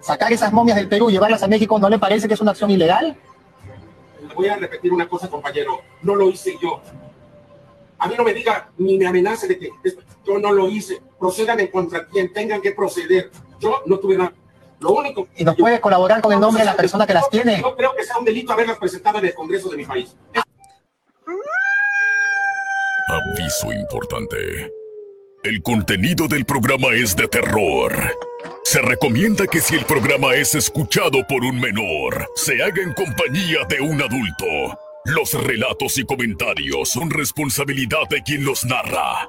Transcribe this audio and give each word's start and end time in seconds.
sacar 0.00 0.32
esas 0.32 0.52
momias 0.52 0.76
del 0.76 0.88
Perú 0.88 1.10
y 1.10 1.14
llevarlas 1.14 1.42
a 1.42 1.48
México, 1.48 1.78
¿no 1.78 1.88
le 1.88 1.98
parece 1.98 2.28
que 2.28 2.34
es 2.34 2.40
una 2.40 2.52
acción 2.52 2.70
ilegal? 2.70 3.16
voy 4.34 4.48
a 4.48 4.56
repetir 4.56 4.92
una 4.92 5.08
cosa, 5.08 5.28
compañero. 5.28 5.82
No 6.02 6.14
lo 6.14 6.28
hice 6.28 6.56
yo. 6.60 6.80
A 7.98 8.08
mí 8.08 8.14
no 8.16 8.24
me 8.24 8.32
diga 8.32 8.70
ni 8.78 8.96
me 8.96 9.06
amenace 9.06 9.46
de 9.46 9.58
que 9.58 9.70
yo 10.26 10.38
no 10.38 10.52
lo 10.52 10.68
hice. 10.68 11.00
Procedan 11.18 11.60
en 11.60 11.66
contra 11.68 12.06
quien 12.06 12.32
tengan 12.32 12.62
que 12.62 12.72
proceder. 12.72 13.30
Yo 13.58 13.82
no 13.86 13.98
tuve 13.98 14.16
nada. 14.16 14.32
Lo 14.78 14.92
único. 14.92 15.28
¿Y 15.36 15.44
nos 15.44 15.56
puede 15.56 15.78
colaborar 15.80 16.22
con 16.22 16.32
el 16.32 16.40
nombre 16.40 16.62
de 16.62 16.66
la 16.66 16.76
persona 16.76 17.06
que 17.06 17.12
las 17.12 17.28
tiene? 17.28 17.60
No 17.60 17.76
creo 17.76 17.94
que 17.94 18.02
sea 18.02 18.16
un 18.16 18.24
delito 18.24 18.52
haberlas 18.52 18.78
presentado 18.78 19.18
en 19.18 19.26
el 19.26 19.34
Congreso 19.34 19.68
de 19.68 19.76
mi 19.76 19.84
país. 19.84 20.16
Aviso 23.08 23.72
importante. 23.72 24.72
El 25.42 25.62
contenido 25.62 26.28
del 26.28 26.46
programa 26.46 26.88
es 26.94 27.14
de 27.16 27.28
terror. 27.28 27.92
Se 28.70 28.80
recomienda 28.80 29.48
que 29.48 29.60
si 29.60 29.74
el 29.74 29.84
programa 29.84 30.36
es 30.36 30.54
escuchado 30.54 31.26
por 31.26 31.42
un 31.42 31.58
menor, 31.58 32.28
se 32.36 32.62
haga 32.62 32.80
en 32.80 32.92
compañía 32.92 33.64
de 33.68 33.80
un 33.80 34.00
adulto. 34.00 34.78
Los 35.06 35.34
relatos 35.42 35.98
y 35.98 36.04
comentarios 36.04 36.90
son 36.90 37.10
responsabilidad 37.10 38.08
de 38.08 38.22
quien 38.22 38.44
los 38.44 38.64
narra. 38.64 39.28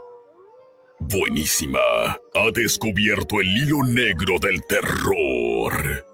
Buenísima. 0.99 1.79
Ha 2.35 2.51
descubierto 2.53 3.41
el 3.41 3.47
hilo 3.47 3.83
negro 3.83 4.37
del 4.39 4.63
terror. 4.67 6.05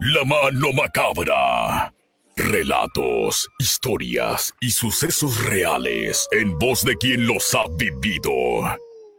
La 0.00 0.24
mano 0.24 0.72
macabra. 0.72 1.94
Relatos, 2.34 3.48
historias 3.60 4.52
y 4.60 4.72
sucesos 4.72 5.44
reales 5.44 6.26
en 6.32 6.58
voz 6.58 6.84
de 6.84 6.96
quien 6.96 7.28
los 7.28 7.54
ha 7.54 7.62
vivido. 7.76 8.32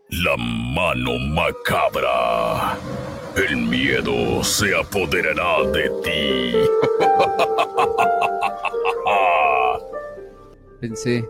La 0.10 0.36
mano 0.36 1.18
macabra. 1.18 2.78
El 3.36 3.58
miedo 3.58 4.44
se 4.44 4.78
apoderará 4.78 5.64
de 5.72 5.90
ti. 6.04 6.54
Pensé. 10.80 11.28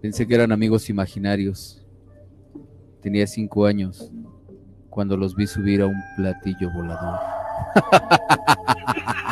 Pensé 0.00 0.24
que 0.24 0.34
eran 0.36 0.52
amigos 0.52 0.88
imaginarios. 0.88 1.84
Tenía 3.02 3.26
cinco 3.26 3.66
años 3.66 4.12
cuando 4.88 5.16
los 5.16 5.34
vi 5.34 5.48
subir 5.48 5.82
a 5.82 5.86
un 5.86 6.00
platillo 6.16 6.70
volador. 6.70 7.18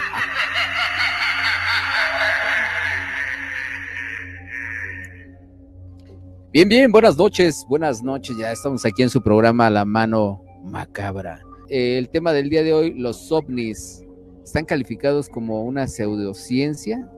Bien, 6.52 6.68
bien, 6.68 6.92
buenas 6.92 7.16
noches, 7.16 7.64
buenas 7.66 8.02
noches. 8.02 8.36
Ya 8.36 8.52
estamos 8.52 8.84
aquí 8.84 9.02
en 9.02 9.08
su 9.08 9.22
programa 9.22 9.70
La 9.70 9.86
Mano 9.86 10.42
Macabra. 10.62 11.44
Eh, 11.68 11.98
el 11.98 12.08
tema 12.08 12.32
del 12.32 12.48
día 12.48 12.62
de 12.62 12.72
hoy, 12.72 12.94
los 12.94 13.30
ovnis, 13.32 14.04
¿están 14.44 14.64
calificados 14.64 15.28
como 15.28 15.64
una 15.64 15.86
pseudociencia? 15.86 17.10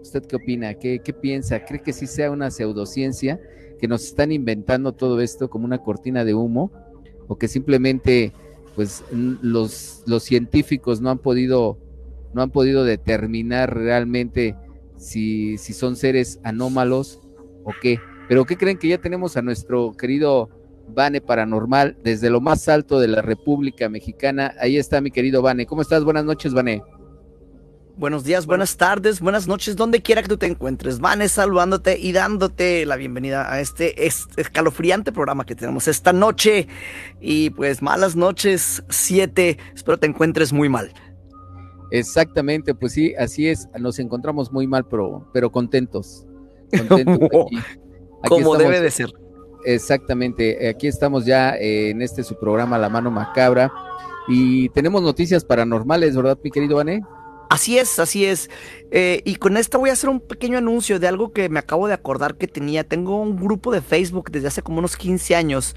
¿Usted 0.00 0.24
qué 0.26 0.36
opina? 0.36 0.74
¿Qué, 0.74 1.00
qué 1.04 1.12
piensa? 1.12 1.64
¿Cree 1.64 1.82
que 1.82 1.92
sí 1.92 2.06
sea 2.06 2.30
una 2.30 2.50
pseudociencia? 2.50 3.40
¿Que 3.78 3.88
nos 3.88 4.04
están 4.04 4.32
inventando 4.32 4.92
todo 4.92 5.20
esto 5.20 5.48
como 5.48 5.64
una 5.64 5.78
cortina 5.78 6.24
de 6.24 6.34
humo? 6.34 6.72
¿O 7.28 7.36
que 7.36 7.48
simplemente 7.48 8.32
pues 8.74 9.04
los, 9.10 10.02
los 10.06 10.22
científicos 10.22 11.00
no 11.00 11.10
han 11.10 11.18
podido 11.18 11.78
no 12.32 12.42
han 12.42 12.50
podido 12.50 12.84
determinar 12.84 13.76
realmente 13.76 14.54
si, 14.96 15.58
si 15.58 15.72
son 15.72 15.96
seres 15.96 16.40
anómalos 16.44 17.20
o 17.64 17.72
qué? 17.80 17.98
Pero 18.28 18.44
¿qué 18.44 18.56
creen 18.56 18.78
que 18.78 18.88
ya 18.88 18.98
tenemos 18.98 19.36
a 19.36 19.42
nuestro 19.42 19.92
querido 19.92 20.48
Vane 20.94 21.20
Paranormal 21.20 21.96
desde 22.02 22.30
lo 22.30 22.40
más 22.40 22.68
alto 22.68 23.00
de 23.00 23.08
la 23.08 23.22
República 23.22 23.88
Mexicana? 23.88 24.54
Ahí 24.60 24.76
está 24.76 25.00
mi 25.00 25.10
querido 25.10 25.42
Vane. 25.42 25.66
¿Cómo 25.66 25.82
estás? 25.82 26.04
Buenas 26.04 26.24
noches, 26.24 26.52
Vane. 26.52 26.82
Buenos 28.00 28.24
días, 28.24 28.46
buenas 28.46 28.78
tardes, 28.78 29.20
buenas 29.20 29.46
noches, 29.46 29.76
donde 29.76 30.00
quiera 30.00 30.22
que 30.22 30.28
tú 30.28 30.38
te 30.38 30.46
encuentres. 30.46 31.00
Vane 31.00 31.28
saludándote 31.28 31.98
y 31.98 32.12
dándote 32.12 32.86
la 32.86 32.96
bienvenida 32.96 33.52
a 33.52 33.60
este 33.60 34.06
escalofriante 34.06 35.12
programa 35.12 35.44
que 35.44 35.54
tenemos 35.54 35.86
esta 35.86 36.14
noche. 36.14 36.66
Y 37.20 37.50
pues 37.50 37.82
malas 37.82 38.16
noches, 38.16 38.82
siete. 38.88 39.58
Espero 39.74 39.98
te 39.98 40.06
encuentres 40.06 40.50
muy 40.50 40.70
mal. 40.70 40.94
Exactamente, 41.90 42.74
pues 42.74 42.92
sí, 42.92 43.14
así 43.16 43.48
es. 43.48 43.68
Nos 43.78 43.98
encontramos 43.98 44.50
muy 44.50 44.66
mal, 44.66 44.86
pero, 44.86 45.28
pero 45.34 45.52
contentos. 45.52 46.26
Contentos 46.88 47.18
aquí. 47.24 47.58
Como 48.26 48.56
debe 48.56 48.80
de 48.80 48.90
ser. 48.90 49.12
Exactamente, 49.64 50.68
aquí 50.68 50.86
estamos 50.86 51.24
ya 51.26 51.56
eh, 51.56 51.90
en 51.90 52.02
este 52.02 52.22
su 52.24 52.38
programa 52.38 52.78
La 52.78 52.88
Mano 52.88 53.10
Macabra 53.10 53.72
y 54.28 54.68
tenemos 54.70 55.02
noticias 55.02 55.44
paranormales, 55.44 56.16
¿verdad, 56.16 56.38
mi 56.42 56.50
querido 56.50 56.76
Vané? 56.76 57.02
Así 57.50 57.78
es, 57.78 57.98
así 57.98 58.24
es. 58.24 58.48
Eh, 58.92 59.22
y 59.24 59.34
con 59.34 59.56
esta 59.56 59.76
voy 59.76 59.90
a 59.90 59.94
hacer 59.94 60.08
un 60.08 60.20
pequeño 60.20 60.58
anuncio 60.58 61.00
de 61.00 61.08
algo 61.08 61.32
que 61.32 61.48
me 61.48 61.58
acabo 61.58 61.88
de 61.88 61.94
acordar 61.94 62.36
que 62.36 62.46
tenía. 62.46 62.84
Tengo 62.84 63.20
un 63.20 63.36
grupo 63.36 63.72
de 63.72 63.80
Facebook 63.80 64.30
desde 64.30 64.46
hace 64.46 64.62
como 64.62 64.78
unos 64.78 64.96
15 64.96 65.34
años 65.34 65.74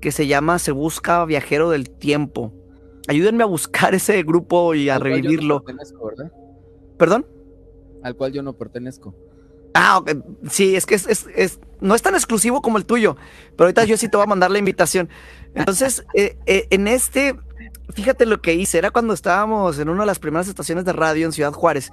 que 0.00 0.10
se 0.10 0.26
llama 0.26 0.58
Se 0.58 0.72
Busca 0.72 1.22
Viajero 1.26 1.68
del 1.68 1.90
Tiempo. 1.90 2.54
Ayúdenme 3.08 3.42
a 3.42 3.46
buscar 3.46 3.94
ese 3.94 4.22
grupo 4.22 4.74
y 4.74 4.88
a 4.88 4.98
revivirlo. 4.98 5.62
¿Perdón? 6.96 7.26
Al 8.02 8.16
cual 8.16 8.32
yo 8.32 8.42
no 8.42 8.54
pertenezco. 8.54 9.14
Ah, 9.74 10.02
sí, 10.50 10.76
es 10.76 10.86
que 10.86 10.94
es, 10.94 11.58
no 11.80 11.94
es 11.94 12.02
tan 12.02 12.14
exclusivo 12.14 12.62
como 12.62 12.78
el 12.78 12.86
tuyo, 12.86 13.16
pero 13.56 13.64
ahorita 13.64 13.84
yo 13.84 13.96
sí 13.96 14.08
te 14.08 14.16
voy 14.16 14.24
a 14.24 14.28
mandar 14.28 14.50
la 14.50 14.58
invitación. 14.58 15.08
Entonces, 15.54 16.04
eh, 16.14 16.38
eh, 16.46 16.66
en 16.70 16.88
este, 16.88 17.36
fíjate 17.94 18.26
lo 18.26 18.40
que 18.40 18.54
hice, 18.54 18.78
era 18.78 18.90
cuando 18.90 19.14
estábamos 19.14 19.78
en 19.78 19.88
una 19.88 20.02
de 20.02 20.06
las 20.06 20.18
primeras 20.18 20.48
estaciones 20.48 20.84
de 20.84 20.92
radio 20.92 21.26
en 21.26 21.32
Ciudad 21.32 21.52
Juárez 21.52 21.90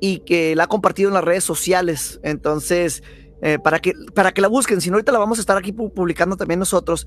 y 0.00 0.20
que 0.20 0.56
la 0.56 0.64
ha 0.64 0.66
compartido 0.66 1.08
en 1.08 1.14
las 1.14 1.24
redes 1.24 1.44
sociales. 1.44 2.18
Entonces, 2.22 3.02
eh, 3.42 3.58
para, 3.62 3.78
que, 3.78 3.92
para 4.14 4.32
que 4.32 4.40
la 4.40 4.48
busquen. 4.48 4.80
Si 4.80 4.90
no, 4.90 4.96
ahorita 4.96 5.12
la 5.12 5.18
vamos 5.18 5.38
a 5.38 5.42
estar 5.42 5.56
aquí 5.56 5.72
publicando 5.72 6.36
también 6.36 6.60
nosotros. 6.60 7.06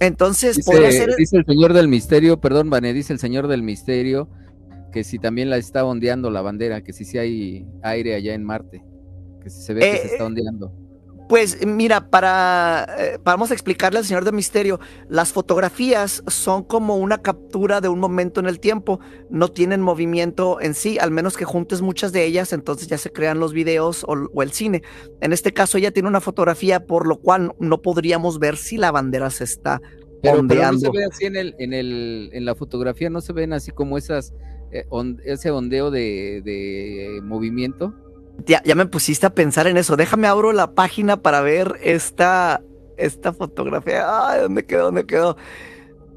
Entonces, 0.00 0.56
dice, 0.56 0.70
podría 0.70 0.92
ser. 0.92 1.16
Dice 1.16 1.36
el 1.36 1.44
señor 1.44 1.72
del 1.72 1.88
misterio, 1.88 2.40
perdón, 2.40 2.70
Vane, 2.70 2.92
dice 2.92 3.12
el 3.12 3.18
señor 3.18 3.48
del 3.48 3.62
misterio 3.62 4.28
que 4.92 5.04
si 5.04 5.18
también 5.18 5.50
la 5.50 5.56
está 5.56 5.84
ondeando 5.84 6.30
la 6.30 6.42
bandera, 6.42 6.82
que 6.82 6.92
si 6.92 7.04
sí 7.04 7.18
hay 7.18 7.66
aire 7.82 8.14
allá 8.14 8.34
en 8.34 8.44
Marte, 8.44 8.82
que 9.42 9.50
si 9.50 9.62
se 9.62 9.74
ve 9.74 9.80
que 9.80 9.98
se 9.98 10.06
está 10.12 10.24
ondeando. 10.24 10.72
Pues 11.28 11.66
mira, 11.66 12.08
para 12.08 12.86
eh, 12.98 13.18
vamos 13.22 13.50
a 13.50 13.54
explicarle 13.54 13.98
al 13.98 14.06
señor 14.06 14.24
de 14.24 14.32
misterio, 14.32 14.80
las 15.10 15.30
fotografías 15.30 16.22
son 16.26 16.64
como 16.64 16.96
una 16.96 17.18
captura 17.18 17.82
de 17.82 17.88
un 17.88 17.98
momento 17.98 18.40
en 18.40 18.46
el 18.46 18.60
tiempo, 18.60 18.98
no 19.28 19.48
tienen 19.48 19.82
movimiento 19.82 20.58
en 20.58 20.72
sí, 20.72 20.98
al 20.98 21.10
menos 21.10 21.36
que 21.36 21.44
juntes 21.44 21.82
muchas 21.82 22.12
de 22.12 22.24
ellas, 22.24 22.54
entonces 22.54 22.88
ya 22.88 22.96
se 22.96 23.12
crean 23.12 23.40
los 23.40 23.52
videos 23.52 24.06
o, 24.08 24.42
el 24.42 24.52
cine. 24.52 24.82
En 25.20 25.34
este 25.34 25.52
caso 25.52 25.76
ella 25.76 25.90
tiene 25.90 26.08
una 26.08 26.22
fotografía, 26.22 26.86
por 26.86 27.06
lo 27.06 27.18
cual 27.18 27.52
no 27.58 27.82
podríamos 27.82 28.38
ver 28.38 28.56
si 28.56 28.78
la 28.78 28.90
bandera 28.90 29.28
se 29.28 29.44
está 29.44 29.82
pero, 30.22 30.38
ondeando. 30.38 30.86
no 30.86 30.92
se 30.92 30.98
ve 30.98 31.04
así 31.04 31.26
en 31.26 31.36
el, 31.36 31.54
en 31.58 31.74
el, 31.74 32.30
en 32.32 32.44
la 32.46 32.54
fotografía, 32.54 33.10
no 33.10 33.20
se 33.20 33.34
ven 33.34 33.52
así 33.52 33.70
como 33.70 33.98
esas, 33.98 34.32
eh, 34.72 34.86
ese 35.26 35.50
ondeo 35.50 35.90
de, 35.90 36.40
de 36.42 37.20
movimiento. 37.22 37.94
Ya, 38.46 38.62
ya, 38.64 38.74
me 38.74 38.86
pusiste 38.86 39.26
a 39.26 39.34
pensar 39.34 39.66
en 39.66 39.76
eso. 39.76 39.96
Déjame 39.96 40.26
abro 40.28 40.52
la 40.52 40.72
página 40.72 41.16
para 41.22 41.40
ver 41.40 41.74
esta, 41.82 42.62
esta 42.96 43.32
fotografía. 43.32 44.06
Ay, 44.30 44.42
¿dónde 44.42 44.64
quedó? 44.64 44.84
¿Dónde 44.84 45.06
quedó? 45.06 45.36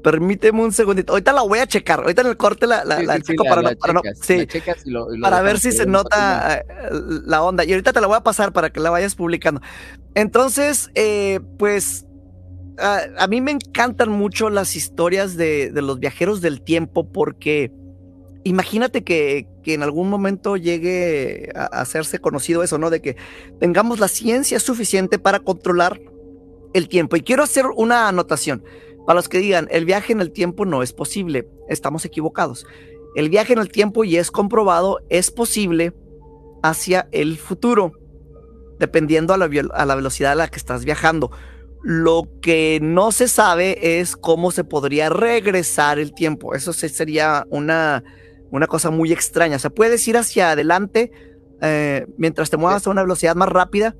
Permíteme 0.02 0.60
un 0.62 0.72
segundito. 0.72 1.12
Ahorita 1.12 1.32
la 1.32 1.42
voy 1.42 1.58
a 1.60 1.66
checar. 1.66 2.00
Ahorita 2.00 2.22
en 2.22 2.28
el 2.28 2.36
corte 2.36 2.66
la, 2.66 2.84
la, 2.84 2.98
Sí, 2.98 3.06
la 3.06 3.14
sí, 3.16 3.20
sí, 3.20 3.32
checo 3.32 3.44
para, 3.44 3.62
la 3.62 3.70
no, 3.72 3.76
para 3.78 3.92
no- 3.92 4.00
checas, 4.02 4.18
sí, 4.22 4.36
la 4.38 4.46
checas 4.46 4.76
y 4.86 4.90
lo- 4.90 5.14
y 5.14 5.18
lo 5.18 5.22
para 5.22 5.42
ver 5.42 5.58
si 5.60 5.72
se 5.72 5.86
nota 5.86 6.58
eh, 6.58 6.64
la 7.26 7.42
onda. 7.42 7.64
Y 7.64 7.72
ahorita 7.72 7.92
te 7.92 8.00
la 8.00 8.06
voy 8.06 8.16
a 8.16 8.22
pasar 8.22 8.52
para 8.52 8.70
que 8.70 8.80
la 8.80 8.90
vayas 8.90 9.14
publicando. 9.14 9.60
Entonces, 10.14 10.90
eh, 10.94 11.40
pues 11.58 12.06
a, 12.78 13.00
a 13.18 13.26
mí 13.28 13.40
me 13.40 13.52
encantan 13.52 14.10
mucho 14.10 14.50
las 14.50 14.74
historias 14.76 15.36
de, 15.36 15.70
de 15.70 15.82
los 15.82 15.98
viajeros 16.00 16.40
del 16.40 16.62
tiempo 16.62 17.10
porque 17.12 17.70
imagínate 18.44 19.04
que, 19.04 19.46
que 19.62 19.74
en 19.74 19.82
algún 19.82 20.08
momento 20.08 20.56
llegue 20.56 21.50
a, 21.54 21.66
hacerse 21.66 22.18
conocido 22.18 22.62
eso, 22.62 22.78
¿no? 22.78 22.90
De 22.90 23.00
que 23.00 23.16
tengamos 23.60 24.00
la 24.00 24.08
ciencia 24.08 24.60
suficiente 24.60 25.18
para 25.18 25.40
controlar 25.40 26.00
el 26.74 26.88
tiempo. 26.88 27.16
Y 27.16 27.22
quiero 27.22 27.42
hacer 27.42 27.66
una 27.66 28.08
anotación. 28.08 28.64
Para 29.06 29.16
los 29.16 29.28
que 29.28 29.38
digan, 29.38 29.68
el 29.70 29.84
viaje 29.84 30.12
en 30.12 30.20
el 30.20 30.32
tiempo 30.32 30.64
no 30.64 30.82
es 30.82 30.92
posible, 30.92 31.48
estamos 31.68 32.04
equivocados. 32.04 32.66
El 33.14 33.30
viaje 33.30 33.52
en 33.52 33.58
el 33.58 33.70
tiempo, 33.70 34.04
y 34.04 34.16
es 34.16 34.30
comprobado, 34.30 35.00
es 35.08 35.30
posible 35.30 35.92
hacia 36.62 37.08
el 37.10 37.36
futuro, 37.36 37.92
dependiendo 38.78 39.34
a 39.34 39.38
la, 39.38 39.50
a 39.74 39.86
la 39.86 39.94
velocidad 39.94 40.32
a 40.32 40.36
la 40.36 40.48
que 40.48 40.56
estás 40.56 40.84
viajando. 40.84 41.30
Lo 41.82 42.28
que 42.40 42.78
no 42.80 43.10
se 43.10 43.26
sabe 43.26 43.98
es 44.00 44.16
cómo 44.16 44.52
se 44.52 44.62
podría 44.62 45.08
regresar 45.08 45.98
el 45.98 46.14
tiempo. 46.14 46.54
Eso 46.54 46.72
sería 46.72 47.44
una, 47.50 48.04
una 48.52 48.68
cosa 48.68 48.90
muy 48.90 49.12
extraña. 49.12 49.56
O 49.56 49.58
sea, 49.58 49.70
puedes 49.70 50.06
ir 50.06 50.16
hacia 50.16 50.52
adelante 50.52 51.10
eh, 51.60 52.06
mientras 52.16 52.50
te 52.50 52.56
muevas 52.56 52.86
a 52.86 52.90
una 52.90 53.02
velocidad 53.02 53.34
más 53.34 53.48
rápida. 53.48 53.96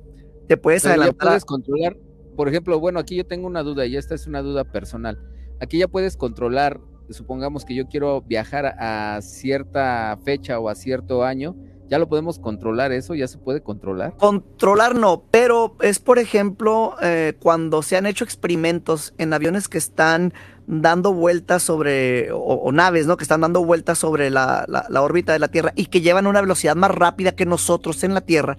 Te 0.47 0.55
puedes 0.57 0.83
Pero 0.83 0.95
ya 0.95 1.01
adelantar. 1.01 1.27
a- 1.27 1.31
puedes 1.31 1.45
controlar, 1.45 1.97
por 2.37 2.47
ejemplo, 2.47 2.79
bueno, 2.79 2.99
aquí 2.99 3.15
yo 3.17 3.25
tengo 3.25 3.47
una 3.47 3.63
duda 3.63 3.85
y 3.85 3.97
esta 3.97 4.15
es 4.15 4.27
una 4.27 4.41
duda 4.41 4.63
personal. 4.63 5.19
Aquí 5.59 5.77
ya 5.79 5.87
puedes 5.87 6.15
controlar, 6.17 6.79
supongamos 7.09 7.63
que 7.65 7.75
yo 7.75 7.87
quiero 7.87 8.21
viajar 8.21 8.65
a, 8.65 9.15
a 9.15 9.21
cierta 9.21 10.17
fecha 10.23 10.59
o 10.59 10.69
a 10.69 10.75
cierto 10.75 11.23
año, 11.23 11.55
ya 11.89 11.99
lo 11.99 12.07
podemos 12.09 12.39
controlar 12.39 12.91
eso, 12.91 13.13
ya 13.13 13.27
se 13.27 13.37
puede 13.37 13.61
controlar. 13.61 14.15
Controlar 14.17 14.95
no, 14.95 15.25
pero 15.31 15.75
es 15.81 15.99
por 15.99 16.17
ejemplo 16.17 16.95
eh, 17.01 17.33
cuando 17.39 17.81
se 17.83 17.97
han 17.97 18.05
hecho 18.05 18.23
experimentos 18.23 19.13
en 19.17 19.31
aviones 19.33 19.67
que 19.67 19.77
están 19.77 20.33
dando 20.67 21.13
vueltas 21.13 21.63
sobre, 21.63 22.29
o, 22.31 22.71
naves, 22.71 23.05
¿no? 23.07 23.17
Que 23.17 23.23
están 23.23 23.41
dando 23.41 23.63
vueltas 23.65 23.97
sobre 23.97 24.29
la, 24.29 24.65
la- 24.67 24.85
la 24.89 25.01
órbita 25.01 25.33
de 25.33 25.39
la 25.39 25.49
Tierra 25.49 25.73
y 25.75 25.87
que 25.87 26.01
llevan 26.01 26.27
una 26.27 26.41
velocidad 26.41 26.75
más 26.75 26.91
rápida 26.91 27.33
que 27.33 27.45
nosotros 27.45 28.03
en 28.03 28.13
la 28.13 28.21
Tierra 28.21 28.57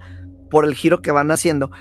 por 0.49 0.65
el 0.65 0.75
giro 0.75 1.01
que 1.01 1.11
van 1.11 1.31
haciendo. 1.31 1.71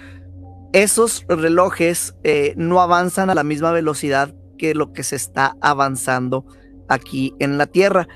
Esos 0.73 1.25
relojes 1.29 2.15
eh, 2.25 2.55
no 2.57 2.81
avanzan 2.81 3.31
a 3.31 3.35
la 3.35 3.45
misma 3.45 3.71
velocidad 3.71 4.35
que 4.59 4.75
lo 4.75 4.93
que 4.93 5.03
se 5.05 5.17
está 5.17 5.57
avanzando 5.61 6.47
aquí 6.89 7.35
en 7.39 7.59
la 7.59 7.67
Tierra. 7.67 8.09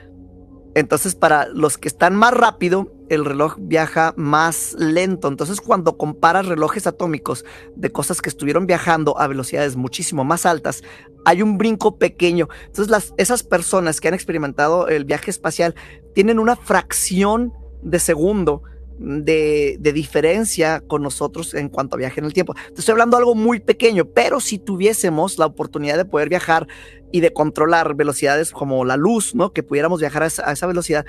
Entonces, 0.75 1.15
para 1.15 1.47
los 1.49 1.79
que 1.79 1.89
están 1.89 2.17
más 2.17 2.33
rápido, 2.33 2.93
el 3.09 3.25
reloj 3.25 3.57
viaja 3.59 4.15
más 4.17 4.75
lento. 4.79 5.29
Entonces, 5.29 5.61
cuando 5.61 5.97
comparas 5.97 6.47
relojes 6.47 6.87
atómicos 6.87 7.45
de 7.77 7.91
cosas 7.91 8.21
que 8.21 8.29
estuvieron 8.29 8.67
viajando 8.67 9.19
a 9.19 9.27
velocidades 9.27 9.77
muchísimo 9.77 10.25
más 10.25 10.47
altas, 10.47 10.83
hay 11.25 11.43
un 11.43 11.59
brinco 11.59 11.99
pequeño. 11.99 12.49
Entonces, 12.67 13.13
esas 13.17 13.43
personas 13.43 14.01
que 14.01 14.09
han 14.09 14.15
experimentado 14.15 14.89
el 14.89 15.05
viaje 15.05 15.31
espacial 15.31 15.75
tienen 16.15 16.39
una 16.39 16.57
fracción 16.57 17.53
de 17.83 17.99
segundo 17.99 18.63
de, 18.99 19.79
diferencia 19.95 20.81
con 20.81 21.03
nosotros 21.03 21.55
en 21.55 21.69
cuanto 21.69 21.97
a 21.97 21.99
viaje 21.99 22.21
en 22.21 22.27
el 22.27 22.33
tiempo. 22.33 22.55
Te 22.55 22.81
estoy 22.81 22.93
hablando 22.93 23.17
de 23.17 23.23
algo 23.23 23.35
muy 23.35 23.61
pequeño, 23.61 24.07
pero 24.07 24.41
si 24.41 24.59
tuviésemos 24.59 25.39
la 25.39 25.47
oportunidad 25.47 25.97
de 25.97 26.05
poder 26.05 26.29
viajar 26.29 26.67
y 27.13 27.21
de 27.21 27.33
controlar 27.33 27.95
velocidades 27.95 28.51
como 28.51 28.85
la 28.85 28.97
luz, 28.97 29.35
¿no? 29.35 29.53
Que 29.53 29.63
pudiéramos 29.63 30.01
viajar 30.01 30.25
a 30.25 30.27
esa 30.27 30.67
velocidad, 30.67 31.07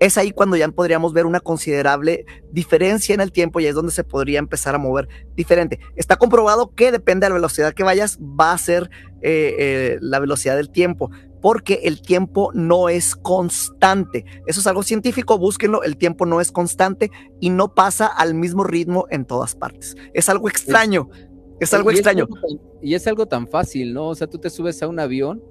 es 0.00 0.18
ahí 0.18 0.32
cuando 0.32 0.56
ya 0.56 0.68
podríamos 0.68 1.12
ver 1.12 1.26
una 1.26 1.38
considerable 1.40 2.24
diferencia 2.50 3.14
en 3.14 3.20
el 3.20 3.30
tiempo 3.30 3.60
y 3.60 3.66
es 3.66 3.74
donde 3.76 3.92
se 3.92 4.02
podría 4.02 4.40
empezar 4.40 4.74
a 4.74 4.78
mover 4.78 5.08
diferente. 5.36 5.78
Está 5.94 6.16
comprobado 6.16 6.74
que 6.74 6.90
depende 6.90 7.26
de 7.26 7.30
la 7.30 7.34
velocidad 7.34 7.72
que 7.74 7.84
vayas, 7.84 8.18
va 8.18 8.52
a 8.52 8.58
ser 8.58 8.90
eh, 9.22 9.54
eh, 9.58 9.98
la 10.00 10.18
velocidad 10.18 10.56
del 10.56 10.70
tiempo, 10.70 11.10
porque 11.42 11.80
el 11.84 12.02
tiempo 12.02 12.50
no 12.54 12.88
es 12.88 13.14
constante. 13.16 14.24
Eso 14.46 14.60
es 14.60 14.66
algo 14.66 14.82
científico, 14.82 15.38
búsquenlo, 15.38 15.82
el 15.82 15.96
tiempo 15.96 16.26
no 16.26 16.40
es 16.40 16.50
constante 16.52 17.10
y 17.38 17.50
no 17.50 17.74
pasa 17.74 18.06
al 18.06 18.34
mismo 18.34 18.64
ritmo 18.64 19.06
en 19.10 19.24
todas 19.24 19.54
partes. 19.54 19.96
Es 20.14 20.28
algo 20.28 20.48
extraño, 20.48 21.08
es 21.60 21.72
algo 21.74 21.90
Y 21.90 21.94
extraño. 21.94 22.24
algo 22.24 22.34
tan- 22.36 22.60
y 22.82 22.94
es 22.94 23.06
algo 23.06 23.26
tan 23.26 23.46
fácil, 23.46 23.92
¿no? 23.92 24.08
O 24.08 24.14
sea, 24.14 24.26
tú 24.26 24.38
te 24.38 24.48
subes 24.48 24.82
a 24.82 24.88
un 24.88 24.98
avión, 24.98 25.42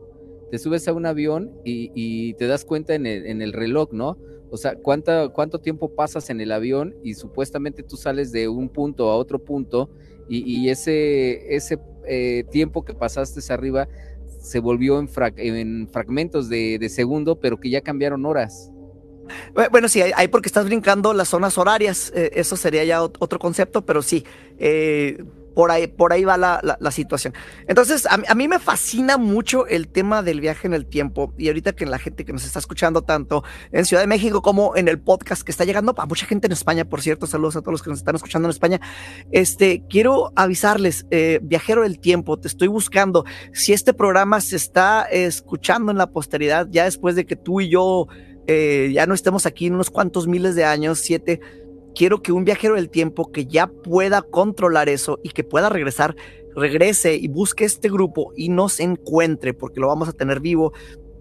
te 0.49 0.59
subes 0.59 0.87
a 0.87 0.93
un 0.93 1.05
avión 1.05 1.51
y, 1.63 2.33
te 2.35 2.47
das 2.47 2.65
cuenta 2.65 2.95
en 2.95 3.05
el, 3.05 3.53
reloj, 3.53 3.89
¿no? 3.91 4.17
O 4.51 4.57
sea, 4.57 4.75
¿cuánta, 4.75 5.29
¿cuánto 5.29 5.59
tiempo 5.59 5.93
pasas 5.93 6.29
en 6.29 6.41
el 6.41 6.51
avión 6.51 6.95
y 7.03 7.13
supuestamente 7.13 7.83
tú 7.83 7.97
sales 7.97 8.31
de 8.31 8.47
un 8.47 8.69
punto 8.69 9.09
a 9.11 9.15
otro 9.15 9.39
punto 9.39 9.89
y, 10.27 10.69
ese, 10.69 11.55
ese 11.55 11.79
eh, 12.07 12.43
tiempo 12.51 12.83
que 12.85 12.93
pasaste 12.93 13.41
arriba 13.51 13.87
se 14.39 14.59
volvió 14.59 14.99
en, 14.99 15.07
frag- 15.07 15.33
en 15.37 15.87
fragmentos 15.89 16.49
de, 16.49 16.77
de 16.79 16.89
segundo, 16.89 17.39
pero 17.39 17.59
que 17.59 17.69
ya 17.69 17.81
cambiaron 17.81 18.25
horas. 18.25 18.71
Bu- 19.53 19.69
Bueno, 19.71 19.87
sí, 19.87 20.01
hay 20.01 20.27
porque 20.27 20.47
estás 20.47 20.65
brincando 20.65 21.13
las 21.13 21.29
zonas 21.29 21.57
horarias. 21.57 22.11
eh, 22.15 22.31
eso 22.35 22.55
sería 22.55 22.83
ya 22.83 23.01
ot- 23.01 23.17
otro 23.19 23.39
concepto, 23.39 23.85
pero 23.85 24.01
sí, 24.01 24.23
eh, 24.59 25.23
por, 25.59 25.71
ahí, 25.71 25.87
por 25.87 26.13
ahí 26.13 26.23
va 26.23 26.37
la, 26.37 26.61
la- 26.79 26.91
situación. 26.91 27.33
Entonces, 27.67 28.07
a, 28.09 28.35
mí- 28.35 28.47
me 28.47 28.59
fascina 28.59 29.17
mucho 29.17 29.67
el 29.67 29.89
tema 29.89 30.23
del 30.23 30.39
viaje 30.39 30.67
en 30.67 30.73
el 30.73 30.85
tiempo. 30.85 31.33
Y 31.37 31.47
ahorita 31.49 31.73
que 31.73 31.85
la 31.85 31.99
gente 31.99 32.23
que 32.23 32.31
nos 32.31 32.45
está 32.45 32.59
escuchando 32.59 33.01
tanto 33.01 33.43
en 33.73 33.83
Ciudad 33.83 34.01
de 34.01 34.07
México 34.07 34.41
como 34.41 34.77
en 34.77 34.87
el 34.87 35.01
podcast 35.01 35.41
que 35.41 35.51
está 35.51 35.65
llegando 35.65 35.93
a 35.97 36.05
mucha 36.05 36.25
gente 36.25 36.47
en 36.47 36.53
España, 36.53 36.85
por 36.85 37.01
cierto, 37.01 37.27
saludos 37.27 37.57
a 37.57 37.59
todos 37.59 37.73
los 37.73 37.83
que 37.83 37.89
nos 37.89 37.99
están 37.99 38.15
escuchando 38.15 38.47
en 38.47 38.51
España. 38.51 38.79
Este, 39.33 39.83
quiero 39.89 40.31
avisarles, 40.37 41.05
eh, 41.11 41.39
viajero 41.43 41.81
del 41.81 41.99
tiempo, 41.99 42.39
te 42.39 42.47
estoy 42.47 42.69
buscando. 42.69 43.25
Si 43.51 43.73
este 43.73 43.93
programa 43.93 44.39
se 44.39 44.55
está 44.55 45.01
escuchando 45.11 45.91
en 45.91 45.97
la 45.97 46.07
posteridad, 46.07 46.67
ya 46.71 46.85
después 46.85 47.17
de 47.17 47.25
que 47.25 47.35
tú 47.35 47.59
y 47.59 47.67
yo 47.69 48.07
eh, 48.47 48.91
ya 48.93 49.05
no 49.07 49.13
estemos 49.13 49.45
aquí 49.45 49.65
en 49.67 49.73
unos 49.75 49.89
cuantos 49.89 50.25
miles 50.25 50.55
de 50.55 50.63
años, 50.63 50.99
siete, 50.99 51.41
quiero 51.99 52.21
que 52.21 52.31
un 52.31 52.45
viajero 52.45 52.75
del 52.75 52.89
tiempo 52.89 53.29
que 53.29 53.45
ya 53.45 53.67
pueda 53.67 54.21
controlar 54.21 54.87
eso 54.87 55.19
y 55.21 55.31
que 55.31 55.43
pueda 55.43 55.67
regresar, 55.67 56.15
regrese 56.55 57.15
y 57.15 57.27
busque 57.27 57.65
este 57.65 57.89
grupo 57.89 58.31
y 58.37 58.47
nos 58.47 58.79
encuentre, 58.79 59.53
porque 59.53 59.81
lo 59.81 59.89
vamos 59.89 60.07
a 60.07 60.13
tener 60.13 60.39
vivo 60.39 60.71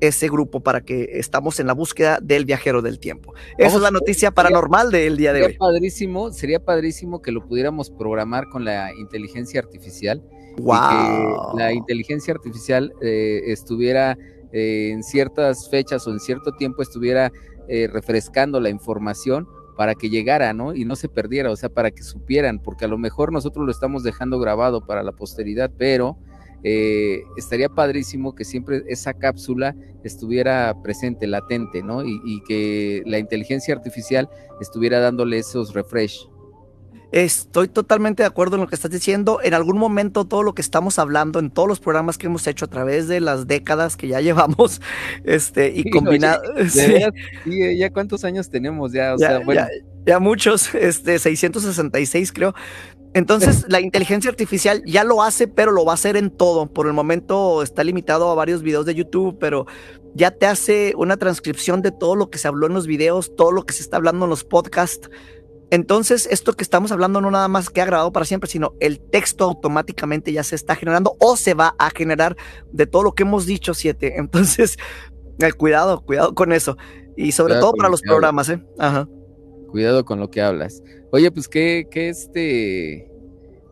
ese 0.01 0.29
grupo 0.29 0.61
para 0.61 0.83
que 0.83 1.09
estamos 1.15 1.59
en 1.59 1.67
la 1.67 1.73
búsqueda 1.73 2.21
del 2.23 2.45
viajero 2.45 2.81
del 2.81 3.01
tiempo. 3.01 3.35
Esa 3.59 3.75
es 3.79 3.83
la 3.83 3.91
noticia 3.91 4.31
paranormal 4.31 4.93
del 4.93 5.17
día 5.17 5.33
de 5.33 5.41
Sería 5.41 5.55
hoy. 5.55 5.59
padrísimo, 5.59 6.31
sería 6.31 6.65
padrísimo 6.65 7.23
que 7.23 7.33
lo 7.33 7.45
pudiéramos 7.45 7.91
programar 7.91 8.49
con 8.49 8.65
la 8.65 8.95
inteligencia 8.95 9.59
artificial. 9.61 10.23
y 10.57 10.61
Wow. 10.61 11.57
que 11.57 11.59
la 11.59 11.73
inteligencia 11.73 12.33
artificial 12.35 12.93
eh, 13.03 13.41
estuviera 13.47 14.17
eh, 14.53 14.91
en 14.93 15.03
ciertas 15.03 15.69
fechas 15.69 16.07
o 16.07 16.13
en 16.13 16.21
cierto 16.21 16.53
tiempo 16.53 16.83
estuviera 16.83 17.33
eh, 17.67 17.89
refrescando 17.93 18.61
la 18.61 18.69
información 18.69 19.49
para 19.79 19.95
que 19.95 20.11
llegara, 20.11 20.53
¿no? 20.55 20.75
Y 20.75 20.85
no 20.85 20.97
se 20.97 21.09
perdiera, 21.09 21.53
o 21.53 21.55
sea, 21.55 21.69
para 21.69 21.93
que 21.93 22.03
supieran, 22.03 22.59
porque 22.59 22.85
a 22.85 22.89
lo 22.89 22.99
mejor 22.99 23.33
nosotros 23.33 23.65
lo 23.65 23.71
estamos 23.71 24.03
dejando 24.03 24.41
grabado 24.41 24.85
para 24.85 25.05
la 25.05 25.13
posteridad, 25.13 25.71
pero 25.79 26.19
eh, 26.65 27.23
estaría 27.37 27.69
padrísimo 27.69 28.35
que 28.35 28.45
siempre 28.45 28.83
esa 28.89 29.15
cápsula 29.15 29.77
estuviera 30.03 30.75
presente, 30.83 31.29
latente, 31.29 31.85
¿no? 31.85 32.05
Y, 32.05 32.21
y 32.25 32.43
que 32.43 33.05
la 33.07 33.21
inteligencia 33.21 33.73
artificial 33.73 34.29
estuviera 34.61 34.99
dándole 34.99 35.39
esos 35.39 35.73
refresh. 35.75 36.29
Estoy 37.11 37.69
totalmente 37.69 38.23
de 38.23 38.27
acuerdo 38.27 38.57
en 38.57 38.63
lo 38.63 38.69
que 38.69 38.75
estás 38.75 38.91
diciendo. 38.91 39.41
En 39.43 39.55
algún 39.55 39.79
momento 39.79 40.27
todo 40.27 40.43
lo 40.43 40.55
que 40.55 40.61
estamos 40.61 40.99
hablando 40.99 41.39
en 41.39 41.51
todos 41.51 41.67
los 41.67 41.81
programas 41.81 42.19
que 42.19 42.27
hemos 42.27 42.47
hecho 42.47 42.67
a 42.67 42.69
través 42.69 43.09
de 43.09 43.21
las 43.21 43.47
décadas 43.47 43.97
que 43.97 44.09
ya 44.09 44.21
llevamos, 44.23 44.81
este, 45.25 45.73
y 45.75 45.91
combinado. 45.91 46.43
Sí. 46.69 47.79
ya 47.79 47.91
cuántos 47.91 48.25
años 48.25 48.51
tenemos 48.51 48.93
ya, 48.93 49.15
o 49.15 49.19
sea, 49.19 49.39
bueno. 49.39 49.63
ya, 49.63 49.69
ya, 50.07 50.19
muchos, 50.19 50.75
este, 50.75 51.19
666 51.19 52.33
creo. 52.33 52.55
Entonces, 53.15 53.65
la 53.69 53.81
inteligencia 53.81 54.31
artificial 54.31 54.83
ya 54.85 55.05
lo 55.05 55.23
hace, 55.23 55.49
pero 55.49 55.73
lo 55.73 55.85
va 55.85 55.93
a 55.93 55.95
hacer 55.95 56.17
en 56.17 56.31
todo. 56.31 56.67
Por 56.67 56.87
el 56.87 56.93
momento 56.93 57.63
está 57.63 57.85
limitado 57.85 58.31
a 58.31 58.35
varios 58.35 58.63
videos 58.63 58.87
de 58.87 58.95
YouTube, 58.95 59.39
pero 59.41 59.67
ya 60.15 60.31
te 60.31 60.47
hace 60.47 60.93
una 60.97 61.17
transcripción 61.17 61.81
de 61.83 61.91
todo 61.91 62.17
lo 62.17 62.31
que 62.31 62.39
se 62.39 62.49
habló 62.49 62.67
en 62.67 62.75
los 62.75 62.87
videos, 62.87 63.35
todo 63.37 63.53
lo 63.53 63.65
que 63.65 63.73
se 63.73 63.83
está 63.83 63.97
hablando 63.97 64.27
en 64.27 64.31
los 64.31 64.45
podcasts. 64.45 65.09
Entonces, 65.71 66.27
esto 66.31 66.55
que 66.55 66.63
estamos 66.63 66.93
hablando 66.93 67.21
no 67.21 67.31
nada 67.31 67.49
más 67.49 67.69
que 67.69 67.83
ha 67.83 67.85
grabado 67.85 68.11
para 68.11 68.25
siempre, 68.25 68.49
sino 68.49 68.75
el 68.81 69.01
texto 69.01 69.45
automáticamente 69.45 70.33
ya 70.33 70.43
se 70.43 70.55
está 70.55 70.75
generando 70.75 71.17
o 71.21 71.37
se 71.37 71.53
va 71.55 71.75
a 71.79 71.91
generar 71.91 72.37
de 72.73 72.87
todo 72.87 73.03
lo 73.03 73.13
que 73.13 73.25
hemos 73.25 73.45
dicho, 73.45 73.75
siete. 73.75 74.15
Entonces, 74.19 74.79
eh, 75.41 75.53
cuidado, 75.53 76.01
cuidado 76.05 76.35
con 76.35 76.53
eso. 76.53 76.77
Y 77.17 77.33
sobre 77.33 77.55
todo 77.55 77.73
para 77.75 77.91
los 77.91 78.01
programas, 78.01 78.49
¿eh? 78.49 78.63
Ajá. 78.79 79.09
Cuidado 79.71 80.05
con 80.05 80.21
lo 80.21 80.31
que 80.31 80.41
hablas. 80.41 80.83
Oye, 81.11 81.31
pues 81.31 81.49
qué, 81.49 81.87
qué 81.91 82.09
este, 82.09 83.11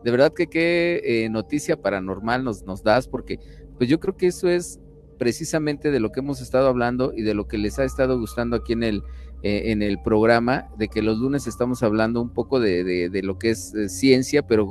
de 0.03 0.11
verdad 0.11 0.33
que 0.33 0.47
qué 0.47 1.01
eh, 1.03 1.29
noticia 1.29 1.81
paranormal 1.81 2.43
nos, 2.43 2.63
nos 2.63 2.83
das, 2.83 3.07
porque 3.07 3.39
pues 3.77 3.89
yo 3.89 3.99
creo 3.99 4.17
que 4.17 4.27
eso 4.27 4.49
es 4.49 4.79
precisamente 5.17 5.89
de 5.89 5.99
lo 5.99 6.11
que 6.11 6.19
hemos 6.19 6.41
estado 6.41 6.67
hablando 6.67 7.13
y 7.15 7.23
de 7.23 7.33
lo 7.33 7.47
que 7.47 7.57
les 7.57 7.79
ha 7.79 7.85
estado 7.85 8.19
gustando 8.19 8.57
aquí 8.57 8.73
en 8.73 8.83
el, 8.83 9.03
eh, 9.43 9.71
en 9.71 9.83
el 9.83 10.01
programa, 10.01 10.67
de 10.79 10.87
que 10.87 11.03
los 11.03 11.19
lunes 11.19 11.45
estamos 11.45 11.83
hablando 11.83 12.23
un 12.23 12.33
poco 12.33 12.59
de, 12.59 12.83
de, 12.83 13.21
lo 13.21 13.37
que 13.37 13.51
es 13.51 13.71
eh, 13.75 13.87
ciencia, 13.87 14.41
pero 14.41 14.67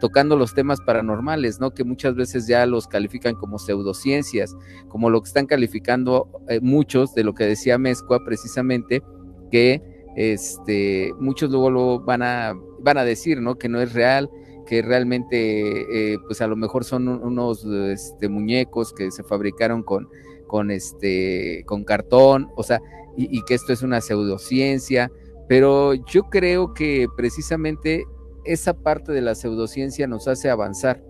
tocando 0.00 0.36
los 0.36 0.54
temas 0.54 0.80
paranormales, 0.80 1.60
¿no? 1.60 1.72
Que 1.72 1.84
muchas 1.84 2.14
veces 2.14 2.46
ya 2.46 2.64
los 2.64 2.86
califican 2.86 3.34
como 3.34 3.58
pseudociencias, 3.58 4.56
como 4.88 5.10
lo 5.10 5.20
que 5.20 5.28
están 5.28 5.44
calificando 5.44 6.30
eh, 6.48 6.60
muchos 6.62 7.14
de 7.14 7.24
lo 7.24 7.34
que 7.34 7.44
decía 7.44 7.76
Mezcua 7.76 8.24
precisamente, 8.24 9.02
que 9.50 9.82
este, 10.16 11.12
muchos 11.20 11.50
luego 11.50 11.70
lo 11.70 12.00
van 12.00 12.22
a, 12.22 12.54
van 12.78 12.96
a 12.96 13.04
decir, 13.04 13.42
¿no? 13.42 13.58
Que 13.58 13.68
no 13.68 13.82
es 13.82 13.92
real, 13.92 14.30
que 14.66 14.80
realmente, 14.80 16.16
pues 16.26 16.40
a 16.40 16.46
lo 16.46 16.56
mejor 16.56 16.84
son 16.84 17.06
unos 17.06 17.66
este, 17.66 18.30
muñecos 18.30 18.94
que 18.94 19.10
se 19.10 19.24
fabricaron 19.24 19.82
con, 19.82 20.08
con, 20.46 20.70
este, 20.70 21.64
con 21.66 21.84
cartón, 21.84 22.48
o 22.56 22.62
sea, 22.62 22.80
y, 23.16 23.42
que 23.42 23.54
esto 23.54 23.72
es 23.72 23.82
una 23.82 24.00
pseudociencia, 24.00 25.10
pero 25.48 25.94
yo 25.94 26.24
creo 26.24 26.74
que 26.74 27.06
precisamente 27.16 28.04
esa 28.44 28.74
parte 28.74 29.12
de 29.12 29.20
la 29.20 29.34
pseudociencia 29.34 30.06
nos 30.06 30.28
hace 30.28 30.48
avanzar, 30.48 31.02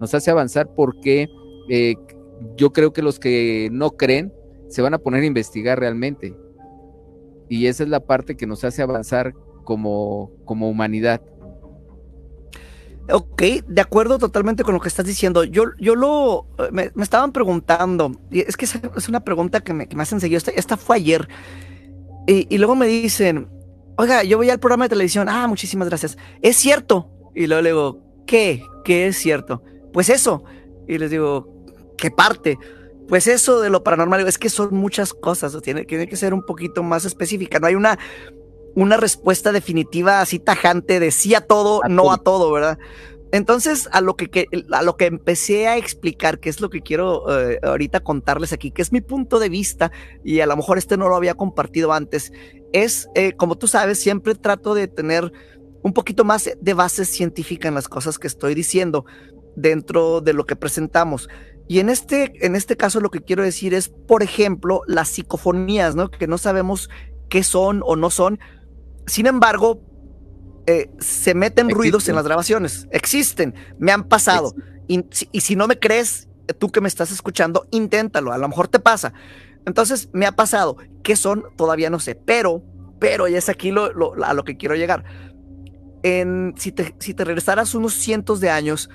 nos 0.00 0.14
hace 0.14 0.30
avanzar 0.30 0.70
porque 0.74 1.28
eh, 1.68 1.94
yo 2.56 2.72
creo 2.72 2.92
que 2.92 3.02
los 3.02 3.18
que 3.18 3.68
no 3.72 3.90
creen 3.90 4.32
se 4.68 4.82
van 4.82 4.94
a 4.94 4.98
poner 4.98 5.22
a 5.22 5.26
investigar 5.26 5.80
realmente. 5.80 6.36
Y 7.48 7.66
esa 7.66 7.84
es 7.84 7.88
la 7.88 8.00
parte 8.00 8.36
que 8.36 8.46
nos 8.46 8.64
hace 8.64 8.82
avanzar 8.82 9.32
como, 9.64 10.32
como 10.44 10.68
humanidad. 10.68 11.22
Ok, 13.12 13.42
de 13.66 13.80
acuerdo 13.80 14.18
totalmente 14.18 14.64
con 14.64 14.74
lo 14.74 14.80
que 14.80 14.88
estás 14.88 15.06
diciendo. 15.06 15.44
Yo, 15.44 15.64
yo 15.78 15.94
lo, 15.94 16.46
me, 16.72 16.90
estaban 17.00 17.32
preguntando, 17.32 18.12
y 18.30 18.40
es 18.40 18.56
que 18.56 18.64
es 18.64 19.08
una 19.08 19.20
pregunta 19.20 19.60
que 19.60 19.72
me, 19.72 19.88
que 19.88 19.96
me 19.96 20.02
hacen 20.02 20.20
seguido, 20.20 20.38
esta, 20.38 20.50
esta 20.50 20.76
fue 20.76 20.96
ayer, 20.96 21.28
y, 22.26 22.52
y, 22.52 22.58
luego 22.58 22.74
me 22.74 22.86
dicen, 22.86 23.48
oiga, 23.96 24.24
yo 24.24 24.36
voy 24.36 24.50
al 24.50 24.58
programa 24.58 24.86
de 24.86 24.90
televisión, 24.90 25.28
ah, 25.28 25.46
muchísimas 25.46 25.88
gracias, 25.88 26.18
es 26.42 26.56
cierto. 26.56 27.08
Y 27.34 27.46
luego 27.46 27.62
le 27.62 27.68
digo, 27.68 28.02
¿qué? 28.26 28.64
¿Qué 28.84 29.06
es 29.06 29.16
cierto? 29.18 29.62
Pues 29.92 30.08
eso. 30.08 30.42
Y 30.88 30.98
les 30.98 31.10
digo, 31.10 31.64
¿qué 31.96 32.10
parte? 32.10 32.58
Pues 33.08 33.28
eso 33.28 33.60
de 33.60 33.70
lo 33.70 33.84
paranormal, 33.84 34.26
es 34.26 34.38
que 34.38 34.50
son 34.50 34.74
muchas 34.74 35.14
cosas, 35.14 35.56
tiene, 35.62 35.84
tiene 35.84 36.08
que 36.08 36.16
ser 36.16 36.34
un 36.34 36.42
poquito 36.42 36.82
más 36.82 37.04
específica, 37.04 37.60
no 37.60 37.68
hay 37.68 37.76
una 37.76 37.98
una 38.76 38.98
respuesta 38.98 39.52
definitiva 39.52 40.20
así 40.20 40.38
tajante 40.38 41.00
de 41.00 41.10
sí 41.10 41.34
a 41.34 41.40
todo, 41.40 41.80
no 41.88 42.12
a 42.12 42.18
todo, 42.18 42.52
¿verdad? 42.52 42.78
Entonces, 43.32 43.88
a 43.90 44.00
lo 44.02 44.16
que, 44.16 44.46
a 44.70 44.82
lo 44.82 44.96
que 44.96 45.06
empecé 45.06 45.66
a 45.66 45.78
explicar, 45.78 46.38
que 46.38 46.50
es 46.50 46.60
lo 46.60 46.70
que 46.70 46.82
quiero 46.82 47.24
eh, 47.40 47.58
ahorita 47.62 48.00
contarles 48.00 48.52
aquí, 48.52 48.70
que 48.70 48.82
es 48.82 48.92
mi 48.92 49.00
punto 49.00 49.38
de 49.38 49.48
vista, 49.48 49.90
y 50.22 50.40
a 50.40 50.46
lo 50.46 50.56
mejor 50.56 50.78
este 50.78 50.96
no 50.96 51.08
lo 51.08 51.16
había 51.16 51.34
compartido 51.34 51.92
antes, 51.92 52.32
es, 52.72 53.08
eh, 53.14 53.32
como 53.32 53.56
tú 53.56 53.66
sabes, 53.66 53.98
siempre 53.98 54.34
trato 54.34 54.74
de 54.74 54.88
tener 54.88 55.32
un 55.82 55.92
poquito 55.92 56.24
más 56.24 56.50
de 56.60 56.74
base 56.74 57.04
científica 57.06 57.68
en 57.68 57.74
las 57.74 57.88
cosas 57.88 58.18
que 58.18 58.26
estoy 58.26 58.54
diciendo 58.54 59.06
dentro 59.56 60.20
de 60.20 60.34
lo 60.34 60.44
que 60.44 60.54
presentamos. 60.54 61.28
Y 61.66 61.80
en 61.80 61.88
este, 61.88 62.32
en 62.44 62.54
este 62.54 62.76
caso 62.76 63.00
lo 63.00 63.10
que 63.10 63.22
quiero 63.22 63.42
decir 63.42 63.72
es, 63.72 63.88
por 63.88 64.22
ejemplo, 64.22 64.82
las 64.86 65.08
psicofonías, 65.08 65.96
¿no? 65.96 66.10
Que 66.10 66.26
no 66.26 66.38
sabemos 66.38 66.90
qué 67.28 67.42
son 67.42 67.82
o 67.84 67.96
no 67.96 68.10
son, 68.10 68.38
sin 69.06 69.26
embargo, 69.26 69.80
eh, 70.66 70.90
se 70.98 71.34
meten 71.34 71.70
ruidos 71.70 72.08
en 72.08 72.16
las 72.16 72.24
grabaciones. 72.24 72.88
Existen, 72.90 73.54
me 73.78 73.92
han 73.92 74.04
pasado. 74.04 74.54
Y, 74.88 75.04
si 75.40 75.56
no 75.56 75.68
me 75.68 75.78
crees, 75.78 76.28
tú 76.58 76.70
que 76.70 76.80
me 76.80 76.88
estás 76.88 77.12
escuchando, 77.12 77.66
inténtalo, 77.70 78.32
a 78.32 78.38
lo 78.38 78.48
mejor 78.48 78.68
te 78.68 78.80
pasa. 78.80 79.12
Entonces, 79.64 80.08
me 80.12 80.26
ha 80.26 80.32
pasado. 80.32 80.76
¿Qué 81.02 81.16
son? 81.16 81.44
Todavía 81.56 81.90
no 81.90 82.00
sé. 82.00 82.14
Pero, 82.14 82.62
pero, 82.98 83.28
ya 83.28 83.38
es 83.38 83.48
aquí 83.48 83.70
lo, 83.70 83.90
a 84.24 84.34
lo 84.34 84.44
que 84.44 84.56
quiero 84.56 84.74
llegar. 84.74 85.04
En, 86.02 86.54
si, 86.56 86.72
te, 86.72 86.94
si 86.98 87.14
te 87.14 87.24
regresaras 87.24 87.74
unos 87.74 87.94
cientos 87.94 88.40
de 88.40 88.50
años, 88.50 88.90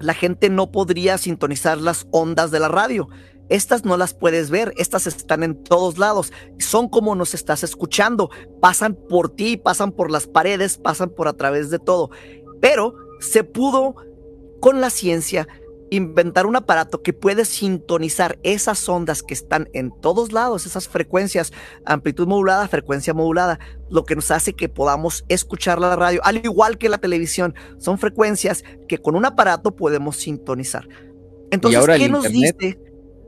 la 0.00 0.14
gente 0.14 0.50
no 0.50 0.70
podría 0.70 1.18
sintonizar 1.18 1.78
las 1.78 2.06
ondas 2.10 2.50
de 2.50 2.60
la 2.60 2.68
radio. 2.68 3.08
Estas 3.48 3.84
no 3.84 3.96
las 3.96 4.14
puedes 4.14 4.50
ver, 4.50 4.72
estas 4.76 5.06
están 5.06 5.42
en 5.42 5.62
todos 5.62 5.98
lados, 5.98 6.32
son 6.58 6.88
como 6.88 7.14
nos 7.14 7.34
estás 7.34 7.62
escuchando, 7.62 8.30
pasan 8.60 8.94
por 8.94 9.30
ti, 9.30 9.56
pasan 9.56 9.92
por 9.92 10.10
las 10.10 10.26
paredes, 10.26 10.78
pasan 10.78 11.10
por 11.10 11.28
a 11.28 11.34
través 11.34 11.70
de 11.70 11.78
todo. 11.78 12.10
Pero 12.60 12.94
se 13.20 13.44
pudo 13.44 13.94
con 14.60 14.80
la 14.80 14.90
ciencia 14.90 15.46
inventar 15.90 16.46
un 16.46 16.56
aparato 16.56 17.02
que 17.02 17.12
puede 17.12 17.44
sintonizar 17.44 18.38
esas 18.42 18.88
ondas 18.88 19.22
que 19.22 19.34
están 19.34 19.68
en 19.72 19.92
todos 20.00 20.32
lados, 20.32 20.66
esas 20.66 20.88
frecuencias, 20.88 21.52
amplitud 21.84 22.26
modulada, 22.26 22.66
frecuencia 22.68 23.14
modulada, 23.14 23.58
lo 23.88 24.04
que 24.04 24.16
nos 24.16 24.30
hace 24.30 24.54
que 24.54 24.68
podamos 24.68 25.24
escuchar 25.28 25.80
la 25.80 25.94
radio, 25.94 26.20
al 26.24 26.44
igual 26.44 26.78
que 26.78 26.88
la 26.88 26.98
televisión, 26.98 27.54
son 27.78 27.98
frecuencias 27.98 28.64
que 28.88 28.98
con 28.98 29.14
un 29.14 29.24
aparato 29.24 29.76
podemos 29.76 30.16
sintonizar. 30.16 30.88
Entonces, 31.50 31.86
¿qué 31.96 32.08
nos 32.08 32.28
dice? 32.28 32.80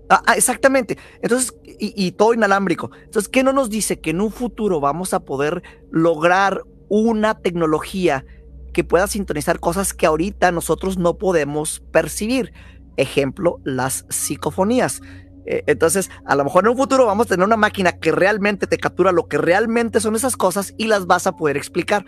Ah, 0.09 0.23
ah, 0.27 0.35
exactamente. 0.35 0.97
Entonces, 1.23 1.55
y, 1.65 2.13
todo 2.13 2.35
inalámbrico. 2.35 2.91
Entonces, 3.05 3.29
¿qué 3.29 3.43
no 3.43 3.53
nos 3.53 3.71
dice 3.71 4.01
que 4.01 4.11
en 4.11 4.21
un 4.21 4.33
futuro 4.33 4.81
vamos 4.81 5.15
a 5.15 5.21
poder 5.21 5.63
lograr 5.91 6.63
una 6.89 7.39
tecnología 7.39 8.25
que 8.73 8.85
pueda 8.85 9.07
sintonizar 9.07 9.61
cosas 9.61 9.93
que 9.93 10.07
ahorita 10.07 10.51
nosotros 10.51 10.99
no 10.99 11.19
podemos 11.19 11.81
percibir? 11.93 12.53
Ejemplo, 12.97 13.61
las 13.65 14.07
psicofonías. 14.09 15.03
Eh, 15.47 15.63
entonces, 15.67 16.11
a 16.25 16.35
lo 16.35 16.45
mejor 16.45 16.65
en 16.65 16.71
un 16.71 16.77
futuro 16.77 17.07
vamos 17.07 17.27
a 17.27 17.31
tener 17.31 17.47
una 17.47 17.57
máquina 17.57 17.93
que 17.93 18.11
realmente 18.11 18.67
te 18.67 18.79
captura 18.79 19.13
lo 19.13 19.29
que 19.29 19.39
realmente 19.39 20.01
son 20.01 20.17
esas 20.17 20.37
cosas 20.37 20.75
y 20.79 20.87
las 20.87 21.07
vas 21.07 21.27
a 21.27 21.37
poder 21.37 21.57
explicar 21.57 22.05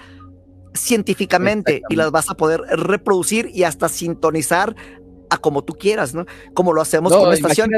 científicamente 0.75 1.83
y 1.88 1.97
las 1.97 2.11
vas 2.11 2.30
a 2.30 2.35
poder 2.35 2.61
reproducir 2.61 3.50
y 3.52 3.64
hasta 3.64 3.88
sintonizar 3.88 4.76
a 5.31 5.39
como 5.39 5.63
tú 5.63 5.75
quieras, 5.75 6.15
¿no? 6.15 6.27
Como 6.55 6.73
lo 6.73 6.83
hacemos 6.83 7.13
con 7.13 7.29
la 7.29 7.35
estación. 7.35 7.71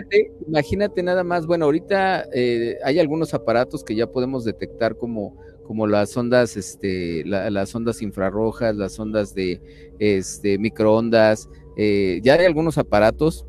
Imagínate, 0.49 1.03
nada 1.03 1.23
más, 1.23 1.47
bueno, 1.47 1.67
ahorita 1.67 2.27
eh, 2.33 2.79
hay 2.83 2.99
algunos 2.99 3.35
aparatos 3.35 3.85
que 3.85 3.95
ya 3.95 4.07
podemos 4.11 4.45
detectar 4.45 4.97
como, 4.97 5.39
como 5.67 5.87
las 5.87 6.17
ondas, 6.17 6.57
este, 6.57 7.23
las 7.25 7.75
ondas 7.75 8.03
infrarrojas, 8.03 8.75
las 8.75 8.99
ondas 8.99 9.35
de 9.35 9.61
este, 9.99 10.59
microondas, 10.59 11.49
eh, 11.77 12.21
ya 12.23 12.35
hay 12.35 12.47
algunos 12.47 12.79
aparatos 12.79 13.47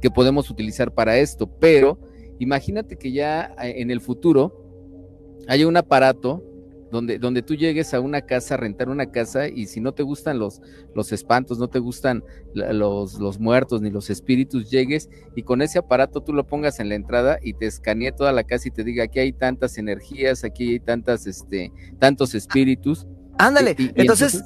que 0.00 0.10
podemos 0.10 0.50
utilizar 0.50 0.92
para 0.92 1.18
esto, 1.18 1.46
pero 1.46 1.98
imagínate 2.38 2.96
que 2.96 3.10
ya 3.12 3.54
eh, 3.62 3.74
en 3.78 3.90
el 3.90 4.00
futuro 4.00 4.60
haya 5.48 5.66
un 5.66 5.76
aparato 5.76 6.42
donde, 6.94 7.18
donde 7.18 7.42
tú 7.42 7.56
llegues 7.56 7.92
a 7.92 7.98
una 7.98 8.22
casa, 8.22 8.54
a 8.54 8.56
rentar 8.56 8.88
una 8.88 9.10
casa, 9.10 9.48
y 9.48 9.66
si 9.66 9.80
no 9.80 9.92
te 9.92 10.04
gustan 10.04 10.38
los, 10.38 10.62
los 10.94 11.10
espantos, 11.10 11.58
no 11.58 11.66
te 11.66 11.80
gustan 11.80 12.22
los, 12.54 13.14
los 13.18 13.40
muertos 13.40 13.82
ni 13.82 13.90
los 13.90 14.10
espíritus, 14.10 14.70
llegues 14.70 15.10
y 15.34 15.42
con 15.42 15.60
ese 15.60 15.80
aparato 15.80 16.22
tú 16.22 16.32
lo 16.32 16.46
pongas 16.46 16.78
en 16.78 16.88
la 16.88 16.94
entrada 16.94 17.38
y 17.42 17.54
te 17.54 17.66
escanee 17.66 18.12
toda 18.12 18.30
la 18.30 18.44
casa 18.44 18.68
y 18.68 18.70
te 18.70 18.84
diga 18.84 19.04
aquí 19.04 19.18
hay 19.18 19.32
tantas 19.32 19.76
energías, 19.76 20.44
aquí 20.44 20.74
hay 20.74 20.80
tantas, 20.80 21.26
este, 21.26 21.72
tantos 21.98 22.32
espíritus. 22.36 23.08
Ándale, 23.38 23.74
entonces, 23.96 24.44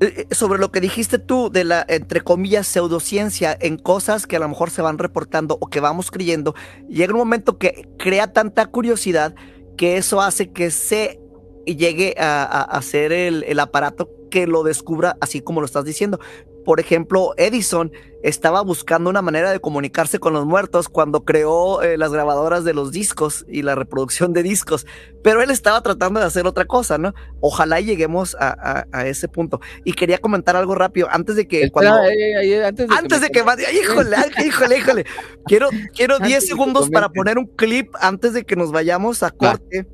eh, 0.00 0.28
eh, 0.30 0.34
sobre 0.34 0.60
lo 0.60 0.70
que 0.70 0.80
dijiste 0.80 1.18
tú 1.18 1.50
de 1.50 1.64
la, 1.64 1.84
entre 1.88 2.20
comillas, 2.20 2.68
pseudociencia 2.68 3.58
en 3.60 3.78
cosas 3.78 4.28
que 4.28 4.36
a 4.36 4.38
lo 4.38 4.48
mejor 4.48 4.70
se 4.70 4.80
van 4.80 4.98
reportando 4.98 5.58
o 5.60 5.66
que 5.66 5.80
vamos 5.80 6.12
creyendo, 6.12 6.54
llega 6.88 7.12
un 7.14 7.18
momento 7.18 7.58
que 7.58 7.88
crea 7.98 8.32
tanta 8.32 8.66
curiosidad 8.66 9.34
que 9.76 9.96
eso 9.96 10.20
hace 10.20 10.52
que 10.52 10.70
se 10.70 11.19
llegue 11.66 12.14
a, 12.18 12.62
hacer 12.62 13.12
el, 13.12 13.58
aparato 13.60 14.10
que 14.30 14.46
lo 14.46 14.62
descubra 14.62 15.16
así 15.20 15.40
como 15.40 15.60
lo 15.60 15.66
estás 15.66 15.84
diciendo. 15.84 16.20
Por 16.64 16.78
ejemplo, 16.78 17.32
Edison 17.38 17.90
estaba 18.22 18.60
buscando 18.60 19.08
una 19.08 19.22
manera 19.22 19.50
de 19.50 19.60
comunicarse 19.60 20.18
con 20.18 20.34
los 20.34 20.44
muertos 20.44 20.90
cuando 20.90 21.24
creó 21.24 21.80
eh, 21.82 21.96
las 21.96 22.12
grabadoras 22.12 22.64
de 22.64 22.74
los 22.74 22.92
discos 22.92 23.46
y 23.48 23.62
la 23.62 23.74
reproducción 23.74 24.34
de 24.34 24.42
discos, 24.42 24.86
pero 25.22 25.42
él 25.42 25.50
estaba 25.50 25.82
tratando 25.82 26.20
de 26.20 26.26
hacer 26.26 26.46
otra 26.46 26.66
cosa, 26.66 26.98
¿no? 26.98 27.14
Ojalá 27.40 27.80
lleguemos 27.80 28.36
a, 28.38 28.50
a, 28.50 28.86
a 28.92 29.06
ese 29.06 29.26
punto. 29.26 29.60
Y 29.86 29.94
quería 29.94 30.18
comentar 30.18 30.54
algo 30.54 30.74
rápido 30.74 31.08
antes 31.10 31.34
de 31.34 31.48
que... 31.48 31.62
Espera, 31.62 31.72
cuando, 31.72 32.10
eh, 32.10 32.44
eh, 32.44 32.64
antes 32.64 32.88
de 32.88 32.94
antes 32.94 33.18
que 33.20 33.26
de 33.26 33.30
que 33.30 33.42
me- 33.42 33.80
híjole, 33.80 34.16
híjole, 34.44 34.78
híjole. 34.78 35.04
Quiero, 35.46 35.70
quiero 35.94 36.14
Antes 36.20 36.28
10 36.28 36.40
de 36.42 36.46
que 36.46 36.52
segundos 36.52 36.90
para 36.90 37.08
poner 37.08 37.38
un 37.38 37.46
clip 37.46 37.88
antes 38.00 38.34
de 38.34 38.44
que 38.44 38.54
nos 38.54 38.70
vayamos 38.70 39.22
a 39.22 39.30
corte. 39.30 39.86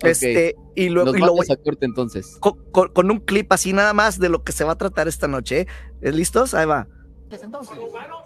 Este, 0.00 0.56
y 0.74 0.88
luego 0.88 1.10
Nos 1.10 1.16
y 1.16 1.20
lo 1.20 1.26
vamos 1.26 1.46
voy- 1.48 1.56
a 1.56 1.62
corte 1.62 1.86
entonces. 1.86 2.36
con, 2.40 2.58
con- 2.70 2.88
con 2.92 3.10
un 3.10 3.20
clip 3.20 3.52
así 3.52 3.72
nada 3.72 3.92
más 3.94 4.18
de 4.18 4.28
lo 4.28 4.42
que 4.44 4.52
se 4.52 4.64
va 4.64 4.72
a 4.72 4.78
tratar 4.78 5.08
esta 5.08 5.28
noche. 5.28 5.60
¿eh? 5.62 5.66
¿Eh, 6.02 6.12
¿Listos? 6.12 6.54
Ahí 6.54 6.66
va. 6.66 6.86
Entonces, 7.30 7.76
¿No 7.76 7.84
humanos? 7.86 8.22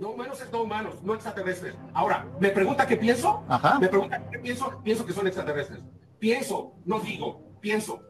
No 0.00 0.10
humanos 0.10 0.40
es 0.40 0.52
no 0.52 0.62
humanos, 0.62 0.94
no 1.02 1.14
extraterrestres. 1.14 1.74
Ahora, 1.92 2.26
¿me 2.40 2.50
pregunta 2.50 2.86
qué 2.86 2.96
pienso? 2.96 3.42
ajá. 3.48 3.78
Me 3.80 3.88
pregunta 3.88 4.22
qué 4.30 4.38
pienso, 4.38 4.80
pienso 4.84 5.04
que 5.04 5.12
son 5.12 5.26
extraterrestres. 5.26 5.80
Pienso, 6.20 6.72
no 6.84 7.00
digo, 7.00 7.42
pienso. 7.60 8.00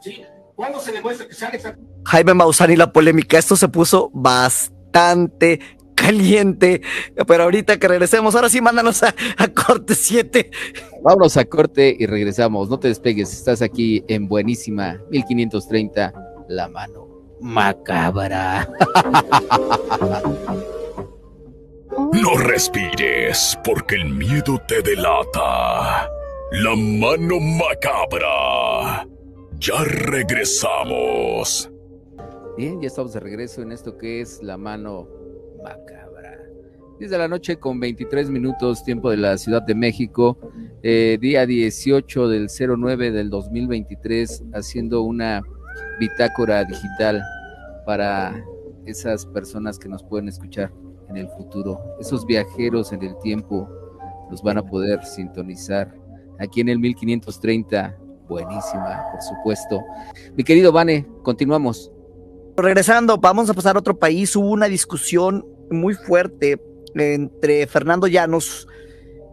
¿Sí? 0.00 0.22
¿Cuándo 0.54 0.80
se 0.80 0.92
demuestra 0.92 1.26
que 1.26 1.34
sean 1.34 1.52
extraterrestres? 1.54 1.98
Jaime 2.06 2.34
Maussan 2.34 2.70
y 2.70 2.76
la 2.76 2.92
polémica. 2.92 3.38
Esto 3.38 3.56
se 3.56 3.68
puso 3.68 4.10
bastante 4.14 5.60
caliente. 6.04 6.82
Pero 7.26 7.44
ahorita 7.44 7.78
que 7.78 7.88
regresemos, 7.88 8.34
ahora 8.34 8.48
sí, 8.48 8.60
mándanos 8.60 9.02
a, 9.02 9.14
a 9.36 9.48
corte 9.48 9.94
7. 9.94 10.50
Vámonos 11.02 11.36
a 11.36 11.44
corte 11.44 11.96
y 11.98 12.06
regresamos. 12.06 12.68
No 12.68 12.78
te 12.78 12.88
despegues, 12.88 13.32
estás 13.32 13.62
aquí 13.62 14.04
en 14.08 14.28
buenísima 14.28 15.00
1530, 15.10 16.12
la 16.48 16.68
mano 16.68 17.08
macabra. 17.40 18.68
No 22.12 22.36
respires, 22.36 23.56
porque 23.62 23.94
el 23.94 24.06
miedo 24.06 24.60
te 24.66 24.82
delata. 24.82 26.10
La 26.50 26.74
mano 26.74 27.38
macabra. 27.38 29.06
Ya 29.60 29.84
regresamos. 29.84 31.70
Bien, 32.56 32.80
ya 32.80 32.88
estamos 32.88 33.12
de 33.12 33.20
regreso 33.20 33.62
en 33.62 33.70
esto 33.70 33.96
que 33.96 34.20
es 34.20 34.42
la 34.42 34.56
mano 34.56 35.08
macabra. 35.64 36.38
10 36.98 37.10
de 37.10 37.18
la 37.18 37.26
noche 37.26 37.56
con 37.56 37.80
23 37.80 38.30
minutos, 38.30 38.84
tiempo 38.84 39.10
de 39.10 39.16
la 39.16 39.36
Ciudad 39.36 39.62
de 39.62 39.74
México, 39.74 40.38
eh, 40.82 41.18
día 41.20 41.46
18 41.46 42.28
del 42.28 42.48
09 42.48 43.10
del 43.10 43.30
2023, 43.30 44.44
haciendo 44.52 45.02
una 45.02 45.42
bitácora 45.98 46.64
digital 46.64 47.22
para 47.86 48.44
esas 48.86 49.26
personas 49.26 49.78
que 49.78 49.88
nos 49.88 50.04
pueden 50.04 50.28
escuchar 50.28 50.70
en 51.08 51.16
el 51.16 51.28
futuro. 51.30 51.80
Esos 51.98 52.24
viajeros 52.26 52.92
en 52.92 53.02
el 53.02 53.18
tiempo 53.18 53.68
los 54.30 54.42
van 54.42 54.58
a 54.58 54.62
poder 54.62 55.04
sintonizar 55.04 55.92
aquí 56.38 56.60
en 56.60 56.68
el 56.68 56.78
1530. 56.78 57.98
Buenísima, 58.28 59.04
por 59.10 59.22
supuesto. 59.22 59.82
Mi 60.36 60.44
querido 60.44 60.70
Vane, 60.70 61.06
continuamos. 61.22 61.90
Regresando, 62.56 63.18
vamos 63.18 63.50
a 63.50 63.54
pasar 63.54 63.74
a 63.74 63.80
otro 63.80 63.98
país. 63.98 64.34
Hubo 64.36 64.50
una 64.50 64.66
discusión 64.66 65.44
muy 65.70 65.94
fuerte 65.94 66.60
entre 66.94 67.66
Fernando 67.66 68.06
Llanos 68.06 68.68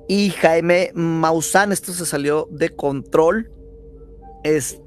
y 0.08 0.30
Jaime 0.32 0.92
Maussan. 0.94 1.72
Esto 1.72 1.94
se 1.94 2.06
salió 2.06 2.48
de 2.52 2.70
control. 2.70 3.52
Es 4.44 4.82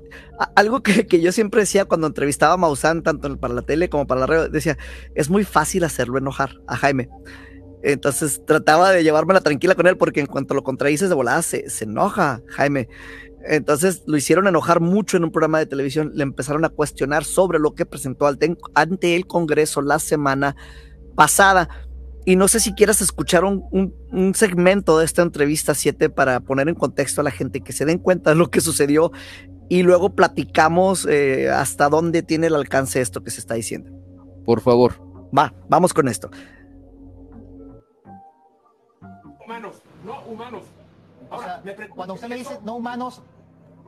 algo 0.56 0.82
que, 0.82 1.06
que 1.06 1.20
yo 1.20 1.32
siempre 1.32 1.60
decía 1.60 1.84
cuando 1.84 2.06
entrevistaba 2.06 2.54
a 2.54 2.56
Maussan, 2.56 3.02
tanto 3.02 3.36
para 3.38 3.54
la 3.54 3.62
tele 3.62 3.88
como 3.88 4.06
para 4.06 4.20
la 4.20 4.26
radio, 4.26 4.48
decía, 4.48 4.76
es 5.14 5.30
muy 5.30 5.44
fácil 5.44 5.84
hacerlo 5.84 6.18
enojar 6.18 6.60
a 6.66 6.76
Jaime. 6.76 7.08
Entonces 7.82 8.42
trataba 8.46 8.92
de 8.92 9.04
llevármela 9.04 9.42
tranquila 9.42 9.74
con 9.74 9.86
él 9.86 9.98
porque 9.98 10.20
en 10.20 10.26
cuanto 10.26 10.54
lo 10.54 10.64
contradices 10.64 11.10
de 11.10 11.14
volada 11.14 11.42
se, 11.42 11.68
se 11.68 11.84
enoja 11.84 12.42
Jaime. 12.48 12.88
Entonces 13.46 14.02
lo 14.06 14.16
hicieron 14.16 14.46
enojar 14.46 14.80
mucho 14.80 15.18
en 15.18 15.24
un 15.24 15.30
programa 15.30 15.58
de 15.58 15.66
televisión, 15.66 16.12
le 16.14 16.22
empezaron 16.22 16.64
a 16.64 16.70
cuestionar 16.70 17.24
sobre 17.24 17.58
lo 17.58 17.74
que 17.74 17.84
presentó 17.84 18.26
ante 18.26 19.16
el 19.16 19.26
Congreso 19.26 19.82
la 19.82 19.98
semana 19.98 20.56
pasada. 21.14 21.68
Y 22.26 22.36
no 22.36 22.48
sé 22.48 22.58
si 22.60 22.72
quieras 22.74 23.00
escuchar 23.02 23.44
un, 23.44 23.64
un- 23.70 23.94
un 24.10 24.34
segmento 24.34 24.98
de 24.98 25.04
esta 25.04 25.22
entrevista 25.22 25.74
7 25.74 26.08
para 26.10 26.40
poner 26.40 26.68
en 26.68 26.74
contexto 26.74 27.20
a 27.20 27.24
la 27.24 27.30
gente 27.30 27.60
que 27.60 27.72
se 27.72 27.84
den 27.84 27.98
cuenta 27.98 28.30
de 28.30 28.36
lo 28.36 28.50
que 28.50 28.60
sucedió 28.62 29.12
y 29.68 29.82
luego 29.82 30.14
platicamos 30.14 31.06
eh, 31.06 31.50
hasta 31.50 31.88
dónde 31.88 32.22
tiene 32.22 32.46
el 32.46 32.54
alcance 32.54 33.00
esto 33.00 33.22
que 33.22 33.30
se 33.30 33.40
está 33.40 33.54
diciendo. 33.54 33.90
Por 34.44 34.60
favor. 34.60 34.94
Va, 35.36 35.52
vamos 35.68 35.92
con 35.92 36.08
esto. 36.08 36.30
Humanos, 39.44 39.82
no 40.04 40.20
humanos. 40.22 40.62
O 41.30 41.34
Ahora, 41.34 41.46
sea, 41.46 41.62
me 41.64 41.72
pregunta 41.72 41.96
cuando 41.96 42.14
usted 42.14 42.28
me 42.28 42.36
dice 42.36 42.58
no 42.64 42.76
humanos, 42.76 43.20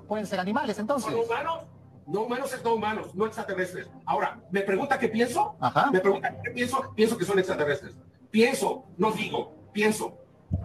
pueden 0.09 0.27
ser 0.27 0.41
animales, 0.41 0.79
entonces. 0.79 1.11
¿Son 1.11 1.21
humanos? 1.25 1.65
No 2.07 2.23
humanos 2.23 2.53
es 2.53 2.63
no 2.63 2.75
humanos, 2.75 3.15
no 3.15 3.27
extraterrestres. 3.27 3.89
Ahora, 4.05 4.41
¿me 4.51 4.61
pregunta 4.61 4.99
qué 4.99 5.09
pienso? 5.09 5.57
Ajá. 5.61 5.91
Me 5.91 6.01
pregunta 6.01 6.37
qué 6.43 6.51
pienso, 6.51 6.93
pienso 6.95 7.19
que 7.19 7.25
son 7.25 7.39
extraterrestres. 7.39 7.95
Pienso, 8.31 8.85
no 8.97 9.11
digo, 9.11 9.71
pienso. 9.73 10.17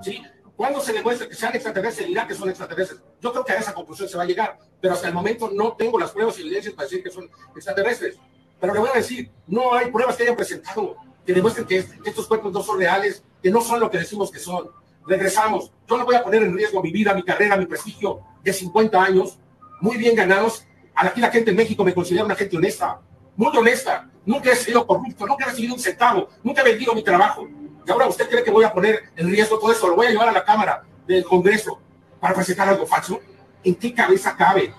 ¿Sí? 0.01 0.21
¿Cuándo 0.56 0.80
se 0.80 0.93
demuestre 0.93 1.27
que 1.27 1.36
sean 1.36 1.56
extraterrestres, 1.56 2.08
dirá 2.08 2.27
que 2.27 2.36
son 2.36 2.47
extraterrestres? 2.49 3.01
Yo 3.19 3.32
creo 3.32 3.43
que 3.43 3.54
a 3.54 3.58
esa 3.58 3.73
conclusión 3.73 4.08
se 4.08 4.17
va 4.17 4.23
a 4.23 4.27
llegar, 4.27 4.60
pero 4.80 4.93
hasta 4.93 5.08
el 5.08 5.13
momento 5.13 5.49
no 5.51 5.73
tengo 5.73 5.97
las 5.97 6.12
pruebas 6.12 6.38
y 6.38 6.41
evidencias 6.41 6.75
para 6.75 6.88
decir 6.88 7.04
que 7.04 7.10
son 7.10 7.30
extraterrestres. 7.56 8.19
Pero 8.60 8.73
le 8.73 8.80
voy 8.80 8.89
a 8.93 8.97
decir, 8.97 9.32
no 9.47 9.73
hay 9.73 9.89
pruebas 9.89 10.15
que 10.15 10.23
hayan 10.23 10.36
presentado 10.36 10.97
que 11.25 11.34
demuestren 11.34 11.65
que, 11.65 11.84
que 11.84 12.10
estos 12.10 12.27
cuerpos 12.27 12.51
no 12.51 12.62
son 12.62 12.80
reales, 12.80 13.23
que 13.41 13.49
no 13.49 13.62
son 13.62 13.80
lo 13.80 13.89
que 13.89 13.97
decimos 13.97 14.32
que 14.32 14.39
son. 14.39 14.69
Regresamos. 15.08 15.71
Yo 15.88 15.97
no 15.97 16.06
voy 16.06 16.15
a 16.15 16.23
poner 16.23 16.43
en 16.43 16.56
riesgo 16.56 16.82
mi 16.82 16.91
vida, 16.91 17.13
mi 17.13 17.23
carrera, 17.23 17.58
mi 17.58 17.65
prestigio 17.65 18.21
de 18.43 18.54
50 18.54 19.01
años, 19.01 19.39
muy 19.80 19.97
bien 19.97 20.15
ganados. 20.15 20.65
Aquí 20.95 21.21
la 21.21 21.30
gente 21.32 21.51
en 21.51 21.58
México 21.58 21.84
me 21.84 21.93
considera 21.93 22.25
una 22.25 22.36
gente 22.36 22.58
honesta, 22.58 22.99
muy 23.36 23.56
honesta. 23.56 24.08
Nunca 24.25 24.51
he 24.51 24.56
sido 24.56 24.86
corrupto, 24.86 25.25
nunca 25.25 25.45
he 25.45 25.49
recibido 25.49 25.73
un 25.73 25.80
centavo, 25.80 26.27
nunca 26.43 26.62
he 26.62 26.65
vendido 26.65 26.93
mi 26.93 27.04
trabajo. 27.04 27.47
Y 27.86 27.91
ahora 27.91 28.08
usted 28.08 28.30
cree 28.30 28.43
que 28.43 28.51
voy 28.51 28.63
a 28.65 28.71
poner 28.71 29.04
en 29.15 29.30
riesgo 29.30 29.58
todo 29.58 29.71
eso, 29.71 29.88
lo 29.88 29.95
voy 29.95 30.08
a 30.08 30.10
llevar 30.12 30.30
a 30.30 30.32
la 30.32 30.43
Cámara 30.43 30.84
del 31.08 31.23
Congreso 31.23 31.80
para 32.19 32.36
presentar 32.36 32.69
algo 32.69 32.86
falso. 32.86 33.19
¿En 33.63 33.75
qué 33.75 33.93
cabeza 33.93 34.36
cabe? 34.36 34.73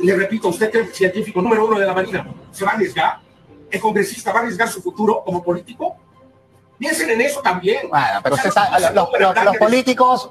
Le 0.00 0.14
repito, 0.16 0.48
usted 0.48 0.70
que 0.70 0.80
es 0.80 0.86
el 0.88 0.94
científico 0.94 1.40
número 1.42 1.66
uno 1.66 1.78
de 1.78 1.86
la 1.86 1.92
Marina, 1.92 2.26
¿se 2.50 2.64
va 2.64 2.72
a 2.72 2.74
arriesgar? 2.74 3.20
¿El 3.70 3.80
congresista 3.80 4.32
va 4.32 4.38
a 4.40 4.42
arriesgar 4.42 4.68
su 4.68 4.80
futuro 4.82 5.22
como 5.24 5.42
político? 5.42 5.96
Piensen 6.78 7.10
en 7.10 7.20
eso 7.20 7.40
también. 7.40 7.88
Bueno, 7.88 8.06
pero 8.22 8.34
O 8.34 8.38
sea, 8.38 8.48
usted 8.48 8.60
sabe, 8.62 8.80
los, 8.94 9.08
los- 9.20 9.34
no- 9.34 9.44
los 9.44 9.56
políticos 9.56 10.30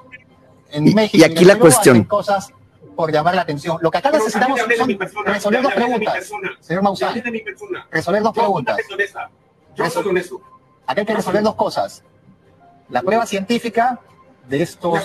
en 0.71 0.87
Y- 0.87 0.93
México 0.95 1.17
y 1.17 1.23
aquí 1.29 1.45
la 1.45 1.57
cuestión. 1.57 2.03
cosas 2.05 2.49
por 2.97 3.11
llamar 3.13 3.35
la 3.35 3.43
atención. 3.43 3.77
Lo 3.79 3.89
que 3.91 3.99
acá 3.99 4.11
Pero 4.11 4.25
necesitamos 4.25 4.59
son 4.59 4.69
resolver 5.25 5.61
dos 5.61 5.73
preguntas. 5.73 6.13
persona. 6.13 6.51
Señor 6.59 6.83
Maussan, 6.83 7.23
resolver 7.91 8.23
dos 8.23 8.33
preguntas. 8.33 8.77
Yo 9.75 9.89
soy 9.89 10.07
honesto. 10.07 10.41
Acá 10.85 11.01
hay 11.01 11.07
que 11.07 11.13
resolver 11.13 11.43
dos 11.43 11.55
cosas. 11.55 12.03
La 12.89 13.01
prueba 13.01 13.25
científica 13.25 13.99
de 14.49 14.63
estos 14.63 14.99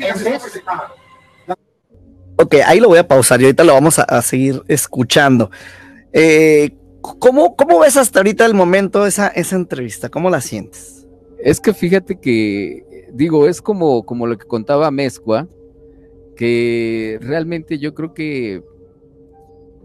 entes. 0.00 0.62
Ok, 2.36 2.56
ahí 2.66 2.80
lo 2.80 2.88
voy 2.88 2.98
a 2.98 3.06
pausar 3.06 3.40
y 3.40 3.44
ahorita 3.44 3.62
lo 3.62 3.74
vamos 3.74 3.98
a, 3.98 4.02
a 4.02 4.22
seguir 4.22 4.62
escuchando. 4.66 5.50
Eh, 6.12 6.74
¿cómo, 7.00 7.54
¿Cómo 7.54 7.78
ves 7.80 7.96
hasta 7.96 8.20
ahorita 8.20 8.46
el 8.46 8.54
momento 8.54 9.06
esa, 9.06 9.28
esa 9.28 9.56
entrevista? 9.56 10.08
¿Cómo 10.08 10.30
la 10.30 10.40
sientes? 10.40 11.06
Es 11.38 11.60
que 11.60 11.74
fíjate 11.74 12.18
que, 12.18 13.08
digo, 13.12 13.46
es 13.46 13.60
como, 13.60 14.04
como 14.04 14.26
lo 14.26 14.38
que 14.38 14.46
contaba 14.46 14.90
Mezcua, 14.90 15.46
que 16.36 17.18
realmente 17.20 17.78
yo 17.78 17.94
creo 17.94 18.14
que 18.14 18.62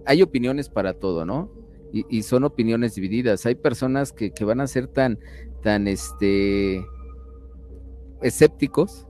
hay 0.06 0.22
opiniones 0.22 0.70
para 0.70 0.94
todo, 0.94 1.26
¿no? 1.26 1.52
Y, 1.92 2.22
son 2.22 2.44
opiniones 2.44 2.94
divididas. 2.94 3.48
Hay 3.48 3.56
personas 3.56 4.12
que, 4.14 4.32
van 4.46 4.62
a 4.62 4.68
ser 4.68 4.88
tan, 4.88 5.18
tan, 5.64 5.88
este, 5.88 6.86
escépticos 8.22 9.08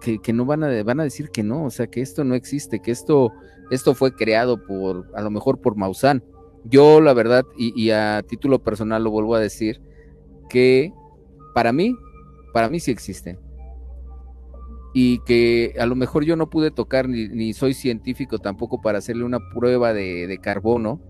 que, 0.00 0.32
no 0.34 0.44
van 0.44 0.62
a, 0.62 0.82
van 0.82 1.00
a 1.00 1.04
decir 1.04 1.30
que 1.30 1.42
no, 1.42 1.64
o 1.64 1.70
sea, 1.70 1.86
que 1.86 2.02
esto 2.02 2.22
no 2.22 2.34
existe, 2.34 2.80
que 2.80 2.90
esto, 2.90 3.32
esto 3.70 3.94
fue 3.94 4.14
creado 4.14 4.62
por, 4.62 5.10
a 5.14 5.22
lo 5.22 5.30
mejor 5.30 5.62
por 5.62 5.74
Maussan. 5.74 6.22
Yo, 6.64 7.00
la 7.00 7.14
verdad, 7.14 7.46
y, 7.56 7.72
y 7.80 7.92
a 7.92 8.22
título 8.28 8.62
personal 8.62 9.02
lo 9.02 9.10
vuelvo 9.10 9.34
a 9.34 9.40
decir, 9.40 9.80
que 10.50 10.92
para 11.54 11.72
mí, 11.72 11.96
para 12.52 12.68
mí 12.68 12.78
sí 12.78 12.90
existen. 12.90 13.38
Y 14.92 15.20
que 15.20 15.74
a 15.78 15.86
lo 15.86 15.94
mejor 15.94 16.24
yo 16.24 16.36
no 16.36 16.50
pude 16.50 16.70
tocar, 16.70 17.08
ni, 17.08 17.28
ni 17.28 17.52
soy 17.52 17.74
científico 17.74 18.38
tampoco 18.38 18.80
para 18.80 18.98
hacerle 18.98 19.24
una 19.24 19.38
prueba 19.54 19.92
de, 19.92 20.26
de 20.26 20.38
carbono 20.38 21.00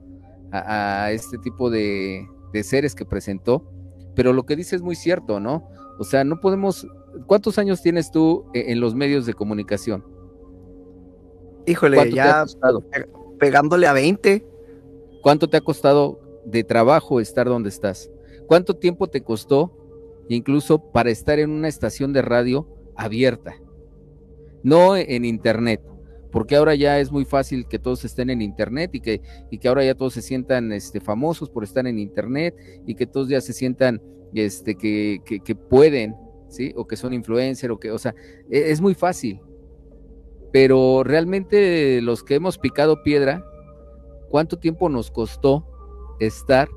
a, 0.52 1.04
a 1.04 1.12
este 1.12 1.38
tipo 1.38 1.70
de, 1.70 2.26
de 2.52 2.62
seres 2.62 2.94
que 2.94 3.06
presentó. 3.06 3.70
Pero 4.14 4.32
lo 4.32 4.44
que 4.44 4.56
dice 4.56 4.76
es 4.76 4.82
muy 4.82 4.96
cierto, 4.96 5.40
¿no? 5.40 5.68
O 5.98 6.04
sea, 6.04 6.24
no 6.24 6.40
podemos. 6.40 6.86
¿Cuántos 7.26 7.58
años 7.58 7.82
tienes 7.82 8.10
tú 8.10 8.44
e- 8.54 8.72
en 8.72 8.80
los 8.80 8.94
medios 8.94 9.26
de 9.26 9.34
comunicación? 9.34 10.04
Híjole, 11.66 11.96
¿Cuánto 11.96 12.14
te 12.14 12.20
ha 12.20 12.44
ya 12.44 12.46
pegándole 13.40 13.88
a 13.88 13.92
20. 13.92 14.46
¿Cuánto 15.22 15.48
te 15.48 15.56
ha 15.56 15.60
costado 15.60 16.20
de 16.44 16.62
trabajo 16.62 17.20
estar 17.20 17.48
donde 17.48 17.70
estás? 17.70 18.10
¿Cuánto 18.46 18.74
tiempo 18.74 19.08
te 19.08 19.22
costó 19.22 19.76
incluso 20.28 20.92
para 20.92 21.10
estar 21.10 21.40
en 21.40 21.50
una 21.50 21.68
estación 21.68 22.12
de 22.12 22.22
radio 22.22 22.68
abierta? 22.94 23.54
No 24.62 24.96
en 24.96 25.24
internet, 25.24 25.80
porque 26.30 26.56
ahora 26.56 26.74
ya 26.74 26.98
es 26.98 27.10
muy 27.10 27.24
fácil 27.24 27.66
que 27.66 27.78
todos 27.78 28.04
estén 28.04 28.30
en 28.30 28.42
internet 28.42 28.90
y 28.92 29.00
que, 29.00 29.20
y 29.50 29.58
que 29.58 29.68
ahora 29.68 29.84
ya 29.84 29.94
todos 29.94 30.14
se 30.14 30.22
sientan 30.22 30.72
este, 30.72 31.00
famosos 31.00 31.50
por 31.50 31.64
estar 31.64 31.86
en 31.86 31.98
internet 31.98 32.54
y 32.86 32.94
que 32.94 33.06
todos 33.06 33.28
ya 33.28 33.40
se 33.40 33.52
sientan 33.52 34.00
este, 34.34 34.76
que, 34.76 35.20
que, 35.24 35.54
pueden, 35.54 36.14
¿sí? 36.48 36.72
O 36.76 36.86
que 36.86 36.96
son 36.96 37.12
influencers, 37.12 37.72
o 37.72 37.78
que, 37.78 37.90
o 37.90 37.98
sea, 37.98 38.14
e, 38.48 38.70
es 38.70 38.80
muy 38.80 38.94
fácil. 38.94 39.40
Pero 40.52 41.02
realmente 41.04 42.00
los 42.00 42.22
que 42.22 42.36
hemos 42.36 42.58
picado 42.58 43.02
piedra, 43.02 43.44
¿cuánto 44.28 44.58
tiempo 44.58 44.88
nos 44.88 45.10
costó 45.10 45.66
estar 46.20 46.68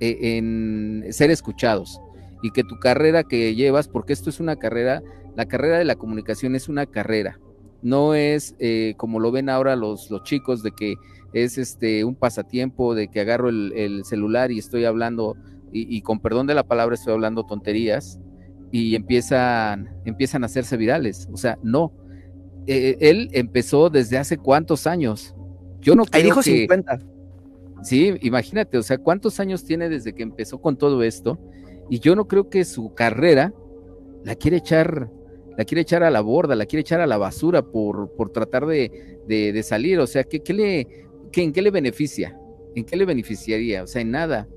e, 0.00 0.36
en 0.36 1.06
ser 1.10 1.30
escuchados? 1.30 2.00
Y 2.46 2.52
que 2.52 2.62
tu 2.62 2.78
carrera 2.78 3.24
que 3.24 3.56
llevas, 3.56 3.88
porque 3.88 4.12
esto 4.12 4.30
es 4.30 4.38
una 4.38 4.54
carrera, 4.54 5.02
la 5.34 5.46
carrera 5.46 5.78
de 5.78 5.84
la 5.84 5.96
comunicación 5.96 6.54
es 6.54 6.68
una 6.68 6.86
carrera, 6.86 7.40
no 7.82 8.14
es 8.14 8.54
eh, 8.60 8.94
como 8.96 9.18
lo 9.18 9.32
ven 9.32 9.48
ahora 9.48 9.74
los, 9.74 10.10
los 10.12 10.22
chicos 10.22 10.62
de 10.62 10.70
que 10.70 10.94
es 11.32 11.58
este 11.58 12.04
un 12.04 12.14
pasatiempo, 12.14 12.94
de 12.94 13.08
que 13.08 13.20
agarro 13.20 13.48
el, 13.48 14.04
celular 14.04 14.52
y 14.52 14.58
estoy 14.60 14.84
hablando, 14.84 15.36
y, 15.72 16.00
con 16.02 16.20
perdón 16.20 16.46
de 16.46 16.54
la 16.54 16.62
palabra 16.62 16.94
estoy 16.94 17.14
hablando 17.14 17.44
tonterías, 17.44 18.20
y 18.70 18.94
empiezan, 18.94 19.90
empiezan 20.04 20.42
a 20.42 20.46
hacerse 20.46 20.76
virales. 20.76 21.28
O 21.32 21.36
sea, 21.36 21.58
no. 21.62 21.92
Eh, 22.66 22.96
él 23.00 23.28
empezó 23.32 23.90
desde 23.90 24.18
hace 24.18 24.38
cuántos 24.38 24.86
años. 24.86 25.34
Yo 25.80 25.94
no 25.94 26.04
creo 26.04 26.18
Ahí 26.18 26.24
dijo 26.24 26.42
50. 26.42 26.98
Sí, 27.82 28.14
imagínate, 28.22 28.78
o 28.78 28.82
sea, 28.82 28.98
cuántos 28.98 29.38
años 29.38 29.64
tiene 29.64 29.88
desde 29.88 30.12
que 30.14 30.22
empezó 30.22 30.60
con 30.60 30.76
todo 30.76 31.02
esto, 31.02 31.38
y 31.88 32.00
yo 32.00 32.16
no 32.16 32.26
creo 32.26 32.48
que 32.48 32.64
su 32.64 32.94
carrera 32.94 33.52
la 34.24 34.34
quiere 34.34 34.58
echar 34.58 35.10
la 35.56 35.64
quiere 35.64 35.82
echar 35.82 36.02
a 36.02 36.10
la 36.10 36.20
borda, 36.20 36.54
la 36.54 36.66
quiere 36.66 36.82
echar 36.82 37.00
a 37.00 37.06
la 37.06 37.16
basura 37.16 37.62
por, 37.62 38.14
por 38.14 38.30
tratar 38.30 38.66
de, 38.66 39.62
salir. 39.64 39.98
O 40.00 40.06
sea, 40.06 40.24
¿qué, 40.24 40.40
le, 40.52 40.86
¿en 41.32 41.52
qué 41.52 41.62
le 41.62 41.70
beneficia? 41.70 42.38
¿En 42.74 42.84
qué 42.84 42.96
le 42.96 43.06
beneficiaría? 43.06 43.82
O 43.82 43.86
sea, 43.86 44.02
en 44.02 44.10
nada. 44.10 44.48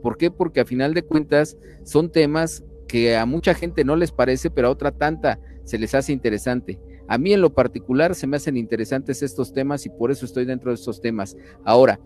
¿Por 0.00 0.16
qué? 0.16 0.30
Porque 0.30 0.60
a 0.60 0.64
final 0.64 0.94
de 0.94 1.02
cuentas 1.02 1.56
son 1.82 2.10
temas 2.12 2.62
que 2.86 3.16
a 3.16 3.26
mucha 3.26 3.54
gente 3.54 3.84
no 3.84 3.96
les 3.96 4.12
parece, 4.12 4.48
pero 4.50 4.68
a 4.68 4.70
otra 4.70 4.92
tanta 4.92 5.40
se 5.64 5.78
les 5.78 5.94
hace 5.94 6.12
interesante. 6.12 6.78
A 7.08 7.18
mí 7.18 7.32
en 7.32 7.40
lo 7.40 7.52
particular 7.52 8.14
se 8.14 8.26
me 8.26 8.36
hacen 8.36 8.56
interesantes 8.56 9.22
estos 9.22 9.52
temas 9.52 9.84
y 9.86 9.90
por 9.90 10.12
eso 10.12 10.24
estoy 10.24 10.44
dentro 10.44 10.70
de 10.70 10.76
estos 10.76 11.00
temas. 11.00 11.36
Ahora, 11.64 11.98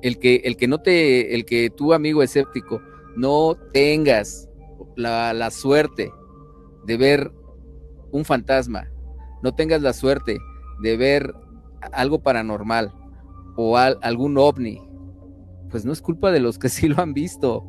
el 0.00 0.18
que, 0.18 0.36
el 0.44 0.56
que 0.56 0.68
no 0.68 0.80
te, 0.80 1.34
el 1.34 1.44
que 1.44 1.68
tu 1.70 1.92
amigo 1.92 2.22
escéptico 2.22 2.80
no 3.16 3.56
tengas 3.72 4.48
la, 4.96 5.50
suerte 5.50 6.12
de 6.86 6.96
ver 6.96 7.32
un 8.10 8.24
fantasma, 8.24 8.88
no 9.42 9.54
tengas 9.54 9.82
la 9.82 9.92
suerte 9.92 10.38
de 10.82 10.96
ver 10.96 11.34
algo 11.92 12.22
paranormal 12.22 12.92
o 13.56 13.76
algún 13.76 14.38
ovni, 14.38 14.80
pues 15.70 15.84
no 15.84 15.92
es 15.92 16.02
culpa 16.02 16.30
de 16.30 16.40
los 16.40 16.58
que 16.58 16.68
sí 16.68 16.88
lo 16.88 17.00
han 17.00 17.14
visto. 17.14 17.64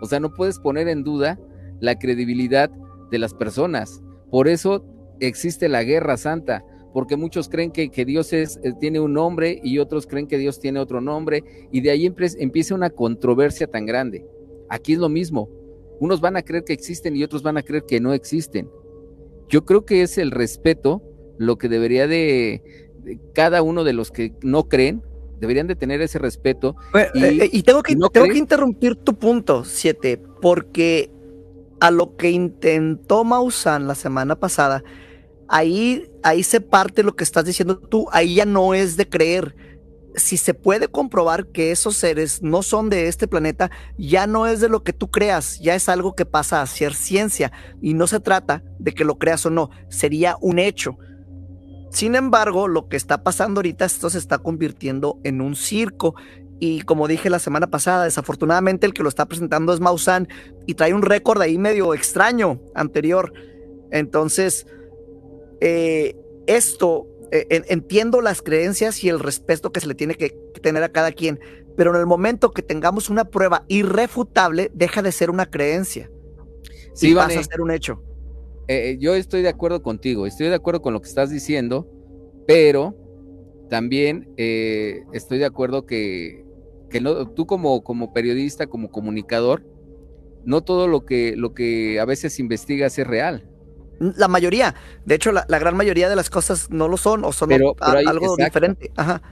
O 0.00 0.06
sea, 0.06 0.18
no 0.18 0.32
puedes 0.32 0.58
poner 0.58 0.88
en 0.88 1.04
duda 1.04 1.38
la 1.80 1.96
credibilidad 1.98 2.70
de 3.10 3.18
las 3.18 3.34
personas. 3.34 4.02
Por 4.30 4.48
eso 4.48 4.84
existe 5.20 5.68
la 5.68 5.84
guerra 5.84 6.16
santa, 6.16 6.64
porque 6.92 7.16
muchos 7.16 7.48
creen 7.48 7.70
que, 7.70 8.04
Dios 8.04 8.32
es, 8.32 8.58
eh, 8.62 8.72
tiene 8.80 9.00
un 9.00 9.14
nombre 9.14 9.60
y 9.62 9.78
otros 9.78 10.06
creen 10.06 10.26
que 10.26 10.38
Dios 10.38 10.58
tiene 10.60 10.80
otro 10.80 11.00
nombre, 11.00 11.68
y 11.70 11.80
de 11.80 11.90
ahí 11.90 12.06
empieza 12.06 12.74
una 12.74 12.90
controversia 12.90 13.66
tan 13.66 13.86
grande. 13.86 14.26
Aquí 14.72 14.94
es 14.94 14.98
lo 14.98 15.10
mismo. 15.10 15.50
Unos 16.00 16.22
van 16.22 16.34
a 16.38 16.42
creer 16.42 16.64
que 16.64 16.72
existen 16.72 17.14
y 17.14 17.22
otros 17.22 17.42
van 17.42 17.58
a 17.58 17.62
creer 17.62 17.84
que 17.86 18.00
no 18.00 18.14
existen. 18.14 18.70
Yo 19.50 19.66
creo 19.66 19.84
que 19.84 20.00
es 20.00 20.16
el 20.16 20.30
respeto 20.30 21.02
lo 21.36 21.58
que 21.58 21.68
debería 21.68 22.06
de, 22.06 22.62
cada 23.34 23.60
uno 23.60 23.84
de 23.84 23.92
los 23.92 24.10
que 24.10 24.32
no 24.40 24.70
creen, 24.70 25.02
deberían 25.40 25.66
de 25.66 25.76
tener 25.76 26.00
ese 26.00 26.18
respeto. 26.18 26.74
y, 27.12 27.22
eh, 27.22 27.50
eh, 27.52 27.62
tengo, 27.62 27.82
que, 27.82 27.94
tengo 27.94 28.28
que 28.28 28.38
interrumpir 28.38 28.96
tu 28.96 29.14
punto, 29.18 29.62
siete, 29.66 30.18
porque 30.40 31.10
a 31.80 31.90
lo 31.90 32.16
que 32.16 32.30
intentó 32.30 33.24
Maussan 33.24 33.86
la 33.86 33.94
semana 33.94 34.40
pasada, 34.40 34.82
ahí, 35.48 36.10
ahí 36.22 36.44
se 36.44 36.62
parte 36.62 37.02
lo 37.02 37.14
que 37.14 37.24
estás 37.24 37.44
diciendo 37.44 37.78
tú, 37.78 38.06
ahí 38.10 38.36
ya 38.36 38.46
no 38.46 38.72
es 38.72 38.96
de 38.96 39.06
creer 39.06 39.54
si 40.16 40.36
se 40.36 40.54
puede 40.54 40.88
comprobar 40.88 41.46
que 41.48 41.70
esos 41.70 41.96
seres 41.96 42.42
no 42.42 42.62
son 42.62 42.90
de 42.90 43.08
este 43.08 43.28
planeta, 43.28 43.70
ya 43.96 44.26
no 44.26 44.46
es 44.46 44.60
de 44.60 44.68
lo 44.68 44.82
que 44.82 44.92
tú 44.92 45.10
creas, 45.10 45.58
ya 45.60 45.74
es 45.74 45.88
algo 45.88 46.14
que 46.14 46.26
pasa 46.26 46.62
a 46.62 46.66
ser 46.66 46.94
ciencia 46.94 47.52
y 47.80 47.94
no 47.94 48.06
se 48.06 48.20
trata 48.20 48.62
de 48.78 48.92
que 48.92 49.04
lo 49.04 49.18
creas 49.18 49.46
o 49.46 49.50
no, 49.50 49.70
sería 49.88 50.36
un 50.40 50.58
hecho. 50.58 50.98
Sin 51.90 52.14
embargo, 52.14 52.68
lo 52.68 52.88
que 52.88 52.96
está 52.96 53.22
pasando 53.22 53.58
ahorita, 53.58 53.84
esto 53.84 54.08
se 54.08 54.18
está 54.18 54.38
convirtiendo 54.38 55.20
en 55.24 55.40
un 55.40 55.54
circo 55.54 56.14
y 56.58 56.82
como 56.82 57.08
dije 57.08 57.28
la 57.28 57.38
semana 57.38 57.66
pasada, 57.66 58.04
desafortunadamente 58.04 58.86
el 58.86 58.94
que 58.94 59.02
lo 59.02 59.08
está 59.08 59.26
presentando 59.26 59.74
es 59.74 59.80
Maussan 59.80 60.28
y 60.66 60.74
trae 60.74 60.94
un 60.94 61.02
récord 61.02 61.42
ahí 61.42 61.58
medio 61.58 61.92
extraño 61.92 62.60
anterior. 62.74 63.32
Entonces, 63.90 64.66
eh, 65.60 66.16
esto 66.46 67.06
eh, 67.34 67.62
entiendo 67.68 68.20
las 68.20 68.42
creencias 68.42 69.02
y 69.02 69.08
el 69.08 69.18
respeto 69.18 69.72
que 69.72 69.80
se 69.80 69.86
le 69.86 69.94
tiene 69.94 70.14
que, 70.16 70.36
tener 70.62 70.82
a 70.82 70.90
cada 70.90 71.12
quien, 71.12 71.40
pero 71.78 71.94
en 71.94 71.98
el 71.98 72.06
momento 72.06 72.50
que 72.50 72.60
tengamos 72.60 73.08
una 73.08 73.24
prueba 73.24 73.64
irrefutable, 73.68 74.70
deja 74.74 75.00
de 75.00 75.12
ser 75.12 75.30
una 75.30 75.46
creencia. 75.46 76.10
Sí, 76.92 77.12
y 77.12 77.14
pasa 77.14 77.40
a 77.40 77.42
ser 77.42 77.62
un 77.62 77.70
hecho. 77.70 78.02
Eh, 78.68 78.90
eh, 78.90 78.98
yo 79.00 79.14
estoy 79.14 79.40
de 79.40 79.48
acuerdo 79.48 79.82
contigo, 79.82 80.26
estoy 80.26 80.48
de 80.48 80.54
acuerdo 80.54 80.82
con 80.82 80.92
lo 80.92 81.00
que 81.00 81.08
estás 81.08 81.30
diciendo, 81.30 81.88
pero 82.46 82.94
también 83.70 84.28
estoy 84.36 85.38
de 85.38 85.46
acuerdo 85.46 85.86
que, 85.86 86.44
que 86.90 87.00
no, 87.00 87.30
tú 87.30 87.46
como, 87.46 87.82
como 87.82 88.12
periodista, 88.12 88.66
como 88.66 88.90
comunicador, 88.90 89.64
no 90.44 90.62
todo 90.62 90.86
lo 90.86 91.06
que, 91.06 91.34
lo 91.34 91.54
que 91.54 91.98
a 91.98 92.04
veces 92.04 92.38
investigas 92.38 92.98
es 92.98 93.06
real. 93.06 93.48
La 94.16 94.28
mayoría, 94.28 94.74
de 95.04 95.14
hecho, 95.14 95.32
la, 95.32 95.44
gran 95.46 95.76
mayoría 95.76 96.08
de 96.08 96.16
las 96.16 96.30
cosas 96.30 96.70
no 96.70 96.88
lo 96.88 96.96
son 96.96 97.24
o 97.24 97.32
son 97.32 97.50
algo 97.52 98.36
diferente. 98.36 98.90
Ajá. 98.96 99.22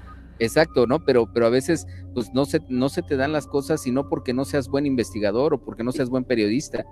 Exacto, 0.41 0.87
¿no? 0.87 1.05
Pero, 1.05 1.31
pero 1.33 1.47
a 1.47 1.51
veces, 1.51 1.87
pues 2.15 2.33
no 2.33 2.47
se, 2.47 2.61
no 2.69 2.89
se 2.89 3.03
te 3.03 3.17
dan 3.17 3.33
las 3.33 3.47
cosas, 3.47 3.83
sino 3.83 4.09
porque 4.09 4.33
no 4.33 4.45
seas 4.45 4.69
buen 4.69 4.87
investigador 4.87 5.55
o 5.55 5.59
porque 5.63 5.85
no 5.85 5.93
seas 5.93 6.09
buen 6.09 6.25
periodista, 6.25 6.85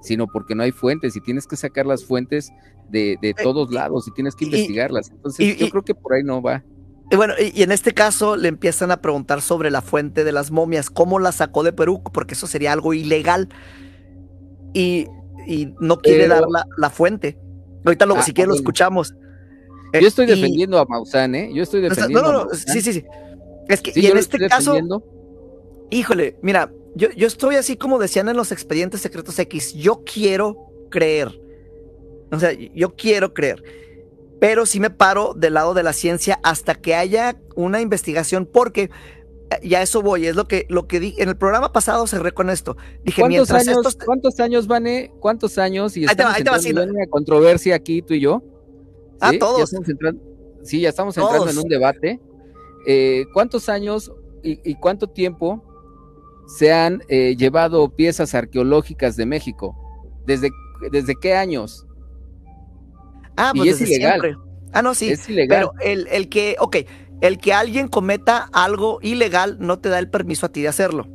sino 0.00 0.26
porque 0.26 0.54
no 0.54 0.62
hay 0.62 0.72
fuentes 0.72 1.14
y 1.14 1.20
tienes 1.20 1.46
que 1.46 1.56
sacar 1.56 1.84
las 1.84 2.04
fuentes 2.04 2.50
de, 2.88 3.18
de 3.20 3.30
eh, 3.30 3.34
todos 3.42 3.70
lados 3.70 4.08
y 4.08 4.12
tienes 4.12 4.34
que 4.34 4.46
investigarlas. 4.46 5.10
Entonces, 5.10 5.58
yo 5.58 5.68
creo 5.68 5.82
que 5.82 5.94
por 5.94 6.14
ahí 6.14 6.22
no 6.24 6.40
va. 6.40 6.64
Y 7.10 7.16
bueno, 7.16 7.34
y, 7.38 7.62
en 7.62 7.72
este 7.72 7.94
caso 7.94 8.36
le 8.36 8.48
empiezan 8.48 8.90
a 8.90 9.00
preguntar 9.00 9.40
sobre 9.40 9.70
la 9.70 9.82
fuente 9.82 10.24
de 10.24 10.32
las 10.32 10.50
momias, 10.50 10.90
cómo 10.90 11.18
la 11.18 11.32
sacó 11.32 11.62
de 11.62 11.72
Perú, 11.72 12.02
porque 12.12 12.34
eso 12.34 12.46
sería 12.46 12.72
algo 12.72 12.94
ilegal. 12.94 13.48
Y 14.74 15.06
y 15.46 15.74
no 15.80 15.98
quiere 15.98 16.28
dar 16.28 16.44
la, 16.76 16.90
fuente. 16.90 17.38
Ahorita 17.84 18.06
lo, 18.06 18.16
ah, 18.16 18.22
si 18.22 18.32
lo 18.32 18.54
escuchamos. 18.54 19.14
Yo 19.92 20.06
estoy 20.06 20.26
eh, 20.26 20.34
defendiendo 20.34 20.78
a 20.78 20.84
Maussan, 20.84 21.34
¿eh? 21.34 21.50
Yo 21.54 21.62
estoy 21.62 21.80
defendiendo. 21.80 22.22
No, 22.22 22.44
no, 22.44 22.50
sí, 22.54 22.80
sí, 22.80 22.92
sí. 22.92 23.04
Es 23.68 23.80
que, 23.80 23.92
y 23.94 24.06
en 24.06 24.16
este 24.16 24.38
caso, 24.48 24.76
híjole, 25.90 26.38
mira, 26.42 26.70
yo, 26.94 27.10
yo 27.10 27.26
estoy 27.26 27.56
así 27.56 27.76
como 27.76 27.98
decían 27.98 28.28
en 28.28 28.36
los 28.36 28.52
expedientes 28.52 29.00
secretos 29.00 29.38
X, 29.38 29.74
yo 29.74 30.02
quiero 30.04 30.56
creer. 30.90 31.40
O 32.30 32.38
sea, 32.38 32.52
yo 32.52 32.94
quiero 32.94 33.32
creer. 33.32 33.62
Pero 34.40 34.66
sí 34.66 34.80
me 34.80 34.90
paro 34.90 35.34
del 35.34 35.54
lado 35.54 35.74
de 35.74 35.82
la 35.82 35.92
ciencia 35.92 36.38
hasta 36.42 36.74
que 36.74 36.94
haya 36.94 37.36
una 37.56 37.80
investigación, 37.80 38.46
porque 38.46 38.90
y 39.62 39.74
a 39.74 39.82
eso 39.82 40.02
voy, 40.02 40.26
es 40.26 40.36
lo 40.36 40.46
que, 40.46 40.66
lo 40.68 40.86
que 40.86 41.00
di, 41.00 41.14
en 41.18 41.28
el 41.28 41.36
programa 41.36 41.72
pasado 41.72 42.06
cerré 42.06 42.32
con 42.32 42.50
esto. 42.50 42.76
Dije, 43.04 43.22
¿Cuántos 43.22 43.50
años, 43.50 43.98
¿cuántos 44.04 44.40
años, 44.40 44.66
Vane? 44.66 45.10
¿Cuántos 45.20 45.58
años? 45.58 45.96
Y 45.96 46.04
estamos 46.04 46.66
en 46.66 46.78
una 46.78 47.06
controversia 47.06 47.74
aquí, 47.74 48.02
tú 48.02 48.14
y 48.14 48.20
yo. 48.20 48.42
Ah, 49.20 49.32
todos. 49.38 49.74
sí, 50.62 50.80
ya 50.80 50.90
estamos 50.90 51.16
entrando 51.16 51.48
en 51.48 51.58
un 51.58 51.68
debate. 51.68 52.20
Eh, 52.86 53.24
¿Cuántos 53.32 53.68
años 53.68 54.12
y, 54.42 54.74
cuánto 54.76 55.08
tiempo 55.08 55.64
se 56.46 56.72
han 56.72 57.02
eh, 57.08 57.34
llevado 57.36 57.88
piezas 57.94 58.34
arqueológicas 58.34 59.16
de 59.16 59.26
México? 59.26 59.76
¿Desde, 60.26 60.50
desde 60.92 61.14
qué 61.20 61.34
años? 61.34 61.86
Ah, 63.36 63.52
pues 63.54 63.80
es 63.80 63.88
ilegal. 63.88 64.38
Ah, 64.72 64.82
no, 64.82 64.94
sí. 64.94 65.10
Es 65.10 65.28
ilegal. 65.28 65.70
Pero 65.72 65.90
el, 65.90 66.06
el 66.08 66.28
que, 66.28 66.56
ok, 66.58 66.76
el 67.20 67.38
que 67.38 67.52
alguien 67.52 67.88
cometa 67.88 68.48
algo 68.52 68.98
ilegal 69.02 69.56
no 69.60 69.78
te 69.78 69.88
da 69.88 69.98
el 69.98 70.10
permiso 70.10 70.46
a 70.46 70.48
ti 70.50 70.62
de 70.62 70.68
hacerlo. 70.68 71.06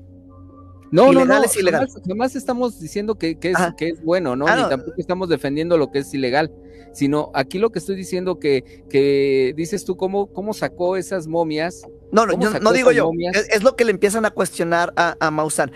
No, 0.91 1.11
no, 1.11 1.25
no, 1.25 1.43
es 1.43 1.57
ilegal. 1.57 1.87
Jamás 2.07 2.35
estamos 2.35 2.79
diciendo 2.79 3.15
que, 3.15 3.39
que 3.39 3.49
es, 3.49 3.55
Ajá. 3.55 3.75
que 3.75 3.89
es 3.89 4.03
bueno, 4.03 4.35
¿no? 4.35 4.45
Ah, 4.47 4.55
Ni 4.55 4.61
no. 4.61 4.69
tampoco 4.69 4.93
estamos 4.99 5.27
defendiendo 5.27 5.75
lo 5.75 5.89
que 5.89 5.99
es 5.99 6.13
ilegal, 6.13 6.51
sino 6.93 7.31
aquí 7.33 7.57
lo 7.57 7.71
que 7.71 7.79
estoy 7.79 7.95
diciendo 7.95 8.37
que, 8.37 8.83
que 8.91 9.53
dices 9.57 9.85
tú, 9.85 9.97
¿cómo, 9.97 10.31
cómo 10.31 10.53
sacó 10.53 10.95
esas 10.95 11.25
momias? 11.25 11.81
No, 12.11 12.27
no, 12.27 12.33
¿Cómo 12.33 12.43
yo 12.43 12.59
no 12.59 12.71
digo 12.71 12.91
yo. 12.91 13.09
Es, 13.33 13.49
es 13.49 13.63
lo 13.63 13.75
que 13.75 13.85
le 13.85 13.91
empiezan 13.91 14.25
a 14.25 14.29
cuestionar 14.29 14.93
a, 14.95 15.15
a 15.19 15.31
Maussan. 15.31 15.71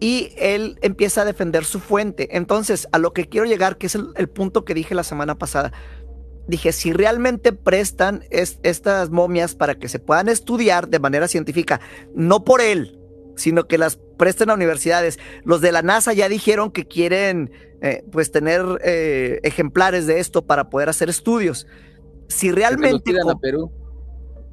Y 0.00 0.30
él 0.38 0.78
empieza 0.80 1.22
a 1.22 1.24
defender 1.26 1.66
su 1.66 1.78
fuente. 1.78 2.34
Entonces, 2.34 2.88
a 2.90 2.98
lo 2.98 3.12
que 3.12 3.26
quiero 3.26 3.46
llegar, 3.46 3.76
que 3.76 3.86
es 3.88 3.94
el, 3.94 4.08
el 4.16 4.30
punto 4.30 4.64
que 4.64 4.72
dije 4.72 4.94
la 4.94 5.04
semana 5.04 5.34
pasada. 5.36 5.72
Dije, 6.46 6.72
si 6.72 6.92
realmente 6.92 7.52
prestan 7.52 8.24
es- 8.30 8.58
estas 8.62 9.10
momias 9.10 9.54
para 9.54 9.74
que 9.76 9.88
se 9.88 9.98
puedan 9.98 10.28
estudiar 10.28 10.88
de 10.88 10.98
manera 10.98 11.26
científica, 11.28 11.80
no 12.14 12.44
por 12.44 12.60
él, 12.60 12.98
sino 13.36 13.66
que 13.66 13.78
las 13.78 13.96
presten 14.18 14.50
a 14.50 14.54
universidades. 14.54 15.18
Los 15.44 15.60
de 15.60 15.72
la 15.72 15.82
NASA 15.82 16.12
ya 16.12 16.28
dijeron 16.28 16.70
que 16.70 16.86
quieren 16.86 17.50
eh, 17.80 18.02
pues 18.12 18.30
tener 18.30 18.62
eh, 18.82 19.40
ejemplares 19.42 20.06
de 20.06 20.18
esto 20.20 20.46
para 20.46 20.70
poder 20.70 20.88
hacer 20.88 21.10
estudios. 21.10 21.66
Si 22.28 22.46
Que 22.46 22.46
se 22.46 22.46
los 22.48 22.56
realmente... 22.56 23.02
pidan 23.04 23.28
a 23.28 23.36
Perú. 23.38 23.70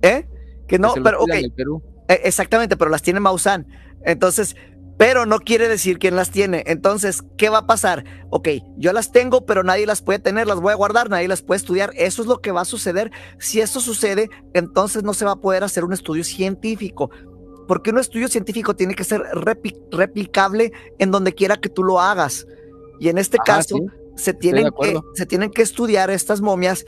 ¿Eh? 0.02 0.28
Que 0.68 0.80
no, 0.80 0.90
que 0.90 0.94
se 0.96 1.00
los 1.00 1.26
pero 1.26 1.54
Perú. 1.56 1.84
Eh, 2.10 2.22
Exactamente, 2.26 2.76
pero 2.76 2.90
las 2.92 3.02
tiene 3.02 3.20
Maussan. 3.22 3.68
Entonces, 4.04 4.56
pero 5.02 5.26
no 5.26 5.40
quiere 5.40 5.68
decir 5.68 5.98
quién 5.98 6.16
las 6.16 6.30
tiene. 6.30 6.64
Entonces, 6.68 7.24
¿qué 7.36 7.50
va 7.50 7.58
a 7.60 7.66
pasar? 7.66 8.06
Ok, 8.30 8.50
yo 8.78 8.94
las 8.94 9.12
tengo, 9.12 9.48
pero 9.48 9.64
nadie 9.64 9.88
las 9.88 10.04
puede 10.04 10.20
tener, 10.20 10.46
las 10.46 10.60
voy 10.62 10.72
a 10.74 10.76
guardar, 10.76 11.10
nadie 11.10 11.28
las 11.28 11.42
puede 11.42 11.58
estudiar. 11.58 11.90
Eso 11.96 12.22
es 12.22 12.28
lo 12.28 12.38
que 12.40 12.52
va 12.52 12.62
a 12.62 12.66
suceder. 12.66 13.10
Si 13.40 13.62
esto 13.62 13.80
sucede, 13.80 14.30
entonces 14.54 15.02
no 15.02 15.16
se 15.16 15.26
va 15.26 15.32
a 15.32 15.36
poder 15.38 15.64
hacer 15.64 15.84
un 15.86 15.94
estudio 15.94 16.24
científico. 16.24 17.10
Porque 17.68 17.90
un 17.90 17.98
estudio 17.98 18.28
científico 18.28 18.76
tiene 18.76 18.94
que 18.94 19.04
ser 19.04 19.22
repli- 19.34 19.76
replicable 19.92 20.72
en 21.00 21.10
donde 21.10 21.34
quiera 21.34 21.58
que 21.58 21.70
tú 21.70 21.84
lo 21.84 22.00
hagas. 22.00 22.46
Y 23.00 23.10
en 23.10 23.18
este 23.18 23.38
Ajá, 23.38 23.56
caso, 23.58 23.78
sí. 23.78 23.86
se 24.18 24.36
tienen, 24.36 24.66
que, 24.66 24.68
acuerdo. 24.68 25.06
se 25.16 25.26
tienen 25.26 25.50
que 25.50 25.64
estudiar 25.64 26.12
estas 26.12 26.42
momias 26.42 26.86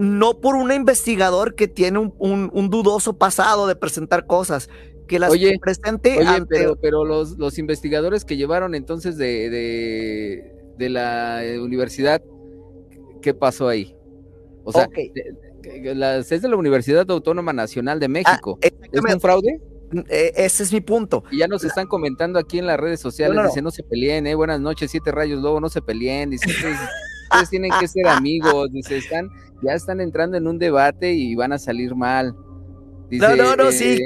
no 0.00 0.40
por 0.40 0.56
un 0.56 0.72
investigador 0.72 1.54
que 1.54 1.68
tiene 1.68 2.00
un, 2.00 2.12
un- 2.18 2.50
un 2.52 2.68
dudoso 2.68 3.16
pasado 3.16 3.68
de 3.68 3.76
presentar 3.76 4.26
cosas, 4.26 4.68
que 5.08 5.18
las 5.18 5.30
Oye, 5.32 5.58
presente 5.60 6.16
Oye, 6.18 6.26
ante- 6.28 6.46
pero, 6.56 6.76
pero 6.76 7.04
los, 7.04 7.36
los 7.38 7.58
investigadores 7.58 8.24
que 8.24 8.36
llevaron 8.36 8.74
entonces 8.76 9.16
de, 9.16 9.50
de, 9.50 10.52
de 10.76 10.88
la 10.88 11.44
eh, 11.44 11.58
universidad, 11.58 12.22
¿qué 13.22 13.34
pasó 13.34 13.66
ahí? 13.68 13.96
O 14.64 14.70
sea, 14.72 14.86
de- 14.94 15.10
de- 15.82 15.94
las- 15.94 16.30
es 16.30 16.42
de 16.42 16.48
la 16.48 16.56
Universidad 16.56 17.10
Autónoma 17.10 17.52
Nacional 17.52 17.98
de 17.98 18.06
Ah, 18.06 18.10
México. 18.10 18.58
¿Es 18.60 18.72
un 18.92 19.20
fraude? 19.20 19.60
eh, 20.10 20.32
ese 20.36 20.62
es 20.64 20.72
mi 20.72 20.82
punto. 20.82 21.24
Y 21.30 21.38
ya 21.38 21.48
nos 21.48 21.64
están 21.64 21.86
comentando 21.86 22.38
aquí 22.38 22.58
en 22.58 22.66
las 22.66 22.78
redes 22.78 23.00
sociales, 23.00 23.34
No, 23.34 23.42
no, 23.42 23.48
dice, 23.48 23.62
no 23.62 23.70
se 23.70 23.82
peleen, 23.82 24.26
eh, 24.26 24.34
buenas 24.34 24.60
noches, 24.60 24.90
siete 24.90 25.10
rayos, 25.10 25.40
luego 25.40 25.60
no 25.60 25.70
se 25.70 25.80
peleen, 25.80 26.28
dice, 26.30 26.50
ustedes, 26.50 26.76
ustedes 27.32 27.50
tienen 27.50 27.72
que 27.80 27.88
ser 27.88 28.06
amigos, 28.06 28.70
dice, 28.70 28.98
están, 28.98 29.30
ya 29.62 29.72
están 29.72 30.00
entrando 30.02 30.36
en 30.36 30.46
un 30.46 30.58
debate 30.58 31.12
y 31.14 31.34
van 31.34 31.52
a 31.54 31.58
salir 31.58 31.94
mal. 31.94 32.34
Dice, 33.08 33.26
No, 33.26 33.34
no, 33.36 33.56
no, 33.56 33.72
sí. 33.72 33.98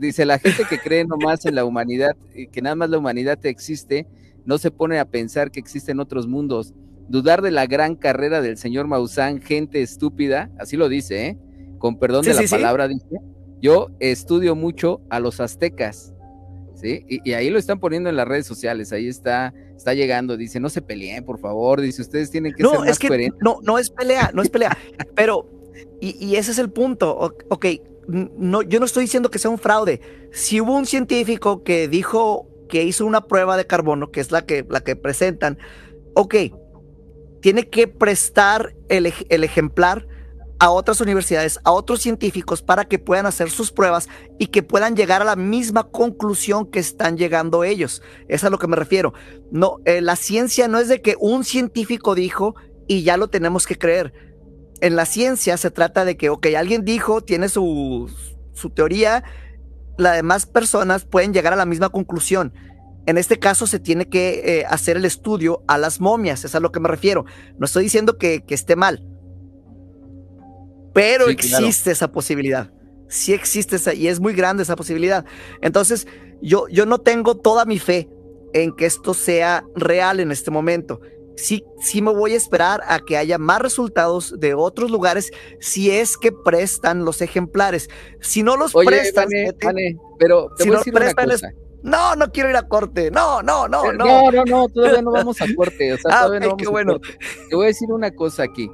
Dice, 0.00 0.24
la 0.24 0.38
gente 0.38 0.64
que 0.68 0.78
cree 0.78 1.04
nomás 1.04 1.44
en 1.46 1.54
la 1.54 1.64
humanidad, 1.64 2.16
y 2.34 2.46
que 2.48 2.62
nada 2.62 2.74
más 2.74 2.90
la 2.90 2.98
humanidad 2.98 3.38
existe, 3.44 4.06
no 4.46 4.56
se 4.58 4.70
pone 4.70 4.98
a 4.98 5.04
pensar 5.04 5.50
que 5.50 5.60
existen 5.60 6.00
otros 6.00 6.26
mundos. 6.26 6.72
Dudar 7.08 7.42
de 7.42 7.50
la 7.50 7.66
gran 7.66 7.96
carrera 7.96 8.40
del 8.40 8.56
señor 8.56 8.86
Maussan, 8.86 9.40
gente 9.42 9.82
estúpida, 9.82 10.50
así 10.58 10.76
lo 10.76 10.88
dice, 10.88 11.26
¿eh? 11.26 11.38
Con 11.78 11.98
perdón 11.98 12.24
Sí, 12.24 12.30
de 12.30 12.36
la 12.36 12.40
sí, 12.42 12.48
sí. 12.48 12.54
palabra, 12.54 12.88
dice. 12.88 13.06
Yo 13.60 13.88
estudio 14.00 14.54
mucho 14.54 15.00
a 15.10 15.20
los 15.20 15.38
aztecas, 15.40 16.14
¿sí? 16.74 17.04
Y, 17.08 17.28
y 17.28 17.34
ahí 17.34 17.50
lo 17.50 17.58
están 17.58 17.78
poniendo 17.78 18.08
en 18.08 18.16
las 18.16 18.26
redes 18.26 18.46
sociales, 18.46 18.92
ahí 18.92 19.06
está, 19.08 19.52
está 19.76 19.92
llegando, 19.92 20.36
dice, 20.38 20.60
no 20.60 20.70
se 20.70 20.80
peleen, 20.80 21.24
por 21.24 21.38
favor, 21.38 21.80
dice, 21.80 22.00
ustedes 22.00 22.30
tienen 22.30 22.52
que 22.54 22.62
ser 22.62 22.72
No, 22.72 22.80
más 22.80 22.88
es 22.90 22.98
que 22.98 23.08
coherentes. 23.08 23.38
no, 23.42 23.58
no 23.62 23.78
es 23.78 23.90
pelea, 23.90 24.30
no 24.32 24.40
es 24.42 24.48
pelea. 24.48 24.76
pero, 25.14 25.46
y, 26.00 26.16
y 26.24 26.36
ese 26.36 26.52
es 26.52 26.58
el 26.58 26.70
punto. 26.70 27.34
Ok, 27.50 27.66
no, 28.10 28.62
yo 28.62 28.78
no 28.80 28.86
estoy 28.86 29.04
diciendo 29.04 29.30
que 29.30 29.38
sea 29.38 29.50
un 29.50 29.58
fraude. 29.58 30.00
Si 30.32 30.60
hubo 30.60 30.76
un 30.76 30.86
científico 30.86 31.62
que 31.62 31.88
dijo 31.88 32.48
que 32.68 32.84
hizo 32.84 33.04
una 33.06 33.22
prueba 33.26 33.56
de 33.56 33.66
carbono, 33.66 34.10
que 34.10 34.20
es 34.20 34.30
la 34.30 34.42
que, 34.46 34.64
la 34.68 34.80
que 34.80 34.96
presentan, 34.96 35.58
ok, 36.14 36.34
tiene 37.40 37.68
que 37.68 37.88
prestar 37.88 38.74
el, 38.88 39.06
ej- 39.06 39.26
el 39.28 39.44
ejemplar 39.44 40.06
a 40.58 40.70
otras 40.70 41.00
universidades, 41.00 41.58
a 41.64 41.72
otros 41.72 42.02
científicos 42.02 42.60
para 42.62 42.84
que 42.84 42.98
puedan 42.98 43.24
hacer 43.24 43.50
sus 43.50 43.72
pruebas 43.72 44.08
y 44.38 44.48
que 44.48 44.62
puedan 44.62 44.94
llegar 44.94 45.22
a 45.22 45.24
la 45.24 45.34
misma 45.36 45.84
conclusión 45.90 46.70
que 46.70 46.78
están 46.78 47.16
llegando 47.16 47.64
ellos. 47.64 48.02
Es 48.28 48.44
a 48.44 48.50
lo 48.50 48.58
que 48.58 48.66
me 48.66 48.76
refiero. 48.76 49.14
No, 49.50 49.78
eh, 49.86 50.02
la 50.02 50.16
ciencia 50.16 50.68
no 50.68 50.78
es 50.78 50.88
de 50.88 51.00
que 51.00 51.16
un 51.18 51.44
científico 51.44 52.14
dijo 52.14 52.56
y 52.86 53.04
ya 53.04 53.16
lo 53.16 53.28
tenemos 53.28 53.66
que 53.66 53.78
creer. 53.78 54.12
En 54.80 54.96
la 54.96 55.06
ciencia 55.06 55.56
se 55.56 55.70
trata 55.70 56.04
de 56.04 56.16
que, 56.16 56.30
ok, 56.30 56.46
alguien 56.56 56.84
dijo, 56.84 57.20
tiene 57.20 57.48
su, 57.48 58.10
su 58.52 58.70
teoría, 58.70 59.24
las 59.98 60.16
demás 60.16 60.46
personas 60.46 61.04
pueden 61.04 61.32
llegar 61.34 61.52
a 61.52 61.56
la 61.56 61.66
misma 61.66 61.90
conclusión. 61.90 62.52
En 63.06 63.18
este 63.18 63.38
caso 63.38 63.66
se 63.66 63.78
tiene 63.80 64.08
que 64.08 64.60
eh, 64.60 64.64
hacer 64.68 64.96
el 64.96 65.04
estudio 65.04 65.62
a 65.66 65.78
las 65.78 66.00
momias, 66.00 66.44
es 66.44 66.54
a 66.54 66.60
lo 66.60 66.70
que 66.72 66.80
me 66.80 66.88
refiero. 66.88 67.24
No 67.58 67.64
estoy 67.66 67.84
diciendo 67.84 68.18
que, 68.18 68.44
que 68.44 68.54
esté 68.54 68.76
mal, 68.76 69.06
pero 70.92 71.28
Sí, 71.28 71.36
claro. 71.36 71.66
existe 71.66 71.90
esa 71.90 72.12
posibilidad. 72.12 72.70
Sí 73.08 73.32
existe 73.32 73.76
esa, 73.76 73.94
y 73.94 74.08
es 74.08 74.20
muy 74.20 74.34
grande 74.34 74.62
esa 74.62 74.76
posibilidad. 74.76 75.24
Entonces, 75.62 76.06
yo, 76.40 76.68
yo 76.68 76.86
no 76.86 76.98
tengo 76.98 77.36
toda 77.36 77.64
mi 77.64 77.78
fe 77.78 78.08
en 78.52 78.74
que 78.74 78.86
esto 78.86 79.14
sea 79.14 79.64
real 79.74 80.20
en 80.20 80.30
este 80.30 80.50
momento. 80.50 81.00
Sí, 81.36 81.64
sí 81.80 82.02
me 82.02 82.12
voy 82.12 82.34
a 82.34 82.36
esperar 82.36 82.82
a 82.86 82.98
que 83.00 83.16
haya 83.16 83.38
más 83.38 83.60
resultados 83.62 84.38
de 84.38 84.52
otros 84.54 84.90
lugares 84.90 85.30
si 85.60 85.90
es 85.90 86.16
que 86.18 86.32
prestan 86.32 87.04
los 87.04 87.22
ejemplares. 87.22 87.88
Si 88.20 88.42
no 88.42 88.56
los 88.56 88.74
Oye, 88.74 88.86
prestan, 88.88 89.24
Vane, 89.26 89.40
fíjate, 89.46 89.66
Vane, 89.66 89.96
pero 90.18 90.48
te 90.56 90.64
Si 90.64 90.68
voy 90.68 90.74
a 90.74 90.78
no 90.78 90.80
decir 90.80 90.92
una 90.94 91.00
prestan, 91.00 91.30
es- 91.30 91.40
cosa. 91.40 91.52
no, 91.82 92.16
no 92.16 92.30
quiero 92.32 92.50
ir 92.50 92.56
a 92.56 92.68
corte. 92.68 93.10
No, 93.10 93.42
no, 93.42 93.68
no, 93.68 93.90
no. 93.92 94.04
no, 94.04 94.30
no, 94.32 94.44
no, 94.44 94.68
todavía 94.68 95.00
no 95.02 95.12
vamos 95.12 95.40
a 95.40 95.46
corte. 95.56 95.94
O 95.94 95.96
sea, 95.96 96.10
Ah, 96.12 96.24
todavía 96.26 96.40
no 96.40 96.46
vamos 96.48 96.62
qué 96.62 96.66
a 96.68 96.70
bueno. 96.70 96.92
corte. 96.94 97.18
Te 97.48 97.56
voy 97.56 97.64
a 97.64 97.68
decir 97.68 97.90
una 97.90 98.10
cosa 98.10 98.42
aquí. 98.42 98.70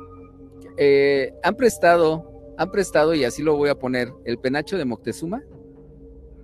Eh, 0.77 1.33
han 1.45 1.55
prestado, 1.55 2.31
han 2.59 2.71
prestado, 2.73 3.15
y 3.15 3.25
así 3.25 3.43
lo 3.43 3.57
voy 3.57 3.69
a 3.71 3.77
poner, 3.77 4.13
el 4.25 4.39
penacho 4.39 4.77
de 4.77 4.85
Moctezuma. 4.85 5.43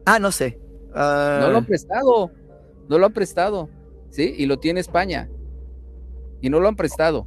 Ah, 0.05 0.18
no 0.18 0.31
sé. 0.31 0.59
Ah, 0.94 1.38
No 1.40 1.51
lo 1.51 1.59
han 1.59 1.66
prestado, 1.66 2.31
no 2.88 2.98
lo 2.98 3.07
han 3.07 3.12
prestado, 3.12 3.68
¿sí? 4.11 4.35
Y 4.38 4.46
lo 4.46 4.59
tiene 4.59 4.81
España. 4.81 5.29
Y 6.42 6.50
no 6.50 6.61
lo 6.61 6.68
han 6.68 6.76
prestado. 6.76 7.26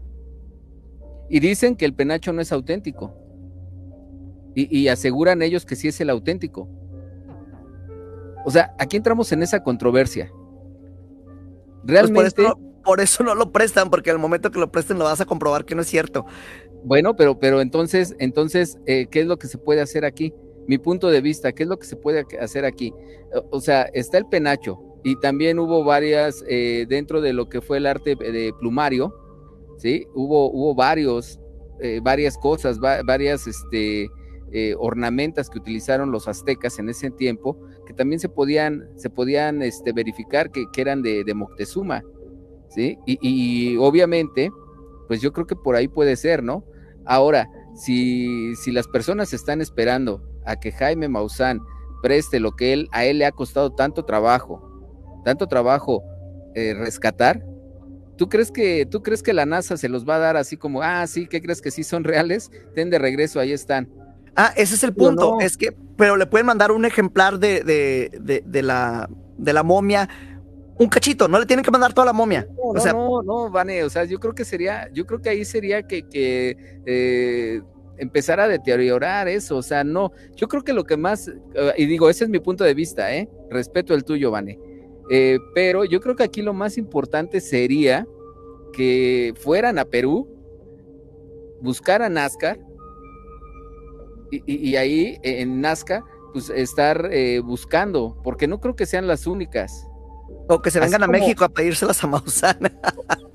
Y 1.30 1.40
dicen 1.40 1.76
que 1.76 1.86
el 1.86 1.96
penacho 1.96 2.32
no 2.34 2.42
es 2.42 2.52
auténtico. 2.52 3.14
Y, 4.54 4.78
y 4.78 4.88
aseguran 4.90 5.42
ellos 5.42 5.66
que 5.66 5.76
sí 5.76 5.88
es 5.88 6.00
el 6.00 6.10
auténtico. 6.12 6.70
O 8.46 8.52
sea, 8.52 8.76
aquí 8.78 8.98
entramos 8.98 9.32
en 9.32 9.42
esa 9.42 9.64
controversia. 9.64 10.32
pues 10.32 11.86
Realmente, 11.86 12.44
por, 12.44 12.46
eso 12.46 12.60
no, 12.60 12.82
por 12.84 13.02
eso 13.02 13.24
no 13.24 13.36
lo 13.36 13.52
prestan, 13.52 13.90
porque 13.90 14.12
al 14.12 14.20
momento 14.20 14.52
que 14.52 14.60
lo 14.60 14.72
presten 14.72 15.00
lo 15.00 15.06
vas 15.06 15.20
a 15.22 15.26
comprobar 15.26 15.66
que 15.66 15.74
no 15.76 15.82
es 15.82 15.88
cierto. 15.88 16.26
bueno, 16.84 17.16
pero, 17.16 17.40
pero 17.40 17.62
entonces, 17.62 18.16
entonces, 18.20 18.78
eh, 18.86 19.08
¿qué 19.10 19.22
es 19.22 19.26
lo 19.28 19.38
que 19.40 19.48
se 19.48 19.58
puede 19.58 19.82
hacer 19.82 20.06
aquí? 20.06 20.32
Mi 20.68 20.78
punto 20.78 21.10
de 21.10 21.22
vista, 21.22 21.52
¿qué 21.52 21.64
es 21.64 21.70
lo 21.70 21.78
que 21.80 21.88
se 21.88 21.96
puede 21.96 22.26
hacer 22.40 22.66
aquí? 22.66 22.94
O- 23.34 23.58
O 23.58 23.62
sea, 23.62 23.84
está 23.94 24.18
el 24.20 24.28
penacho 24.28 24.80
y 25.06 25.16
también 25.18 25.60
hubo 25.60 25.84
varias, 25.84 26.44
eh, 26.50 26.86
dentro 26.90 27.22
de 27.22 27.32
lo 27.32 27.48
que 27.48 27.62
fue 27.62 27.78
el 27.78 27.86
arte 27.86 28.16
de 28.16 28.52
plumario, 28.60 29.14
¿sí? 29.78 30.08
Hubo, 30.16 30.52
hubo 30.52 30.74
varios, 30.74 31.40
eh, 31.80 32.00
varias 32.02 32.38
cosas, 32.40 32.80
va- 32.84 33.04
varias 33.04 33.46
este, 33.46 34.10
eh, 34.52 34.74
ornamentas 34.80 35.48
que 35.50 35.60
utilizaron 35.60 36.12
los 36.12 36.28
aztecas 36.28 36.80
en 36.80 36.90
ese 36.90 37.12
tiempo, 37.12 37.56
que 37.86 37.94
también 37.94 38.20
se 38.20 38.30
podían, 38.30 38.90
se 38.96 39.12
podían 39.12 39.62
este, 39.62 39.94
verificar 39.94 40.50
que, 40.52 40.66
eran 40.76 41.04
de, 41.04 41.24
de 41.24 41.34
Moctezuma, 41.36 42.02
¿sí? 42.70 42.98
Y, 43.06 43.20
y 43.22 43.78
obviamente, 43.78 44.50
pues 45.08 45.22
yo 45.22 45.32
creo 45.34 45.46
que 45.46 45.56
por 45.56 45.76
ahí 45.76 45.88
puede 45.88 46.16
ser, 46.16 46.42
¿no? 46.42 46.66
Ahora, 47.06 47.48
si, 47.76 48.56
si 48.56 48.72
las 48.72 48.88
personas 48.88 49.34
están 49.34 49.62
esperando 49.62 50.24
a 50.46 50.56
que 50.60 50.72
Jaime 50.72 51.10
Maussan 51.10 51.60
preste 52.02 52.40
lo 52.40 52.54
que 52.56 52.74
él, 52.74 52.88
a 52.92 53.06
él 53.06 53.20
le 53.20 53.26
ha 53.28 53.32
costado 53.32 53.72
tanto 53.74 54.04
trabajo, 54.06 54.72
tanto 55.26 55.48
trabajo 55.48 56.04
eh, 56.54 56.74
rescatar, 56.74 57.44
¿tú 58.16 58.30
crees, 58.30 58.52
que, 58.52 58.86
¿tú 58.86 59.02
crees 59.04 59.22
que 59.24 59.34
la 59.34 59.46
NASA 59.46 59.76
se 59.76 59.90
los 59.90 60.08
va 60.08 60.16
a 60.16 60.20
dar 60.20 60.38
así 60.38 60.56
como, 60.56 60.82
ah, 60.82 61.06
sí, 61.08 61.28
¿qué 61.28 61.42
crees 61.42 61.62
que 61.62 61.72
sí 61.72 61.84
son 61.84 62.04
reales? 62.06 62.52
Ten 62.76 62.90
de 62.90 63.00
regreso, 63.00 63.40
ahí 63.40 63.52
están. 63.52 63.90
Ah, 64.36 64.54
ese 64.56 64.76
es 64.76 64.84
el 64.84 64.94
punto. 64.94 65.32
no. 65.32 65.42
Es 65.42 65.58
que, 65.58 65.76
pero 65.98 66.16
le 66.16 66.28
pueden 66.28 66.46
mandar 66.46 66.72
un 66.72 66.86
ejemplar 66.86 67.40
de, 67.40 67.64
de, 67.64 68.12
de, 68.22 68.44
de 68.46 68.62
la, 68.62 69.10
de 69.38 69.52
la 69.52 69.64
momia, 69.64 70.08
un 70.78 70.90
cachito, 70.90 71.28
no 71.28 71.40
le 71.40 71.46
tienen 71.46 71.64
que 71.64 71.72
mandar 71.72 71.94
toda 71.94 72.06
la 72.06 72.14
momia. 72.14 72.48
No, 72.56 72.62
o 72.62 72.74
no, 72.74 72.80
sea, 72.82 72.94
no, 72.94 73.24
no, 73.24 73.50
Vane, 73.50 73.84
o 73.84 73.90
sea, 73.90 74.04
yo 74.04 74.20
creo 74.20 74.36
que 74.36 74.46
sería, 74.46 74.90
yo 74.94 75.06
creo 75.08 75.22
que 75.22 75.30
ahí 75.30 75.44
sería 75.44 75.84
que, 75.84 76.08
que 76.08 76.58
eh, 76.86 77.62
empezar 77.98 78.40
a 78.40 78.48
deteriorar 78.48 79.28
eso, 79.28 79.58
o 79.58 79.64
sea, 79.64 79.84
no, 79.84 80.12
yo 80.36 80.48
creo 80.48 80.64
que 80.64 80.74
lo 80.74 80.84
que 80.84 80.98
más, 80.98 81.28
eh, 81.28 81.74
y 81.78 81.86
digo, 81.86 82.10
ese 82.10 82.26
es 82.26 82.30
mi 82.30 82.40
punto 82.40 82.64
de 82.64 82.74
vista, 82.74 83.16
¿eh? 83.16 83.30
Respeto 83.50 83.94
el 83.94 84.04
tuyo, 84.04 84.32
Vane, 84.32 84.60
eh, 85.10 85.40
pero 85.54 85.86
yo 85.86 86.00
creo 86.02 86.16
que 86.16 86.24
aquí 86.24 86.42
lo 86.42 86.54
más 86.54 86.78
importante 86.78 87.42
sería 87.42 88.08
que 88.74 89.34
fueran 89.38 89.80
a 89.80 89.86
Perú, 89.86 90.28
buscaran 91.62 92.14
NASCAR, 92.14 92.60
y, 94.32 94.76
ahí 94.76 95.18
en 95.24 95.62
Nazca, 95.62 96.04
pues 96.34 96.50
estar 96.50 97.10
eh, 97.12 97.40
buscando, 97.40 98.18
porque 98.24 98.48
no 98.48 98.60
creo 98.60 98.76
que 98.76 98.86
sean 98.86 99.08
las 99.08 99.28
únicas. 99.28 99.88
O 100.48 100.62
que 100.62 100.70
se 100.70 100.80
vengan 100.80 101.04
a 101.04 101.08
México 101.08 101.44
a 101.44 101.50
pedírselas 101.50 102.04
a 102.04 102.08
Mausana. 102.08 102.72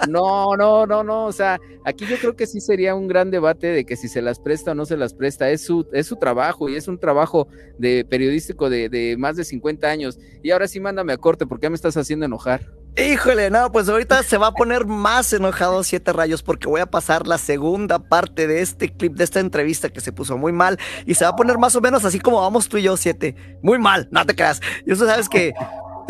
No, 0.09 0.57
no, 0.57 0.87
no, 0.87 1.05
no. 1.05 1.27
O 1.27 1.33
sea, 1.33 1.61
aquí 1.85 2.07
yo 2.07 2.17
creo 2.17 2.35
que 2.35 2.47
sí 2.47 2.61
sería 2.63 2.95
un 2.95 3.07
gran 3.07 3.31
debate 3.31 3.67
de 3.67 3.85
que 3.85 3.97
si 3.97 4.09
se 4.09 4.23
las 4.23 4.39
presta 4.39 4.73
o 4.73 4.75
no 4.75 4.87
se 4.87 4.97
las 4.97 5.13
presta. 5.13 5.51
Es 5.51 5.63
su, 5.63 5.87
es 5.93 6.07
su 6.07 6.17
trabajo 6.17 6.71
y 6.71 6.77
es 6.77 6.89
un 6.89 6.99
trabajo 6.99 7.49
de 7.79 8.07
periodístico 8.09 8.71
de, 8.71 8.89
de 8.89 9.17
más 9.19 9.37
de 9.37 9.45
50 9.45 9.87
años. 9.87 10.19
Y 10.43 10.53
ahora 10.53 10.69
sí 10.69 10.81
mándame 10.81 11.13
a 11.13 11.19
corte 11.19 11.47
porque 11.47 11.65
ya 11.67 11.71
me 11.71 11.77
estás 11.77 11.99
haciendo 11.99 12.25
enojar. 12.25 12.73
Híjole, 12.97 13.51
no, 13.51 13.71
pues 13.71 13.89
ahorita 13.89 14.23
se 14.25 14.37
va 14.37 14.49
a 14.49 14.53
poner 14.53 14.85
más 14.85 15.33
enojado 15.33 15.83
Siete 15.85 16.13
Rayos 16.13 16.43
porque 16.43 16.69
voy 16.69 16.81
a 16.81 16.87
pasar 16.87 17.27
la 17.27 17.39
segunda 17.39 18.01
parte 18.01 18.49
de 18.49 18.63
este 18.63 18.93
clip, 18.93 19.15
de 19.15 19.25
esta 19.25 19.39
entrevista 19.39 19.91
que 19.91 20.01
se 20.01 20.13
puso 20.13 20.37
muy 20.37 20.53
mal 20.53 20.77
y 21.07 21.15
se 21.15 21.25
va 21.25 21.31
a 21.31 21.37
poner 21.37 21.57
más 21.57 21.77
o 21.77 21.81
menos 21.81 22.05
así 22.05 22.19
como 22.19 22.41
vamos 22.41 22.69
tú 22.69 22.79
y 22.79 22.83
yo, 22.83 22.97
Siete. 22.97 23.37
Muy 23.63 23.79
mal, 23.79 24.09
no 24.11 24.27
te 24.27 24.35
creas. 24.35 24.61
Y 24.85 24.93
eso 24.93 25.07
sabes 25.07 25.29
que 25.29 25.55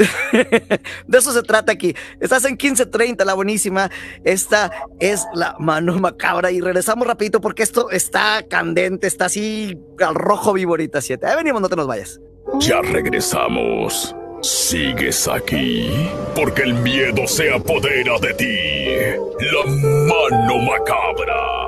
de 1.06 1.18
eso 1.18 1.32
se 1.32 1.42
trata 1.42 1.72
aquí. 1.72 1.94
Estás 2.20 2.44
en 2.44 2.52
1530, 2.52 3.24
la 3.24 3.34
buenísima. 3.34 3.90
Esta 4.24 4.70
es 4.98 5.26
la 5.34 5.56
mano 5.58 5.98
macabra. 5.98 6.50
Y 6.50 6.60
regresamos 6.60 7.06
rapidito 7.06 7.40
porque 7.40 7.62
esto 7.62 7.90
está 7.90 8.44
candente, 8.48 9.06
está 9.06 9.26
así 9.26 9.78
al 9.98 10.14
rojo 10.14 10.52
vivo 10.52 10.72
ahorita, 10.72 11.00
7. 11.00 11.26
Ahí 11.26 11.36
venimos, 11.36 11.60
no 11.60 11.68
te 11.68 11.76
nos 11.76 11.86
vayas. 11.86 12.20
Ya 12.60 12.80
regresamos. 12.82 14.14
¿Sigues 14.42 15.28
aquí? 15.28 15.90
Porque 16.34 16.62
el 16.62 16.74
miedo 16.74 17.26
se 17.26 17.52
apodera 17.52 18.18
de 18.20 18.34
ti. 18.34 18.56
La 19.52 19.66
mano 19.66 20.58
macabra. 20.62 21.60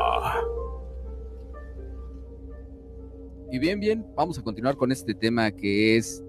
Y 3.51 3.59
bien, 3.59 3.79
bien, 3.79 4.07
vamos 4.17 4.39
a 4.39 4.43
continuar 4.43 4.77
con 4.77 4.91
este 4.91 5.15
tema 5.15 5.51
que 5.51 5.99
es 5.99 6.25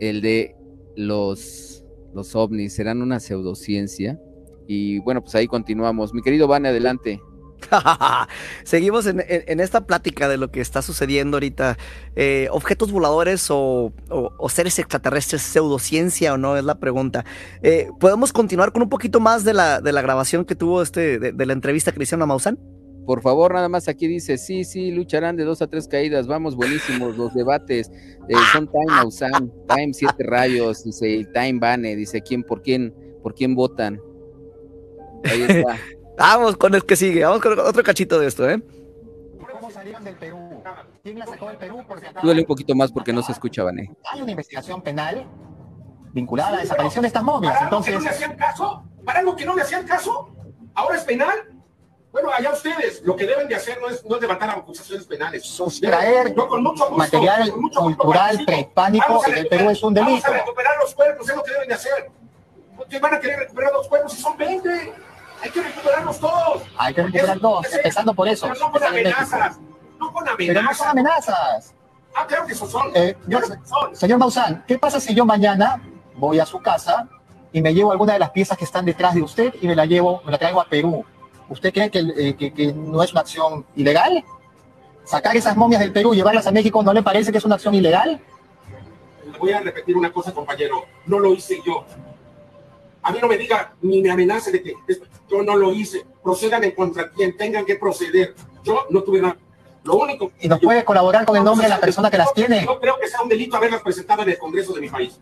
el 0.00 0.22
de 0.22 0.56
los, 0.96 1.84
los 2.14 2.34
ovnis 2.34 2.74
serán 2.74 3.02
una 3.02 3.20
pseudociencia. 3.20 4.20
Y 4.66 5.00
bueno, 5.00 5.22
pues 5.22 5.34
ahí 5.34 5.46
continuamos. 5.46 6.14
Mi 6.14 6.22
querido 6.22 6.46
Vane, 6.46 6.68
adelante. 6.68 7.20
Seguimos 8.64 9.06
en, 9.06 9.60
esta 9.60 9.86
plática 9.86 10.28
de 10.28 10.36
lo 10.36 10.50
que 10.50 10.60
está 10.60 10.82
sucediendo 10.82 11.36
ahorita. 11.36 11.76
Eh, 12.16 12.48
¿Objetos 12.52 12.92
voladores 12.92 13.46
o, 13.50 13.92
seres 14.48 14.78
extraterrestres, 14.78 15.42
pseudociencia 15.42 16.34
o 16.34 16.38
no? 16.38 16.56
Es 16.56 16.64
la 16.64 16.78
pregunta. 16.78 17.24
Eh, 17.62 17.88
¿Podemos 17.98 18.32
continuar 18.32 18.72
con 18.72 18.82
un 18.82 18.88
poquito 18.88 19.20
más 19.20 19.44
de 19.44 19.54
la, 19.54 19.80
de 19.80 19.92
la 19.92 20.02
grabación 20.02 20.44
que 20.44 20.54
tuvo 20.54 20.82
este, 20.82 21.18
de, 21.18 21.32
de 21.32 21.46
la 21.46 21.52
entrevista 21.52 21.92
que 21.92 21.98
le 21.98 22.04
hicieron 22.04 22.22
a 22.22 22.26
Maussan? 22.26 22.58
Por 23.10 23.22
favor, 23.22 23.52
nada 23.52 23.68
más 23.68 23.88
aquí 23.88 24.06
dice, 24.06 24.38
sí, 24.38 24.62
sí, 24.62 24.92
lucharán 24.92 25.34
de 25.34 25.42
dos 25.42 25.60
a 25.62 25.66
tres 25.66 25.88
caídas, 25.88 26.28
vamos, 26.28 26.54
buenísimos 26.54 27.16
los 27.16 27.34
debates, 27.34 27.90
eh, 27.90 28.34
son 28.52 28.68
Time 28.68 29.00
Ausan, 29.00 29.52
Time 29.66 29.92
Siete 29.92 30.22
Rayos, 30.24 30.84
dice 30.84 31.26
Time 31.34 31.58
Bane, 31.58 31.96
dice, 31.96 32.20
¿quién, 32.22 32.44
por 32.44 32.62
quién, 32.62 32.94
por 33.20 33.34
quién 33.34 33.56
votan? 33.56 34.00
Ahí 35.24 35.42
está. 35.42 35.76
vamos 36.18 36.56
con 36.56 36.72
el 36.76 36.84
que 36.84 36.94
sigue, 36.94 37.24
vamos 37.24 37.40
con 37.40 37.58
otro 37.58 37.82
cachito 37.82 38.20
de 38.20 38.28
esto, 38.28 38.48
¿eh? 38.48 38.62
¿Cómo 39.54 39.72
salieron 39.72 40.04
del 40.04 40.14
Perú? 40.14 40.62
¿Quién 41.02 41.18
la 41.18 41.26
sacó 41.26 41.48
del 41.48 41.56
Perú? 41.56 41.82
Duele 42.22 42.42
un 42.42 42.46
poquito 42.46 42.76
más 42.76 42.92
porque 42.92 43.12
no 43.12 43.22
se 43.22 43.32
escucha, 43.32 43.64
Bane. 43.64 43.92
Hay 44.08 44.22
una 44.22 44.30
investigación 44.30 44.82
penal 44.82 45.26
vinculada 46.12 46.50
a 46.50 46.52
la 46.52 46.60
desaparición 46.60 47.02
de 47.02 47.08
estas 47.08 47.24
momias, 47.24 47.60
entonces... 47.60 47.92
¿Para 47.92 47.98
algo 47.98 48.04
que 48.04 48.04
no 48.04 48.04
le 48.04 48.10
hacían 48.10 48.36
caso? 48.36 48.84
¿Para 49.04 49.18
algo 49.18 49.34
que 49.34 49.44
no 49.46 49.56
le 49.56 49.62
hacían 49.62 49.84
caso? 49.84 50.28
¿Ahora 50.74 50.94
es 50.94 51.02
penal? 51.02 51.59
Bueno, 52.12 52.30
allá 52.32 52.52
ustedes, 52.52 53.02
lo 53.04 53.14
que 53.14 53.24
deben 53.24 53.46
de 53.46 53.54
hacer 53.54 53.80
no 53.80 53.88
es, 53.88 54.04
no 54.04 54.16
es 54.16 54.22
levantar 54.22 54.50
acusaciones 54.50 55.06
penales. 55.06 55.44
Sustraer 55.46 56.34
material 56.96 57.52
cultural 57.52 58.44
prehispánico 58.44 59.26
en 59.26 59.38
el 59.38 59.46
Perú 59.46 59.70
es 59.70 59.82
un 59.82 59.94
delito. 59.94 60.22
Vamos 60.22 60.24
a 60.24 60.44
recuperar 60.44 60.76
los 60.78 60.94
cuerpos, 60.94 61.28
es 61.28 61.36
lo 61.36 61.42
que 61.42 61.52
deben 61.52 61.68
de 61.68 61.74
hacer. 61.74 62.10
¿Qué 62.88 62.98
van 62.98 63.14
a 63.14 63.20
querer 63.20 63.38
recuperar 63.38 63.72
los 63.72 63.86
cuerpos 63.86 64.12
si 64.12 64.22
son 64.22 64.36
20? 64.36 64.92
Hay 65.42 65.50
que 65.50 65.62
recuperarlos 65.62 66.18
todos. 66.18 66.62
Hay 66.76 66.94
que 66.94 67.02
recuperar 67.02 67.38
todos, 67.38 67.72
empezando 67.72 68.14
por 68.14 68.28
eso. 68.28 68.48
Pero 68.48 68.60
no 68.60 68.72
con 68.72 68.82
amenazas. 68.82 69.58
No 69.98 70.12
con 70.12 70.28
amenazas. 70.28 70.36
Pero 70.38 70.62
no 70.62 70.74
son 70.74 70.88
amenazas. 70.88 71.74
Ah, 72.14 72.26
creo 72.26 72.44
que 72.44 72.52
eso 72.54 72.66
son. 72.66 72.90
Eh, 72.94 73.16
son. 73.64 73.94
Señor 73.94 74.18
Maussan, 74.18 74.64
¿qué 74.66 74.78
pasa 74.78 74.98
si 74.98 75.14
yo 75.14 75.24
mañana 75.24 75.80
voy 76.16 76.40
a 76.40 76.46
su 76.46 76.60
casa 76.60 77.08
y 77.52 77.62
me 77.62 77.72
llevo 77.72 77.92
alguna 77.92 78.14
de 78.14 78.18
las 78.18 78.30
piezas 78.30 78.58
que 78.58 78.64
están 78.64 78.84
detrás 78.84 79.14
de 79.14 79.22
usted 79.22 79.54
y 79.60 79.68
me 79.68 79.76
la 79.76 79.86
llevo, 79.86 80.20
me 80.24 80.32
la 80.32 80.38
traigo 80.38 80.60
a 80.60 80.64
Perú? 80.64 81.04
¿Usted 81.50 81.72
cree 81.72 81.90
eh, 81.92 82.36
que, 82.36 82.72
no 82.72 83.02
es 83.02 83.10
una 83.10 83.22
acción 83.22 83.66
ilegal? 83.74 84.24
¿Sacar 85.04 85.36
esas 85.36 85.56
momias 85.56 85.80
del 85.80 85.92
Perú 85.92 86.14
y 86.14 86.18
llevarlas 86.18 86.46
a 86.46 86.52
México 86.52 86.80
no 86.82 86.92
le 86.92 87.02
parece 87.02 87.32
que 87.32 87.38
es 87.38 87.44
una 87.44 87.56
acción 87.56 87.74
ilegal? 87.74 88.20
Voy 89.38 89.50
a 89.50 89.60
repetir 89.60 89.96
una 89.96 90.12
cosa, 90.12 90.32
compañero. 90.32 90.84
No 91.06 91.18
lo 91.18 91.34
hice 91.34 91.60
yo. 91.66 91.84
A 93.02 93.10
mí 93.10 93.18
no 93.20 93.26
me 93.26 93.36
diga 93.36 93.74
ni 93.82 94.00
me 94.00 94.10
amenace 94.10 94.52
de 94.52 94.62
que 94.62 94.74
yo 95.28 95.42
no 95.42 95.56
lo 95.56 95.72
hice. 95.72 96.06
Procedan 96.22 96.62
en 96.62 96.70
contra 96.70 97.10
quien 97.10 97.36
tengan 97.36 97.64
que 97.64 97.74
proceder. 97.74 98.36
Yo 98.62 98.86
no 98.90 99.02
tuve 99.02 99.20
nada. 99.20 99.36
Lo 99.82 99.96
único. 99.96 100.30
¿Y 100.40 100.46
nos 100.46 100.60
puede 100.60 100.84
colaborar 100.84 101.24
con 101.24 101.36
el 101.36 101.42
nombre 101.42 101.66
de 101.66 101.70
la 101.70 101.80
persona 101.80 102.10
que 102.10 102.18
las 102.18 102.32
tiene? 102.32 102.64
Yo 102.64 102.78
creo 102.78 102.96
que 103.00 103.08
sea 103.08 103.22
un 103.22 103.28
delito 103.28 103.56
haberlas 103.56 103.82
presentado 103.82 104.22
en 104.22 104.28
el 104.28 104.38
Congreso 104.38 104.72
de 104.72 104.82
mi 104.82 104.88
país. 104.88 105.18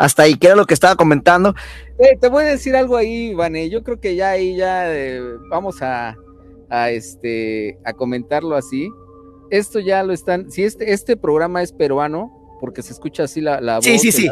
Hasta 0.00 0.22
ahí, 0.22 0.34
que 0.36 0.46
era 0.46 0.56
lo 0.56 0.64
que 0.64 0.72
estaba 0.72 0.96
comentando. 0.96 1.54
Eh, 1.98 2.16
te 2.18 2.30
voy 2.30 2.44
a 2.44 2.46
decir 2.46 2.74
algo 2.74 2.96
ahí, 2.96 3.34
Vane. 3.34 3.68
Yo 3.68 3.84
creo 3.84 4.00
que 4.00 4.16
ya 4.16 4.30
ahí 4.30 4.56
ya 4.56 4.90
eh, 4.90 5.20
vamos 5.50 5.82
a, 5.82 6.16
este 6.88 7.78
a 7.84 7.92
comentarlo 7.92 8.56
así. 8.56 8.90
Esto 9.50 9.78
ya 9.78 10.02
lo 10.02 10.14
están, 10.14 10.50
si 10.50 10.64
este, 10.64 10.94
este 10.94 11.18
programa 11.18 11.62
es 11.62 11.72
peruano, 11.72 12.56
porque 12.60 12.80
se 12.80 12.94
escucha 12.94 13.24
así 13.24 13.42
la, 13.42 13.60
la 13.60 13.76
voz. 13.76 13.84
Sí, 13.84 13.98
sí, 13.98 14.10
sí. 14.10 14.30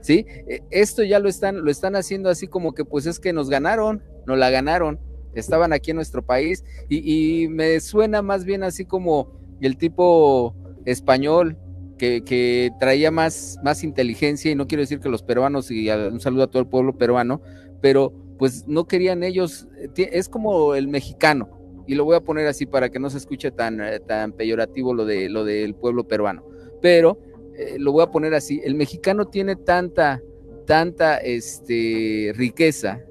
sí, 0.00 0.26
e, 0.48 0.60
esto 0.72 1.04
ya 1.04 1.20
lo 1.20 1.28
están, 1.28 1.64
lo 1.64 1.70
están 1.70 1.94
haciendo 1.94 2.28
así 2.28 2.48
como 2.48 2.74
que 2.74 2.84
pues 2.84 3.06
es 3.06 3.20
que 3.20 3.32
nos 3.32 3.48
ganaron, 3.48 4.02
nos 4.26 4.38
la 4.38 4.50
ganaron, 4.50 4.98
estaban 5.36 5.72
aquí 5.72 5.92
en 5.92 5.98
nuestro 5.98 6.26
país, 6.26 6.64
y, 6.88 7.44
y 7.44 7.46
me 7.46 7.78
suena 7.78 8.22
más 8.22 8.44
bien 8.44 8.64
así 8.64 8.84
como 8.86 9.38
el 9.60 9.76
tipo 9.76 10.56
español 10.84 11.56
que, 12.00 12.70
traía 12.80 13.10
más, 13.10 13.58
más 13.62 13.84
inteligencia, 13.84 14.50
y 14.50 14.54
no 14.54 14.66
quiero 14.66 14.80
decir 14.80 15.00
que 15.00 15.08
los 15.08 15.22
peruanos, 15.22 15.70
y 15.70 15.90
un 15.90 16.20
saludo 16.20 16.44
a 16.44 16.46
todo 16.46 16.62
el 16.62 16.68
pueblo 16.68 16.96
peruano, 16.96 17.42
pero 17.80 18.12
pues 18.38 18.66
no 18.66 18.86
querían 18.86 19.22
ellos, 19.22 19.68
es 19.96 20.28
como 20.28 20.74
el 20.74 20.88
mexicano, 20.88 21.50
y 21.86 21.94
lo 21.94 22.04
voy 22.04 22.16
a 22.16 22.20
poner 22.20 22.46
así 22.46 22.66
para 22.66 22.88
que 22.88 22.98
no 22.98 23.10
se 23.10 23.18
escuche 23.18 23.50
tan, 23.50 23.80
eh, 23.80 24.00
tan 24.00 24.32
peyorativo 24.32 24.94
lo, 24.94 25.04
de, 25.04 25.28
lo 25.28 25.44
del 25.44 25.74
pueblo 25.74 26.08
peruano, 26.08 26.44
pero 26.80 27.18
eh, 27.54 27.76
lo 27.78 27.92
voy 27.92 28.02
a 28.02 28.10
poner 28.10 28.32
así, 28.34 28.60
el 28.64 28.74
mexicano 28.74 29.26
tiene 29.26 29.56
tanta, 29.56 30.22
tanta 30.66 31.18
este, 31.18 32.32
riqueza 32.34 33.02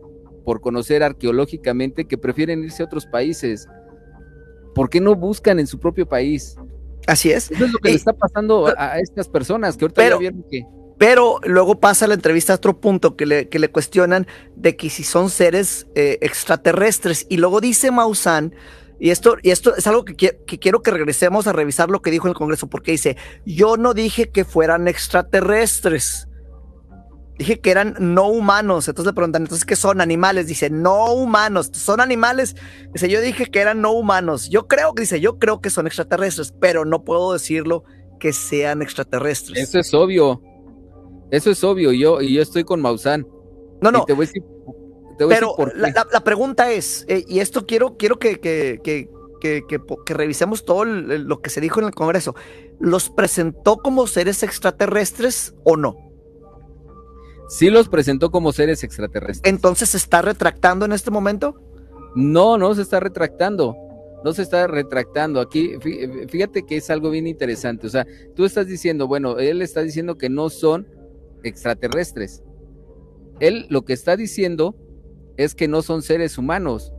por 0.44 0.62
conocer 0.62 1.04
arqueológicamente 1.04 2.06
que 2.06 2.18
prefieren 2.18 2.64
irse 2.64 2.82
a 2.82 2.88
otros 2.88 3.06
países. 3.06 3.68
¿Por 4.74 4.90
qué 4.90 5.00
no 5.00 5.14
buscan 5.14 5.60
en 5.60 5.68
su 5.68 5.78
propio 5.78 6.08
país? 6.08 6.56
Así 7.10 7.32
es. 7.32 7.50
Eso 7.52 7.66
es 7.66 7.72
lo 7.72 7.80
que 7.80 7.90
le 7.90 7.96
está 7.96 8.14
pasando 8.14 8.72
a, 8.78 9.00
estas 9.00 9.28
personas 9.28 9.76
que 9.76 9.86
ahorita 9.86 10.02
pero, 10.02 10.16
ya 10.18 10.20
vieron 10.20 10.44
que. 10.50 10.64
Pero 10.98 11.40
luego 11.44 11.80
pasa 11.80 12.08
la 12.08 12.14
entrevista 12.14 12.54
a 12.54 12.58
otro 12.58 12.80
punto 12.80 13.16
que 13.16 13.26
le, 13.26 13.50
que 13.50 13.58
le 13.58 13.72
cuestionan 13.72 14.28
de 14.56 14.76
que 14.76 14.90
si 14.90 15.04
son 15.04 15.30
seres 15.30 15.88
eh, 15.96 16.20
extraterrestres. 16.22 17.26
Y 17.30 17.38
luego 17.38 17.62
dice 17.62 17.90
Maussan, 17.90 18.54
y 19.00 19.10
esto, 19.10 19.38
y 19.42 19.52
esto 19.52 19.76
es 19.76 19.88
algo 19.88 20.06
que, 20.06 20.16
que, 20.16 20.60
quiero 20.60 20.82
que 20.82 20.92
regresemos 20.92 21.48
a 21.48 21.54
revisar 21.54 21.90
lo 21.90 22.02
que 22.02 22.12
dijo 22.12 22.28
en 22.28 22.32
el 22.32 22.38
Congreso, 22.38 22.68
porque 22.68 22.92
dice: 22.92 23.18
Yo 23.46 23.78
no 23.78 23.94
dije 23.94 24.30
que 24.30 24.46
fueran 24.46 24.88
extraterrestres. 24.88 26.29
Dije 27.40 27.62
que 27.62 27.72
eran 27.72 27.96
no 27.98 28.28
humanos. 28.28 28.90
Entonces 28.90 29.12
le 29.12 29.16
preguntan, 29.16 29.44
¿entonces 29.44 29.66
qué 29.66 29.78
son 29.78 30.02
animales? 30.02 30.46
Dice, 30.46 30.70
no 30.70 31.14
humanos. 31.14 31.70
¿Son 31.72 32.02
animales? 32.02 32.58
Dice, 32.92 33.08
yo 33.08 33.22
dije 33.22 33.46
que 33.46 33.60
eran 33.60 33.80
no 33.80 33.94
humanos. 33.94 34.50
Yo 34.50 34.68
creo 34.68 34.94
que 34.94 35.04
dice, 35.04 35.22
yo 35.22 35.40
creo 35.40 35.62
que 35.62 35.70
son 35.70 35.88
extraterrestres, 35.88 36.54
pero 36.60 36.84
no 36.84 37.06
puedo 37.06 37.32
decirlo 37.32 37.86
que 38.20 38.34
sean 38.34 38.82
extraterrestres. 38.82 39.58
Eso 39.58 39.80
es 39.80 39.94
obvio. 39.94 40.42
Eso 41.32 41.50
es 41.50 41.64
obvio. 41.64 41.94
Yo, 41.94 42.20
y 42.20 42.34
yo 42.34 42.42
estoy 42.42 42.66
con 42.66 42.82
Maussan. 42.82 43.26
No, 43.82 43.90
no. 43.90 44.06
pero 45.18 45.56
la, 45.76 46.24
pregunta 46.26 46.74
es, 46.74 47.06
eh, 47.08 47.24
y 47.26 47.40
esto 47.40 47.66
quiero, 47.66 47.96
quiero 47.96 48.20
que, 48.20 48.42
que, 48.42 48.82
que, 48.84 49.64
que 50.06 50.14
revisemos 50.14 50.66
todo 50.66 50.84
lo 50.84 51.42
que 51.42 51.50
se 51.50 51.62
dijo 51.62 51.80
en 51.80 51.86
el 51.86 51.96
Congreso. 51.96 52.36
¿Los 52.82 53.10
presentó 53.10 53.78
como 53.78 54.08
seres 54.08 54.44
extraterrestres 54.44 55.56
o 55.64 55.78
no? 55.78 56.09
Sí 57.50 57.70
los 57.70 57.90
presentó 57.90 58.32
como 58.32 58.54
seres 58.54 58.84
extraterrestres. 58.84 59.52
Entonces, 59.52 59.90
¿se 59.90 59.98
está 59.98 60.22
retractando 60.22 60.86
en 60.86 60.94
este 60.94 61.12
momento? 61.12 61.56
No, 62.16 62.58
no 62.58 62.74
se 62.76 62.84
está 62.84 63.00
retractando. 63.00 63.76
no 64.24 64.34
se 64.34 64.42
está 64.42 64.68
retractando. 64.68 65.42
Aquí, 65.42 65.76
fíjate 66.30 66.64
que 66.66 66.78
es 66.78 66.90
algo 66.90 67.10
bien 67.10 67.28
interesante. 67.28 67.88
O 67.88 67.90
sea, 67.90 68.06
tú 68.36 68.46
estás 68.46 68.68
diciendo, 68.68 69.08
bueno, 69.08 69.38
él 69.40 69.62
está 69.62 69.82
diciendo 69.82 70.18
que 70.18 70.30
no 70.30 70.50
son 70.50 70.88
extraterrestres. 71.44 72.44
Él 73.40 73.66
lo 73.70 73.84
que 73.84 73.94
está 73.94 74.16
diciendo 74.18 74.76
es 75.38 75.56
que 75.56 75.68
no 75.68 75.82
son 75.82 76.02
seres 76.02 76.38
humanos. 76.38 76.94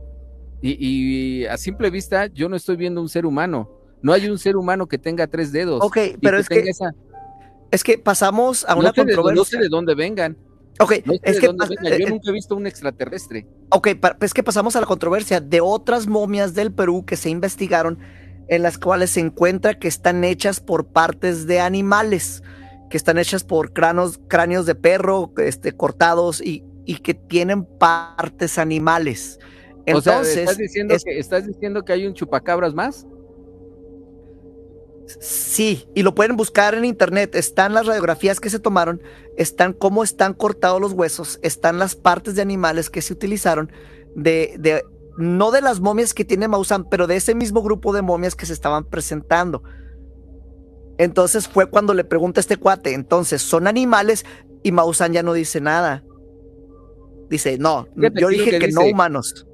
Y, 0.63 1.45
a 1.45 1.57
simple 1.57 1.89
vista, 1.89 2.27
yo 2.27 2.47
no 2.47 2.55
estoy 2.55 2.75
viendo 2.75 3.01
un 3.01 3.09
ser 3.09 3.25
humano. 3.25 3.69
No 4.03 4.13
hay 4.13 4.29
un 4.29 4.37
ser 4.37 4.55
humano 4.55 4.87
que 4.87 4.97
tenga 4.97 5.27
tres 5.27 5.51
dedos. 5.51 5.83
Ok, 5.83 5.97
pero 6.21 6.37
es 6.37 6.47
que, 6.49 6.63
es 7.71 7.83
que 7.83 7.97
pasamos 7.97 8.65
a 8.67 8.75
una 8.75 8.93
controversia. 8.93 9.35
no 9.35 9.45
sé 9.45 9.57
de 9.57 9.69
dónde 9.69 9.95
vengan. 9.95 10.37
Ok, 10.79 10.93
es 11.23 11.39
que. 11.39 11.45
Yo 11.45 11.53
eh, 11.83 12.05
nunca 12.09 12.29
he 12.29 12.33
visto 12.33 12.55
un 12.55 12.67
extraterrestre. 12.67 13.47
Ok, 13.69 13.89
es 14.21 14.33
que 14.33 14.43
pasamos 14.43 14.75
a 14.75 14.81
la 14.81 14.85
controversia 14.85 15.39
de 15.39 15.61
otras 15.61 16.07
momias 16.07 16.53
del 16.53 16.73
Perú 16.73 17.05
que 17.05 17.15
se 17.15 17.29
investigaron, 17.29 17.99
en 18.47 18.63
las 18.63 18.77
cuales 18.77 19.11
se 19.11 19.19
encuentra 19.19 19.77
que 19.77 19.87
están 19.87 20.23
hechas 20.23 20.59
por 20.59 20.87
partes 20.87 21.47
de 21.47 21.59
animales, 21.59 22.43
que 22.89 22.97
están 22.97 23.17
hechas 23.17 23.43
por 23.43 23.73
cráneos, 23.73 24.19
cráneos 24.27 24.65
de 24.65 24.75
perro 24.75 25.31
este, 25.37 25.71
cortados 25.73 26.41
y, 26.41 26.63
y 26.85 26.97
que 26.97 27.13
tienen 27.13 27.65
partes 27.65 28.57
animales. 28.57 29.39
Entonces, 29.85 30.37
¿estás 30.37 30.57
diciendo, 30.57 30.95
que, 31.03 31.19
¿estás 31.19 31.47
diciendo 31.47 31.83
que 31.83 31.93
hay 31.93 32.05
un 32.05 32.13
chupacabras 32.13 32.73
más? 32.73 33.07
Sí, 35.19 35.87
y 35.95 36.03
lo 36.03 36.15
pueden 36.15 36.35
buscar 36.35 36.75
en 36.75 36.85
internet. 36.85 37.35
Están 37.35 37.73
las 37.73 37.85
radiografías 37.85 38.39
que 38.39 38.49
se 38.49 38.59
tomaron, 38.59 39.01
están 39.37 39.73
cómo 39.73 40.03
están 40.03 40.33
cortados 40.33 40.79
los 40.79 40.93
huesos, 40.93 41.39
están 41.41 41.79
las 41.79 41.95
partes 41.95 42.35
de 42.35 42.41
animales 42.41 42.89
que 42.89 43.01
se 43.01 43.13
utilizaron, 43.13 43.71
de, 44.15 44.55
de 44.59 44.83
no 45.17 45.51
de 45.51 45.61
las 45.61 45.79
momias 45.79 46.13
que 46.13 46.25
tiene 46.25 46.47
Maussan, 46.47 46.87
pero 46.89 47.07
de 47.07 47.15
ese 47.15 47.35
mismo 47.35 47.61
grupo 47.61 47.93
de 47.93 48.01
momias 48.01 48.35
que 48.35 48.45
se 48.45 48.53
estaban 48.53 48.85
presentando. 48.85 49.63
Entonces 50.97 51.47
fue 51.47 51.69
cuando 51.69 51.93
le 51.93 52.03
pregunta 52.03 52.39
a 52.39 52.41
este 52.41 52.57
cuate, 52.57 52.93
entonces, 52.93 53.41
¿son 53.41 53.67
animales? 53.67 54.25
Y 54.63 54.71
Maussan 54.71 55.13
ya 55.13 55.23
no 55.23 55.33
dice 55.33 55.59
nada. 55.59 56.03
Dice, 57.29 57.57
no, 57.57 57.87
yo 57.95 58.27
dije 58.27 58.59
que, 58.59 58.67
no 58.67 58.81
humanos. 58.81 59.47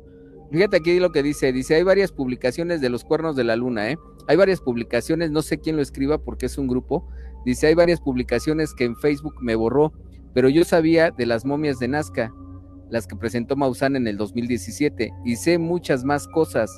Fíjate 0.52 0.78
aquí 0.78 1.00
lo 1.00 1.12
que 1.12 1.22
dice, 1.24 1.52
dice, 1.52 1.76
hay 1.76 1.84
varias 1.84 2.12
publicaciones 2.12 2.82
de 2.82 2.90
los 2.90 3.04
cuernos 3.04 3.36
de 3.36 3.44
la 3.44 3.56
luna, 3.56 3.92
¿eh? 3.92 3.98
Hay 4.28 4.36
varias 4.36 4.62
publicaciones, 4.62 5.32
no 5.32 5.42
sé 5.42 5.60
quién 5.60 5.76
lo 5.76 5.82
escriba 5.82 6.18
porque 6.18 6.48
es 6.48 6.58
un 6.58 6.68
grupo. 6.68 7.08
Dice, 7.46 7.68
hay 7.68 7.76
varias 7.76 8.02
publicaciones 8.02 8.74
que 8.74 8.84
en 8.84 8.96
Facebook 8.98 9.36
me 9.42 9.56
borró, 9.56 9.94
pero 10.34 10.50
yo 10.50 10.64
sabía 10.66 11.12
de 11.12 11.26
las 11.26 11.46
momias 11.46 11.80
de 11.80 11.88
Nazca, 11.88 12.34
las 12.90 13.08
que 13.08 13.16
presentó 13.16 13.56
Maussan 13.56 13.96
en 13.96 14.08
el 14.08 14.18
2017, 14.18 15.14
y 15.26 15.36
sé 15.36 15.58
muchas 15.58 16.04
más 16.04 16.28
cosas. 16.28 16.72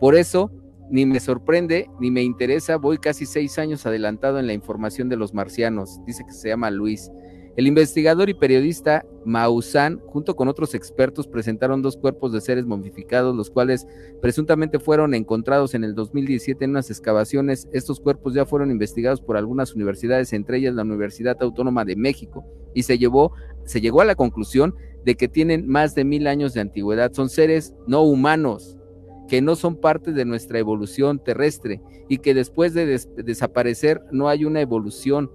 Por 0.00 0.16
eso, 0.16 0.50
ni 0.90 1.06
me 1.06 1.20
sorprende, 1.20 1.88
ni 2.00 2.10
me 2.10 2.22
interesa, 2.22 2.76
voy 2.76 2.98
casi 2.98 3.26
seis 3.26 3.58
años 3.58 3.86
adelantado 3.86 4.38
en 4.38 4.46
la 4.46 4.52
información 4.52 5.08
de 5.08 5.16
los 5.16 5.34
marcianos. 5.34 6.00
Dice 6.06 6.24
que 6.24 6.32
se 6.32 6.48
llama 6.48 6.70
Luis. 6.70 7.10
El 7.56 7.66
investigador 7.66 8.28
y 8.28 8.34
periodista 8.34 9.06
Maussan, 9.24 9.98
junto 10.06 10.36
con 10.36 10.46
otros 10.46 10.74
expertos, 10.74 11.26
presentaron 11.26 11.80
dos 11.80 11.96
cuerpos 11.96 12.30
de 12.32 12.42
seres 12.42 12.66
momificados, 12.66 13.34
los 13.34 13.48
cuales 13.48 13.86
presuntamente 14.20 14.78
fueron 14.78 15.14
encontrados 15.14 15.74
en 15.74 15.82
el 15.82 15.94
2017 15.94 16.62
en 16.62 16.72
unas 16.72 16.90
excavaciones. 16.90 17.66
Estos 17.72 17.98
cuerpos 17.98 18.34
ya 18.34 18.44
fueron 18.44 18.70
investigados 18.70 19.22
por 19.22 19.38
algunas 19.38 19.74
universidades, 19.74 20.34
entre 20.34 20.58
ellas 20.58 20.74
la 20.74 20.82
Universidad 20.82 21.38
Autónoma 21.40 21.86
de 21.86 21.96
México, 21.96 22.44
y 22.74 22.82
se, 22.82 22.98
llevó, 22.98 23.32
se 23.64 23.80
llegó 23.80 24.02
a 24.02 24.04
la 24.04 24.16
conclusión 24.16 24.74
de 25.06 25.14
que 25.14 25.26
tienen 25.26 25.66
más 25.66 25.94
de 25.94 26.04
mil 26.04 26.26
años 26.26 26.52
de 26.52 26.60
antigüedad. 26.60 27.14
Son 27.14 27.30
seres 27.30 27.74
no 27.86 28.02
humanos, 28.02 28.76
que 29.28 29.40
no 29.40 29.56
son 29.56 29.76
parte 29.76 30.12
de 30.12 30.26
nuestra 30.26 30.58
evolución 30.58 31.24
terrestre 31.24 31.80
y 32.10 32.18
que 32.18 32.34
después 32.34 32.74
de 32.74 33.00
desaparecer 33.16 34.02
no 34.12 34.28
hay 34.28 34.44
una 34.44 34.60
evolución 34.60 35.30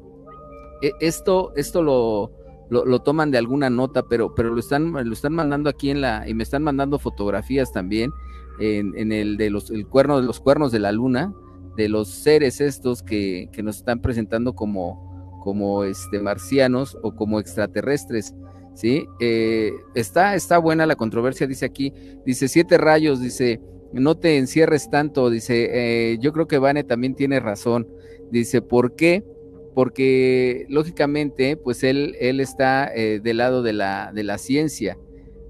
esto, 0.99 1.53
esto 1.55 1.83
lo, 1.83 2.31
lo, 2.69 2.99
toman 2.99 3.31
de 3.31 3.37
alguna 3.37 3.69
nota, 3.69 4.03
pero, 4.03 4.33
pero 4.33 4.53
lo 4.53 4.59
están, 4.59 4.91
lo 4.91 5.13
están 5.13 5.33
mandando 5.33 5.69
aquí 5.69 5.89
en 5.89 6.01
la, 6.01 6.27
y 6.27 6.33
me 6.33 6.43
están 6.43 6.63
mandando 6.63 6.99
fotografías 6.99 7.71
también 7.71 8.11
en, 8.59 9.11
el 9.11 9.37
de 9.37 9.49
los, 9.49 9.71
el 9.71 9.87
cuerno 9.87 10.19
de 10.19 10.25
los 10.25 10.39
cuernos 10.39 10.71
de 10.71 10.79
la 10.79 10.91
luna, 10.91 11.33
de 11.75 11.89
los 11.89 12.09
seres 12.09 12.61
estos 12.61 13.01
que, 13.03 13.49
que 13.51 13.63
nos 13.63 13.77
están 13.77 14.01
presentando 14.01 14.53
como, 14.53 15.39
como 15.43 15.83
este 15.83 16.19
marcianos 16.19 16.97
o 17.01 17.15
como 17.15 17.39
extraterrestres. 17.39 18.33
¿sí? 18.73 19.05
Eh, 19.19 19.73
está, 19.95 20.35
está 20.35 20.57
buena 20.57 20.85
la 20.85 20.95
controversia, 20.95 21.47
dice 21.47 21.65
aquí, 21.65 21.93
dice 22.25 22.47
siete 22.47 22.77
rayos, 22.77 23.19
dice, 23.19 23.59
no 23.93 24.15
te 24.15 24.37
encierres 24.37 24.89
tanto, 24.89 25.29
dice, 25.29 25.69
eh, 26.13 26.17
yo 26.19 26.31
creo 26.31 26.47
que 26.47 26.57
Vane 26.57 26.83
también 26.83 27.15
tiene 27.15 27.39
razón, 27.39 27.87
dice, 28.31 28.61
¿por 28.61 28.95
qué? 28.95 29.25
Porque 29.73 30.65
lógicamente, 30.69 31.57
pues 31.57 31.83
él, 31.83 32.15
él 32.19 32.39
está 32.39 32.91
eh, 32.93 33.19
del 33.23 33.37
lado 33.37 33.61
de 33.63 33.73
la, 33.73 34.11
de 34.13 34.23
la 34.23 34.37
ciencia. 34.37 34.97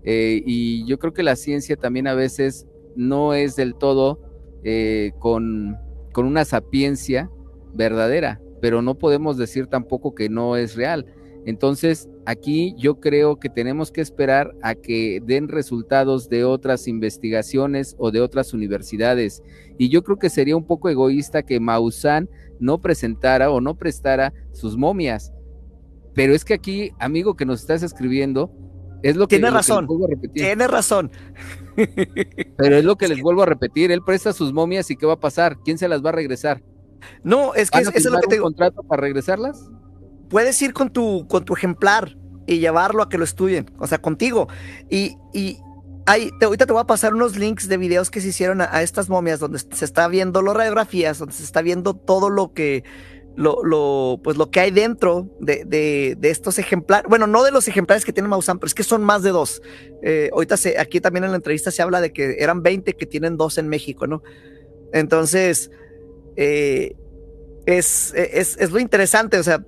Eh, 0.03 0.41
y 0.45 0.85
yo 0.85 0.99
creo 0.99 1.13
que 1.13 1.23
la 1.23 1.35
ciencia 1.35 1.75
también 1.75 2.07
a 2.07 2.13
veces 2.13 2.67
no 2.95 3.33
es 3.33 3.55
del 3.55 3.75
todo 3.75 4.19
eh, 4.63 5.11
con, 5.19 5.77
con 6.11 6.25
una 6.25 6.45
sapiencia 6.45 7.29
verdadera, 7.73 8.41
pero 8.61 8.81
no 8.81 8.97
podemos 8.97 9.37
decir 9.37 9.67
tampoco 9.67 10.13
que 10.13 10.29
no 10.29 10.55
es 10.55 10.75
real. 10.75 11.05
Entonces, 11.45 12.07
aquí 12.25 12.75
yo 12.77 12.99
creo 12.99 13.39
que 13.39 13.49
tenemos 13.49 13.91
que 13.91 14.01
esperar 14.01 14.53
a 14.61 14.75
que 14.75 15.21
den 15.25 15.47
resultados 15.47 16.29
de 16.29 16.43
otras 16.43 16.87
investigaciones 16.87 17.95
o 17.97 18.11
de 18.11 18.21
otras 18.21 18.53
universidades. 18.53 19.41
Y 19.79 19.89
yo 19.89 20.03
creo 20.03 20.19
que 20.19 20.29
sería 20.29 20.55
un 20.55 20.67
poco 20.67 20.89
egoísta 20.89 21.41
que 21.41 21.59
Maussan 21.59 22.29
no 22.61 22.79
presentara 22.79 23.51
o 23.51 23.59
no 23.59 23.75
prestara 23.75 24.33
sus 24.53 24.77
momias. 24.77 25.33
Pero 26.13 26.33
es 26.33 26.45
que 26.45 26.53
aquí, 26.53 26.91
amigo 26.99 27.35
que 27.35 27.45
nos 27.45 27.61
estás 27.61 27.83
escribiendo, 27.83 28.51
es 29.03 29.15
lo 29.15 29.27
que, 29.27 29.37
tiene 29.37 29.49
razón, 29.49 29.87
Tiene 30.33 30.67
razón. 30.67 31.11
Pero 32.57 32.75
es 32.77 32.85
lo 32.85 32.95
que 32.97 33.07
les 33.07 33.21
vuelvo 33.21 33.43
a 33.43 33.45
repetir, 33.45 33.91
él 33.91 34.03
presta 34.05 34.31
sus 34.31 34.53
momias 34.53 34.91
y 34.91 34.95
¿qué 34.95 35.05
va 35.05 35.13
a 35.13 35.19
pasar? 35.19 35.57
¿Quién 35.65 35.77
se 35.77 35.87
las 35.87 36.05
va 36.05 36.09
a 36.09 36.13
regresar? 36.13 36.61
No, 37.23 37.55
es 37.55 37.71
que 37.71 37.79
es, 37.79 37.87
es 37.95 38.05
lo 38.05 38.19
que 38.19 38.27
te 38.27 38.35
digo. 38.35 38.43
contrato 38.43 38.83
para 38.83 39.01
regresarlas? 39.01 39.67
Puedes 40.29 40.61
ir 40.61 40.73
con 40.73 40.91
tu 40.91 41.27
con 41.27 41.43
tu 41.43 41.53
ejemplar 41.53 42.15
y 42.45 42.59
llevarlo 42.59 43.01
a 43.01 43.09
que 43.09 43.17
lo 43.17 43.23
estudien, 43.23 43.71
o 43.79 43.87
sea, 43.87 43.99
contigo. 43.99 44.47
Y, 44.89 45.15
y 45.33 45.57
ahorita 46.05 46.65
te 46.65 46.73
voy 46.73 46.81
a 46.81 46.85
pasar 46.85 47.13
unos 47.13 47.37
links 47.37 47.67
de 47.67 47.77
videos 47.77 48.09
que 48.09 48.21
se 48.21 48.29
hicieron 48.29 48.61
a, 48.61 48.81
estas 48.81 49.09
momias 49.09 49.39
donde 49.39 49.59
se 49.59 49.85
está 49.85 50.07
viendo 50.07 50.41
las 50.41 50.55
radiografías, 50.55 51.19
donde 51.19 51.33
se 51.33 51.43
está 51.43 51.61
viendo 51.61 51.95
todo 51.95 52.29
lo 52.29 52.53
que, 52.53 52.83
lo, 53.35 54.19
pues 54.23 54.37
lo 54.37 54.49
que 54.51 54.59
hay 54.59 54.71
dentro 54.71 55.29
de, 55.39 55.63
de, 55.65 56.15
de, 56.17 56.29
estos 56.29 56.59
ejemplares. 56.59 57.07
Bueno, 57.09 57.27
no 57.27 57.43
de 57.43 57.51
los 57.51 57.67
ejemplares 57.67 58.05
que 58.05 58.13
tiene 58.13 58.29
Maussan, 58.29 58.59
pero 58.59 58.67
es 58.67 58.73
que 58.73 58.83
son 58.83 59.03
más 59.03 59.23
de 59.23 59.29
dos. 59.31 59.61
Eh, 60.01 60.29
ahorita 60.33 60.57
se, 60.57 60.79
aquí 60.79 60.99
también 60.99 61.23
en 61.23 61.31
la 61.31 61.37
entrevista 61.37 61.71
se 61.71 61.81
habla 61.81 62.01
de 62.01 62.11
que 62.11 62.37
eran 62.39 62.61
20 62.63 62.93
que 62.93 63.05
tienen 63.05 63.37
dos 63.37 63.57
en 63.57 63.69
México, 63.69 64.07
¿no? 64.07 64.23
Entonces, 64.93 65.71
eh, 66.35 66.95
es, 67.65 68.13
es, 68.15 68.57
es, 68.57 68.71
lo 68.71 68.79
interesante, 68.79 69.37
o 69.37 69.43
sea, 69.43 69.63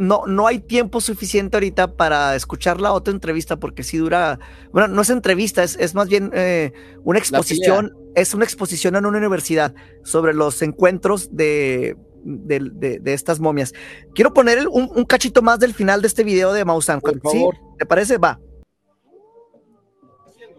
no, 0.00 0.22
no 0.26 0.46
hay 0.46 0.60
tiempo 0.60 1.02
suficiente 1.02 1.58
ahorita 1.58 1.94
para 1.94 2.34
escuchar 2.34 2.80
la 2.80 2.94
otra 2.94 3.12
entrevista 3.12 3.58
porque 3.58 3.82
si 3.82 3.98
dura, 3.98 4.40
bueno, 4.72 4.88
no 4.88 5.02
es 5.02 5.10
entrevista, 5.10 5.62
es, 5.62 5.76
es 5.78 5.94
más 5.94 6.08
bien 6.08 6.30
eh, 6.32 6.72
una 7.04 7.18
exposición, 7.18 7.94
es 8.14 8.32
una 8.32 8.44
exposición 8.44 8.96
en 8.96 9.04
una 9.04 9.18
universidad 9.18 9.74
sobre 10.02 10.32
los 10.32 10.62
encuentros 10.62 11.36
de, 11.36 11.98
de, 12.24 12.98
de, 12.98 13.12
estas 13.12 13.40
momias. 13.40 13.74
Quiero 14.14 14.32
poner 14.32 14.66
un, 14.68 14.90
un, 14.94 15.04
cachito 15.04 15.42
más 15.42 15.58
del 15.58 15.74
final 15.74 16.00
de 16.00 16.08
este 16.08 16.24
video 16.24 16.54
de 16.54 16.64
Maussan. 16.64 17.02
¿Sí? 17.30 17.44
¿Te 17.78 17.84
parece? 17.84 18.16
Va. 18.16 18.40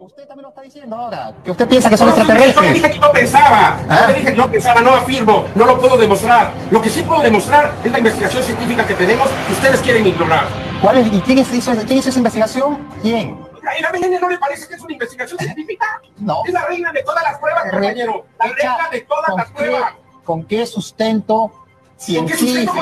Usted 0.02 0.28
también 0.28 0.42
lo 0.46 0.50
está 0.50 0.62
diciendo 0.64 0.96
ahora, 0.96 1.32
que 1.44 1.52
usted 1.52 1.68
piensa 1.68 1.88
que 1.88 1.96
son 1.96 2.08
extraterrestres. 2.10 2.56
Yo 2.56 2.62
le 2.64 2.74
dije 2.74 2.90
que 2.90 2.98
no 2.98 3.12
pensaba, 3.12 3.78
yo 3.84 3.86
¿Ah? 3.88 4.06
le 4.08 4.14
dije 4.16 4.32
que 4.32 4.36
no 4.36 4.50
pensaba, 4.50 4.82
no 4.82 4.96
afirmo, 4.96 5.46
no 5.54 5.66
lo 5.66 5.80
puedo 5.80 5.96
demostrar. 5.96 6.52
Lo 6.72 6.82
que 6.82 6.90
sí 6.90 7.04
puedo 7.04 7.22
demostrar 7.22 7.72
es 7.84 7.92
la 7.92 8.00
investigación 8.00 8.42
científica 8.42 8.88
que 8.88 8.96
tenemos 8.96 9.30
que 9.46 9.54
ustedes 9.54 9.80
quieren 9.82 10.08
ignorar. 10.08 10.48
¿Cuál 10.82 10.98
es, 10.98 11.14
¿Y 11.14 11.22
quién 11.22 11.38
es, 11.38 11.50
quién 11.50 12.00
es 12.00 12.08
esa 12.08 12.18
investigación? 12.18 12.80
¿Quién? 13.04 13.38
¿Y 13.78 13.82
la 13.84 13.92
BN 13.92 14.20
no 14.20 14.28
le 14.28 14.40
parece 14.40 14.68
que 14.68 14.74
es 14.74 14.82
una 14.82 14.94
investigación 14.94 15.38
científica? 15.38 16.02
No. 16.18 16.42
Es 16.48 16.54
la 16.54 16.66
reina 16.66 16.92
de 16.92 17.04
todas 17.04 17.24
las 17.24 17.38
pruebas, 17.38 17.64
compañero. 17.70 18.26
La 18.40 18.46
reina 18.48 18.90
de 18.92 19.02
todas 19.02 19.36
las 19.36 19.52
pruebas. 19.52 19.94
¿Con 20.24 20.44
qué 20.46 20.66
sustento 20.66 21.52
científico, 22.02 22.74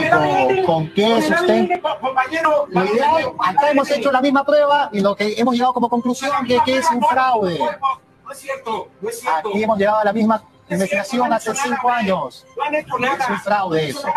con 0.66 0.94
qué 0.94 1.22
sustento. 1.22 1.98
Compañero, 2.00 3.36
acá 3.40 3.72
hemos 3.72 3.92
hecho 3.92 4.12
la 4.12 4.22
misma 4.22 4.46
prueba 4.46 4.90
y 4.92 5.02
lo 5.02 5.16
que 5.16 5.36
hemos 5.38 5.54
llegado 5.54 5.74
como 5.74 5.90
conclusión 5.90 6.32
es 6.48 6.62
que 6.64 6.78
es 6.78 6.90
un 6.92 7.04
fraude. 7.04 7.60
No 7.60 8.32
es 8.32 8.40
cierto, 8.40 8.88
no 9.02 9.10
es 9.10 9.20
cierto. 9.20 9.50
Aquí 9.50 9.64
hemos 9.64 9.78
llegado 9.78 9.98
a 9.98 10.04
la 10.06 10.14
misma 10.14 10.44
investigación 10.70 11.34
hace 11.34 11.54
cinco 11.56 11.90
años. 11.90 12.46
No 12.56 12.64
han 12.64 12.76
hecho 12.76 13.00
nada. 13.00 13.24
Es 13.24 13.30
un 13.30 13.40
fraude 13.40 13.90
eso. 13.90 14.08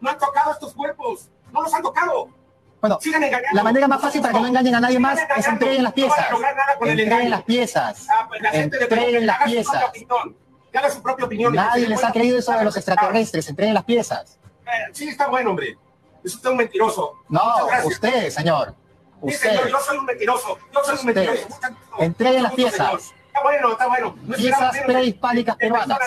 No 0.00 0.10
han 0.10 0.18
tocado 0.18 0.52
estos 0.52 0.74
cuerpos, 0.74 1.28
no 1.52 1.62
los 1.62 1.74
han 1.74 1.82
tocado. 1.82 2.28
Bueno, 2.80 2.98
la 3.52 3.62
manera 3.62 3.86
más 3.86 4.00
fácil 4.00 4.20
para 4.20 4.34
que 4.34 4.40
no 4.40 4.46
engañen 4.48 4.74
a 4.74 4.80
nadie 4.80 4.98
más 4.98 5.18
es 5.36 5.46
entreguen 5.46 5.84
las 5.84 5.92
piezas. 5.92 6.26
Entreguen 6.80 7.30
las 7.30 7.42
piezas. 7.44 8.06
Entreguen 8.52 9.26
las 9.26 9.42
piezas. 9.44 9.84
Nadie 11.52 11.88
les 11.88 12.02
ha 12.02 12.12
creído 12.12 12.38
eso 12.38 12.52
de 12.52 12.64
los 12.64 12.76
extraterrestres, 12.76 13.48
entreguen 13.48 13.74
las 13.74 13.84
piezas. 13.84 14.38
Sí, 14.92 15.08
está 15.08 15.28
bueno, 15.28 15.50
hombre. 15.50 15.76
Es 16.24 16.34
usted 16.34 16.50
un 16.50 16.56
mentiroso. 16.56 17.14
No, 17.28 17.40
usted, 17.84 18.30
señor. 18.30 18.74
Usted. 19.20 19.38
Sí, 19.38 19.48
señor, 19.48 19.68
yo 19.68 19.80
soy 19.80 19.98
un 19.98 20.04
mentiroso. 20.04 20.58
Yo 20.72 20.80
soy 20.84 20.98
un 20.98 21.06
mentiroso. 21.06 21.48
Entreguen 21.98 22.42
las 22.44 22.54
piezas. 22.54 23.14
Está 23.26 23.42
bueno, 23.42 23.72
está 23.72 23.88
bueno. 23.88 24.16
No 24.22 24.36
piezas 24.36 24.78
prehispánicas 24.84 25.56
peruanas. 25.56 25.98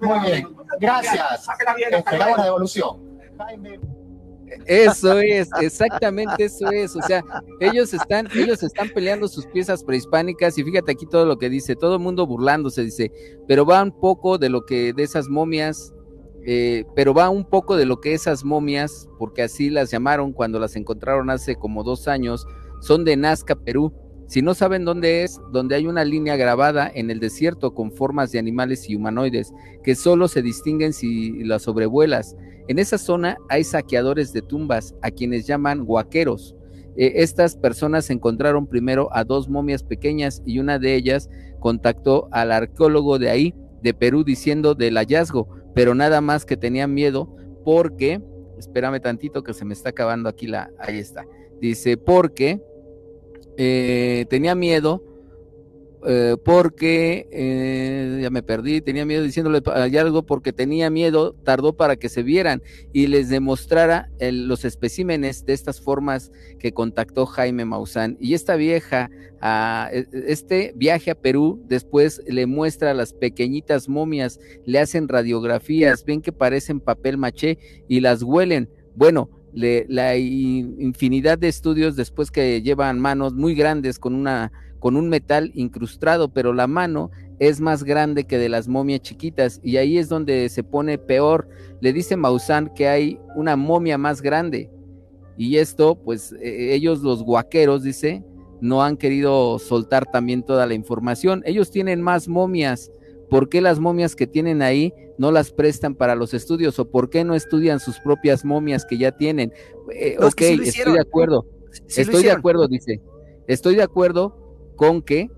Muy 0.00 0.20
bien, 0.20 0.56
gracias. 0.80 1.46
Esperamos 1.90 2.38
la 2.38 2.44
devolución. 2.44 3.18
Eso 4.64 5.18
es, 5.18 5.48
exactamente 5.60 6.44
eso 6.44 6.70
es. 6.70 6.96
O 6.96 7.02
sea, 7.02 7.22
ellos 7.60 7.92
están, 7.92 8.28
ellos 8.34 8.62
están 8.62 8.88
peleando 8.90 9.28
sus 9.28 9.46
piezas 9.46 9.82
prehispánicas 9.84 10.56
y 10.58 10.64
fíjate 10.64 10.92
aquí 10.92 11.06
todo 11.06 11.26
lo 11.26 11.36
que 11.36 11.48
dice, 11.50 11.76
todo 11.76 11.94
el 11.94 12.00
mundo 12.00 12.26
burlándose, 12.26 12.82
dice, 12.82 13.12
pero 13.46 13.66
va 13.66 13.82
un 13.82 13.92
poco 13.92 14.38
de 14.38 14.48
lo 14.48 14.64
que 14.64 14.92
de 14.92 15.02
esas 15.02 15.28
momias, 15.28 15.92
eh, 16.48 16.84
pero 16.94 17.12
va 17.12 17.28
un 17.28 17.44
poco 17.44 17.76
de 17.76 17.86
lo 17.86 18.00
que 18.00 18.14
esas 18.14 18.44
momias, 18.44 19.08
porque 19.18 19.42
así 19.42 19.68
las 19.68 19.90
llamaron 19.90 20.32
cuando 20.32 20.60
las 20.60 20.76
encontraron 20.76 21.28
hace 21.28 21.56
como 21.56 21.82
dos 21.82 22.06
años, 22.06 22.46
son 22.80 23.04
de 23.04 23.16
Nazca, 23.16 23.56
Perú. 23.56 23.92
Si 24.28 24.42
no 24.42 24.54
saben 24.54 24.84
dónde 24.84 25.24
es, 25.24 25.40
donde 25.52 25.74
hay 25.74 25.88
una 25.88 26.04
línea 26.04 26.36
grabada 26.36 26.88
en 26.94 27.10
el 27.10 27.18
desierto 27.18 27.74
con 27.74 27.90
formas 27.90 28.30
de 28.30 28.38
animales 28.38 28.88
y 28.88 28.94
humanoides 28.94 29.52
que 29.82 29.96
solo 29.96 30.28
se 30.28 30.40
distinguen 30.40 30.92
si 30.92 31.42
las 31.42 31.62
sobrevuelas. 31.62 32.36
En 32.68 32.78
esa 32.78 32.98
zona 32.98 33.38
hay 33.48 33.64
saqueadores 33.64 34.32
de 34.32 34.42
tumbas, 34.42 34.94
a 35.02 35.10
quienes 35.10 35.48
llaman 35.48 35.84
guaqueros. 35.84 36.54
Eh, 36.96 37.12
estas 37.16 37.56
personas 37.56 38.08
encontraron 38.10 38.68
primero 38.68 39.08
a 39.12 39.24
dos 39.24 39.48
momias 39.48 39.82
pequeñas 39.82 40.42
y 40.46 40.60
una 40.60 40.78
de 40.78 40.94
ellas 40.94 41.28
contactó 41.58 42.28
al 42.30 42.52
arqueólogo 42.52 43.18
de 43.18 43.30
ahí, 43.30 43.54
de 43.82 43.94
Perú, 43.94 44.22
diciendo 44.24 44.74
del 44.74 44.96
hallazgo, 44.96 45.48
pero 45.76 45.94
nada 45.94 46.22
más 46.22 46.46
que 46.46 46.56
tenían 46.56 46.94
miedo 46.94 47.28
porque, 47.62 48.22
espérame 48.56 48.98
tantito 48.98 49.42
que 49.42 49.52
se 49.52 49.66
me 49.66 49.74
está 49.74 49.90
acabando 49.90 50.26
aquí 50.30 50.46
la, 50.46 50.70
ahí 50.78 50.96
está, 50.96 51.26
dice, 51.60 51.98
porque 51.98 52.62
eh, 53.58 54.24
tenía 54.30 54.54
miedo 54.54 55.04
eh, 56.08 56.36
porque 56.44 57.28
eh, 57.32 58.20
ya 58.22 58.30
me 58.30 58.44
perdí, 58.44 58.80
tenía 58.80 59.04
miedo 59.04 59.24
diciéndole 59.24 59.60
algo 59.98 60.24
porque 60.24 60.52
tenía 60.52 60.88
miedo, 60.88 61.34
tardó 61.42 61.76
para 61.76 61.96
que 61.96 62.08
se 62.08 62.22
vieran 62.22 62.62
y 62.92 63.08
les 63.08 63.28
demostrara 63.28 64.08
los 64.20 64.64
especímenes 64.64 65.44
de 65.46 65.52
estas 65.52 65.80
formas 65.80 66.30
que 66.60 66.70
contactó 66.70 67.26
Jaime 67.26 67.64
Maussan. 67.64 68.16
Y 68.20 68.34
esta 68.34 68.54
vieja, 68.54 69.10
a, 69.40 69.90
e, 69.92 70.06
este 70.28 70.72
viaje 70.76 71.10
a 71.10 71.16
Perú, 71.16 71.60
después 71.66 72.22
le 72.28 72.46
muestra 72.46 72.94
las 72.94 73.12
pequeñitas 73.12 73.88
momias, 73.88 74.38
le 74.64 74.78
hacen 74.78 75.08
radiografías, 75.08 76.04
ven 76.04 76.22
que 76.22 76.30
parecen 76.30 76.78
papel 76.78 77.18
maché 77.18 77.58
y 77.88 77.98
las 77.98 78.22
huelen. 78.22 78.70
Bueno, 78.94 79.28
la 79.52 80.16
infinidad 80.16 81.36
de 81.38 81.48
estudios 81.48 81.96
después 81.96 82.30
que 82.30 82.62
llevan 82.62 83.00
manos 83.00 83.34
muy 83.34 83.54
grandes 83.54 83.98
con 83.98 84.14
una 84.14 84.52
con 84.86 84.96
un 84.96 85.08
metal 85.08 85.50
incrustado, 85.56 86.28
pero 86.28 86.52
la 86.52 86.68
mano 86.68 87.10
es 87.40 87.60
más 87.60 87.82
grande 87.82 88.22
que 88.22 88.38
de 88.38 88.48
las 88.48 88.68
momias 88.68 89.00
chiquitas 89.00 89.58
y 89.64 89.78
ahí 89.78 89.98
es 89.98 90.08
donde 90.08 90.48
se 90.48 90.62
pone 90.62 90.96
peor. 90.96 91.48
Le 91.80 91.92
dice 91.92 92.16
Maussan 92.16 92.72
que 92.72 92.86
hay 92.86 93.18
una 93.34 93.56
momia 93.56 93.98
más 93.98 94.22
grande 94.22 94.70
y 95.36 95.56
esto, 95.56 95.96
pues 95.96 96.32
e, 96.40 96.72
ellos 96.72 97.00
los 97.00 97.24
guaqueros, 97.24 97.82
dice, 97.82 98.22
no 98.60 98.80
han 98.84 98.96
querido 98.96 99.58
soltar 99.58 100.06
también 100.06 100.44
toda 100.44 100.66
la 100.66 100.74
información. 100.74 101.42
Ellos 101.46 101.72
tienen 101.72 102.00
más 102.00 102.28
momias. 102.28 102.92
¿Por 103.28 103.48
qué 103.48 103.60
las 103.60 103.80
momias 103.80 104.14
que 104.14 104.28
tienen 104.28 104.62
ahí 104.62 104.94
no 105.18 105.32
las 105.32 105.50
prestan 105.50 105.96
para 105.96 106.14
los 106.14 106.32
estudios? 106.32 106.78
¿O 106.78 106.88
por 106.88 107.10
qué 107.10 107.24
no 107.24 107.34
estudian 107.34 107.80
sus 107.80 107.98
propias 107.98 108.44
momias 108.44 108.86
que 108.88 108.98
ya 108.98 109.10
tienen? 109.10 109.52
Eh, 109.92 110.16
ok, 110.20 110.42
estoy 110.42 110.92
de 110.92 111.00
acuerdo. 111.00 111.44
estoy 111.88 112.22
de 112.22 112.30
acuerdo, 112.30 112.68
dice. 112.68 113.00
Estoy 113.48 113.74
de 113.74 113.82
acuerdo 113.82 114.45
con 114.76 115.02
que 115.02 115.30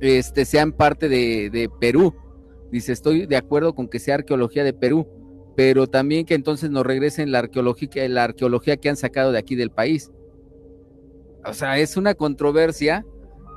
este, 0.00 0.44
sean 0.44 0.72
parte 0.72 1.08
de, 1.08 1.70
Perú. 1.80 2.14
Dice, 2.70 2.92
estoy 2.92 3.26
de 3.26 3.36
acuerdo 3.36 3.74
con 3.74 3.88
que 3.88 3.98
sea 3.98 4.16
arqueología 4.16 4.64
de 4.64 4.72
Perú, 4.72 5.06
pero 5.56 5.86
también 5.86 6.26
que 6.26 6.34
entonces 6.34 6.70
nos 6.70 6.84
regresen 6.84 7.30
la 7.32 7.40
arqueología, 7.40 8.08
la 8.08 8.24
arqueología 8.24 8.76
que 8.76 8.88
han 8.88 8.96
sacado 8.96 9.32
de 9.32 9.38
aquí 9.38 9.54
del 9.54 9.70
país. 9.70 10.10
O 11.44 11.52
sea, 11.52 11.78
es 11.78 11.96
una 11.96 12.14
controversia. 12.14 13.04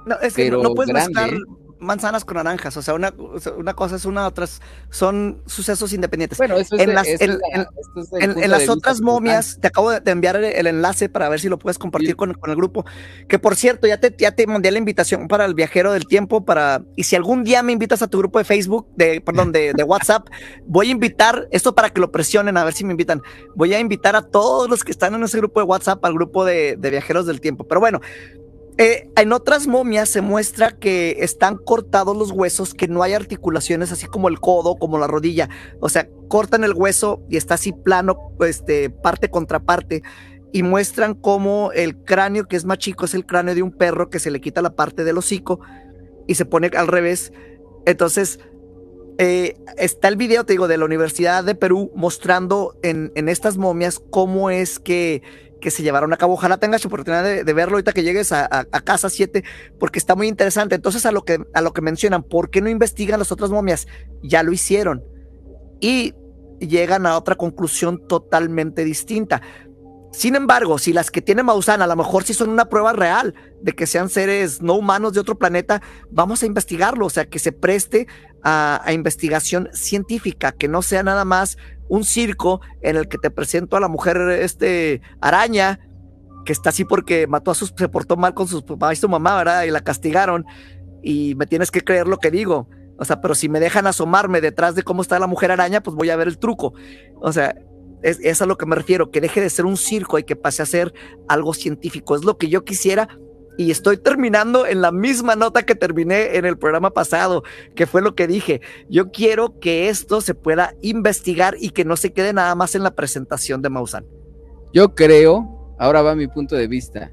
No, 0.05 0.19
es 0.21 0.35
que 0.35 0.51
no 0.51 0.73
puedes 0.73 0.93
grande 0.93 1.39
manzanas 1.79 2.25
con 2.25 2.35
naranjas, 2.37 2.75
o 2.77 2.81
sea, 2.81 2.93
una, 2.93 3.13
una 3.57 3.73
cosa 3.73 3.95
es 3.95 4.05
una, 4.05 4.27
otras 4.27 4.61
son 4.89 5.41
sucesos 5.45 5.93
independientes. 5.93 6.37
Bueno, 6.37 6.55
eso 6.55 6.75
es 6.75 6.81
en, 6.81 6.93
las, 6.93 7.07
en, 7.07 8.51
las 8.51 8.69
otras 8.69 9.01
momias, 9.01 9.57
te 9.59 9.67
acabo 9.67 9.91
de 9.91 10.11
enviar 10.11 10.37
el, 10.37 10.67
enlace 10.67 11.09
para 11.09 11.29
ver 11.29 11.39
si 11.39 11.49
lo 11.49 11.59
puedes 11.59 11.77
compartir 11.77 12.15
con, 12.15 12.29
el 12.29 12.55
grupo, 12.55 12.85
que 13.27 13.39
por 13.39 13.55
cierto, 13.55 13.87
ya 13.87 13.99
te, 13.99 14.15
ya 14.17 14.31
te 14.31 14.47
mandé 14.47 14.71
la 14.71 14.79
invitación 14.79 15.27
para 15.27 15.45
el 15.45 15.53
viajero 15.53 15.91
del 15.91 16.07
tiempo, 16.07 16.45
para, 16.45 16.83
y 16.95 17.03
si 17.03 17.15
algún 17.15 17.43
día 17.43 17.63
me 17.63 17.71
invitas 17.71 18.01
a 18.01 18.07
tu 18.07 18.17
grupo 18.19 18.39
de 18.39 18.45
Facebook, 18.45 18.87
de, 18.95 19.21
perdón, 19.21 19.51
de, 19.51 19.73
de 19.73 19.83
WhatsApp, 19.83 20.27
voy 20.65 20.89
a 20.89 20.91
invitar, 20.91 21.47
esto 21.51 21.75
para 21.75 21.89
que 21.89 22.01
lo 22.01 22.11
presionen, 22.11 22.57
a 22.57 22.63
ver 22.63 22.73
si 22.73 22.85
me 22.85 22.91
invitan, 22.91 23.21
voy 23.55 23.73
a 23.73 23.79
invitar 23.79 24.15
a 24.15 24.21
todos 24.21 24.69
los 24.69 24.83
que 24.83 24.91
están 24.91 25.13
en 25.15 25.23
ese 25.23 25.37
grupo 25.37 25.59
de 25.59 25.65
WhatsApp 25.65 26.03
al 26.05 26.13
grupo 26.13 26.45
de, 26.45 26.75
de 26.77 26.89
viajeros 26.89 27.25
del 27.25 27.41
tiempo, 27.41 27.65
pero 27.65 27.79
bueno, 27.79 28.01
eh, 28.77 29.09
en 29.15 29.31
otras 29.31 29.67
momias 29.67 30.09
se 30.09 30.21
muestra 30.21 30.71
que 30.71 31.17
están 31.19 31.55
cortados 31.55 32.17
los 32.17 32.31
huesos, 32.31 32.73
que 32.73 32.89
no 32.89 33.03
hay 33.03 33.13
articulaciones, 33.13 33.91
así 33.93 34.07
como 34.07 34.27
el 34.27 34.41
codo, 34.41 34.75
como 34.75 34.97
la 34.97 35.07
rodilla. 35.07 35.49
O 35.79 35.87
sea, 35.87 36.09
cortan 36.27 36.65
el 36.65 36.73
hueso 36.73 37.23
y 37.29 37.37
está 37.37 37.53
así 37.53 37.71
plano, 37.71 38.17
este, 38.41 38.89
parte 38.89 39.29
contra 39.29 39.61
parte. 39.61 40.03
Y 40.51 40.63
muestran 40.63 41.15
cómo 41.15 41.71
el 41.71 41.97
cráneo, 42.03 42.47
que 42.47 42.57
es 42.57 42.65
más 42.65 42.77
chico, 42.77 43.05
es 43.05 43.13
el 43.13 43.25
cráneo 43.25 43.55
de 43.55 43.63
un 43.63 43.71
perro 43.71 44.09
que 44.09 44.19
se 44.19 44.31
le 44.31 44.41
quita 44.41 44.61
la 44.61 44.75
parte 44.75 45.05
del 45.05 45.17
hocico 45.17 45.61
y 46.27 46.35
se 46.35 46.45
pone 46.45 46.69
al 46.75 46.87
revés. 46.87 47.31
Entonces, 47.85 48.39
eh, 49.17 49.55
está 49.77 50.09
el 50.09 50.17
video, 50.17 50.45
te 50.45 50.53
digo, 50.53 50.67
de 50.67 50.77
la 50.77 50.85
Universidad 50.85 51.45
de 51.45 51.55
Perú 51.55 51.91
mostrando 51.95 52.77
en, 52.83 53.13
en 53.15 53.29
estas 53.29 53.55
momias 53.55 54.01
cómo 54.09 54.49
es 54.49 54.79
que 54.79 55.21
que 55.65 55.71
se 55.71 55.81
llevaron 55.81 56.13
a 56.13 56.17
cabo. 56.17 56.33
Ojalá 56.33 56.57
tengas 56.57 56.85
oportunidad 56.85 57.23
de, 57.23 57.53
verlo 57.53 57.73
ahorita 57.73 57.91
que 57.91 58.03
llegues 58.03 58.31
a, 58.31 58.67
casa 58.83 59.09
7, 59.09 59.43
porque 59.79 59.97
está 59.97 60.13
muy 60.13 60.27
interesante. 60.27 60.75
Entonces, 60.75 61.07
a 61.07 61.11
lo, 61.11 61.25
que, 61.25 61.43
a 61.55 61.61
lo 61.61 61.73
que 61.73 61.81
mencionan, 61.81 62.21
¿por 62.21 62.51
qué 62.51 62.61
no 62.61 62.69
investigan 62.69 63.17
las 63.17 63.31
otras 63.31 63.49
momias? 63.49 63.87
Ya 64.21 64.43
lo 64.43 64.51
hicieron. 64.51 65.03
Y 65.81 66.13
llegan 66.59 67.07
a 67.07 67.17
otra 67.17 67.33
conclusión 67.33 68.07
totalmente 68.07 68.83
distinta. 68.83 69.41
Sin 70.15 70.35
embargo, 70.35 70.77
si 70.77 70.93
las 70.93 71.11
que 71.11 71.21
tiene 71.21 71.43
Maussan 71.43 71.81
a 71.81 71.87
lo 71.87 71.95
mejor 71.97 72.23
sí 72.23 72.33
son 72.33 72.49
una 72.49 72.69
prueba 72.69 72.93
real 72.93 73.35
de 73.61 73.73
que 73.73 73.85
sean 73.85 74.07
seres 74.07 74.61
no 74.61 74.75
humanos 74.75 75.11
de 75.11 75.19
otro 75.19 75.37
planeta, 75.37 75.81
vamos 76.09 76.41
a 76.41 76.45
investigarlo, 76.45 77.05
o 77.05 77.09
sea, 77.09 77.25
que 77.25 77.37
se 77.37 77.51
preste 77.51 78.07
a, 78.41 78.81
investigación 78.93 79.67
científica, 79.73 80.53
que 80.53 80.69
no 80.69 80.81
sea 80.83 81.03
nada 81.03 81.25
más 81.25 81.57
un 81.89 82.05
circo 82.05 82.61
en 82.81 82.95
el 82.95 83.09
que 83.09 83.17
te 83.17 83.29
presento 83.29 83.75
a 83.75 83.81
la 83.81 83.89
mujer 83.89 84.17
este 84.39 85.01
araña 85.19 85.81
que 86.45 86.53
está 86.53 86.69
así 86.69 86.85
porque 86.85 87.27
mató 87.27 87.51
a 87.51 87.55
sus 87.55 87.73
se 87.77 87.89
portó 87.89 88.15
mal 88.15 88.33
con 88.33 88.47
sus 88.47 88.63
papás 88.63 88.97
y 88.97 89.01
su 89.01 89.09
mamá, 89.09 89.35
¿verdad? 89.35 89.63
Y 89.63 89.69
la 89.69 89.81
castigaron 89.81 90.45
y 91.03 91.35
me 91.35 91.45
tienes 91.45 91.71
que 91.71 91.81
creer 91.81 92.07
lo 92.07 92.19
que 92.19 92.31
digo. 92.31 92.69
O 92.97 93.03
sea, 93.03 93.19
pero 93.19 93.35
si 93.35 93.49
me 93.49 93.59
dejan 93.59 93.85
asomarme 93.85 94.39
detrás 94.39 94.75
de 94.75 94.83
cómo 94.83 95.01
está 95.01 95.19
la 95.19 95.27
mujer 95.27 95.51
araña, 95.51 95.83
pues 95.83 95.93
voy 95.97 96.09
a 96.09 96.15
ver 96.15 96.29
el 96.29 96.37
truco. 96.37 96.73
O 97.15 97.33
sea, 97.33 97.53
es, 98.05 98.19
es 98.21 98.41
a 98.41 98.45
lo 98.45 98.57
que 98.57 98.65
me 98.65 98.75
refiero, 98.75 99.11
que 99.11 99.21
deje 99.21 99.41
de 99.41 99.49
ser 99.49 99.65
un 99.65 99.77
circo 99.77 100.17
y 100.19 100.23
que 100.23 100.35
pase 100.35 100.61
a 100.61 100.65
ser 100.65 100.93
algo 101.27 101.53
científico. 101.53 102.15
Es 102.15 102.23
lo 102.23 102.37
que 102.37 102.49
yo 102.49 102.63
quisiera 102.63 103.09
y 103.57 103.71
estoy 103.71 103.97
terminando 103.97 104.65
en 104.65 104.81
la 104.81 104.91
misma 104.91 105.35
nota 105.35 105.63
que 105.63 105.75
terminé 105.75 106.37
en 106.37 106.45
el 106.45 106.57
programa 106.57 106.91
pasado, 106.91 107.43
que 107.75 107.85
fue 107.85 108.01
lo 108.01 108.15
que 108.15 108.27
dije. 108.27 108.61
Yo 108.89 109.11
quiero 109.11 109.59
que 109.59 109.89
esto 109.89 110.21
se 110.21 110.35
pueda 110.35 110.73
investigar 110.81 111.55
y 111.59 111.69
que 111.69 111.85
no 111.85 111.95
se 111.95 112.11
quede 112.11 112.33
nada 112.33 112.55
más 112.55 112.75
en 112.75 112.83
la 112.83 112.95
presentación 112.95 113.61
de 113.61 113.69
Maussan. 113.69 114.05
Yo 114.73 114.93
creo, 114.93 115.75
ahora 115.79 116.01
va 116.01 116.15
mi 116.15 116.27
punto 116.27 116.55
de 116.55 116.67
vista, 116.67 117.11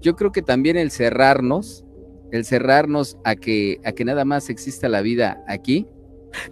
yo 0.00 0.14
creo 0.14 0.32
que 0.32 0.42
también 0.42 0.76
el 0.76 0.90
cerrarnos, 0.90 1.84
el 2.30 2.44
cerrarnos 2.44 3.18
a 3.24 3.34
que, 3.34 3.80
a 3.84 3.92
que 3.92 4.04
nada 4.04 4.24
más 4.24 4.50
exista 4.50 4.88
la 4.88 5.00
vida 5.00 5.42
aquí. 5.48 5.86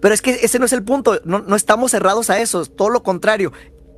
Pero 0.01 0.13
es 0.13 0.21
que 0.21 0.33
ese 0.43 0.59
no 0.59 0.67
es 0.67 0.73
el 0.73 0.85
punto, 0.85 1.21
no, 1.25 1.39
no 1.41 1.57
estamos 1.57 1.93
cerrados 1.93 2.31
a 2.31 2.41
eso, 2.41 2.67
todo 2.67 2.91
lo 2.91 3.03
contrario. 3.03 3.53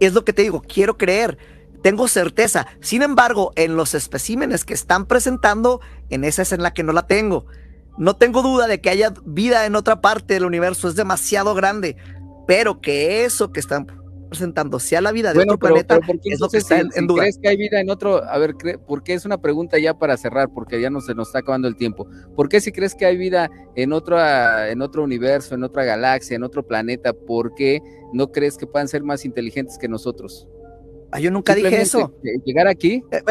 Es 0.06 0.14
lo 0.14 0.24
que 0.24 0.32
te 0.32 0.42
digo, 0.42 0.62
quiero 0.62 0.98
creer 0.98 1.38
tengo 1.82 2.08
certeza. 2.08 2.66
Sin 2.80 3.02
embargo, 3.02 3.52
en 3.56 3.76
los 3.76 3.94
especímenes 3.94 4.64
que 4.64 4.72
están 4.72 5.06
presentando, 5.06 5.80
en 6.08 6.24
esa 6.24 6.42
es 6.42 6.52
en 6.52 6.62
la 6.62 6.72
que 6.72 6.84
no 6.84 6.92
la 6.92 7.06
tengo. 7.06 7.46
No 7.98 8.16
tengo 8.16 8.42
duda 8.42 8.66
de 8.66 8.80
que 8.80 8.88
haya 8.88 9.12
vida 9.24 9.66
en 9.66 9.74
otra 9.74 10.00
parte 10.00 10.34
del 10.34 10.46
universo, 10.46 10.88
es 10.88 10.94
demasiado 10.94 11.54
grande. 11.54 11.96
Pero 12.46 12.80
que 12.80 13.24
eso 13.24 13.52
que 13.52 13.60
están 13.60 14.01
presentando 14.32 14.80
sea 14.80 15.00
la 15.00 15.12
vida 15.12 15.32
de 15.32 15.40
otro 15.40 15.58
planeta, 15.58 16.00
es 16.24 16.40
lo 16.40 16.48
que 16.48 16.58
está 16.58 16.80
en, 16.80 17.06
duda. 17.06 17.22
¿Crees 17.22 17.38
que 17.38 17.48
hay 17.48 17.56
vida 17.56 17.80
en 17.80 17.90
otro? 17.90 18.24
A 18.24 18.38
ver, 18.38 18.54
¿por 18.86 19.02
qué 19.02 19.14
es 19.14 19.24
una 19.24 19.40
pregunta 19.40 19.78
ya 19.78 19.98
para 19.98 20.16
cerrar? 20.16 20.48
Porque 20.52 20.80
ya 20.80 20.90
no 20.90 21.00
se 21.00 21.14
nos 21.14 21.28
está 21.28 21.40
acabando 21.40 21.68
el 21.68 21.76
tiempo. 21.76 22.08
¿Por 22.34 22.48
qué 22.48 22.60
si 22.60 22.72
crees 22.72 22.94
que 22.94 23.06
hay 23.06 23.16
vida 23.16 23.50
en 23.76 23.92
otro, 23.92 24.18
en 24.18 24.82
otro 24.82 25.04
universo, 25.04 25.54
en 25.54 25.64
otra 25.64 25.84
galaxia, 25.84 26.34
en 26.34 26.42
otro 26.42 26.66
planeta, 26.66 27.12
por 27.12 27.54
qué 27.54 27.80
no 28.12 28.32
crees 28.32 28.56
que 28.56 28.66
puedan 28.66 28.88
ser 28.88 29.02
más 29.02 29.24
inteligentes 29.24 29.78
que 29.78 29.88
nosotros? 29.88 30.48
Ah, 31.12 31.20
yo 31.20 31.30
nunca 31.30 31.54
dije 31.54 31.82
eso. 31.82 32.14
Llegar 32.46 32.66
aquí. 32.66 33.04
Eh, 33.10 33.22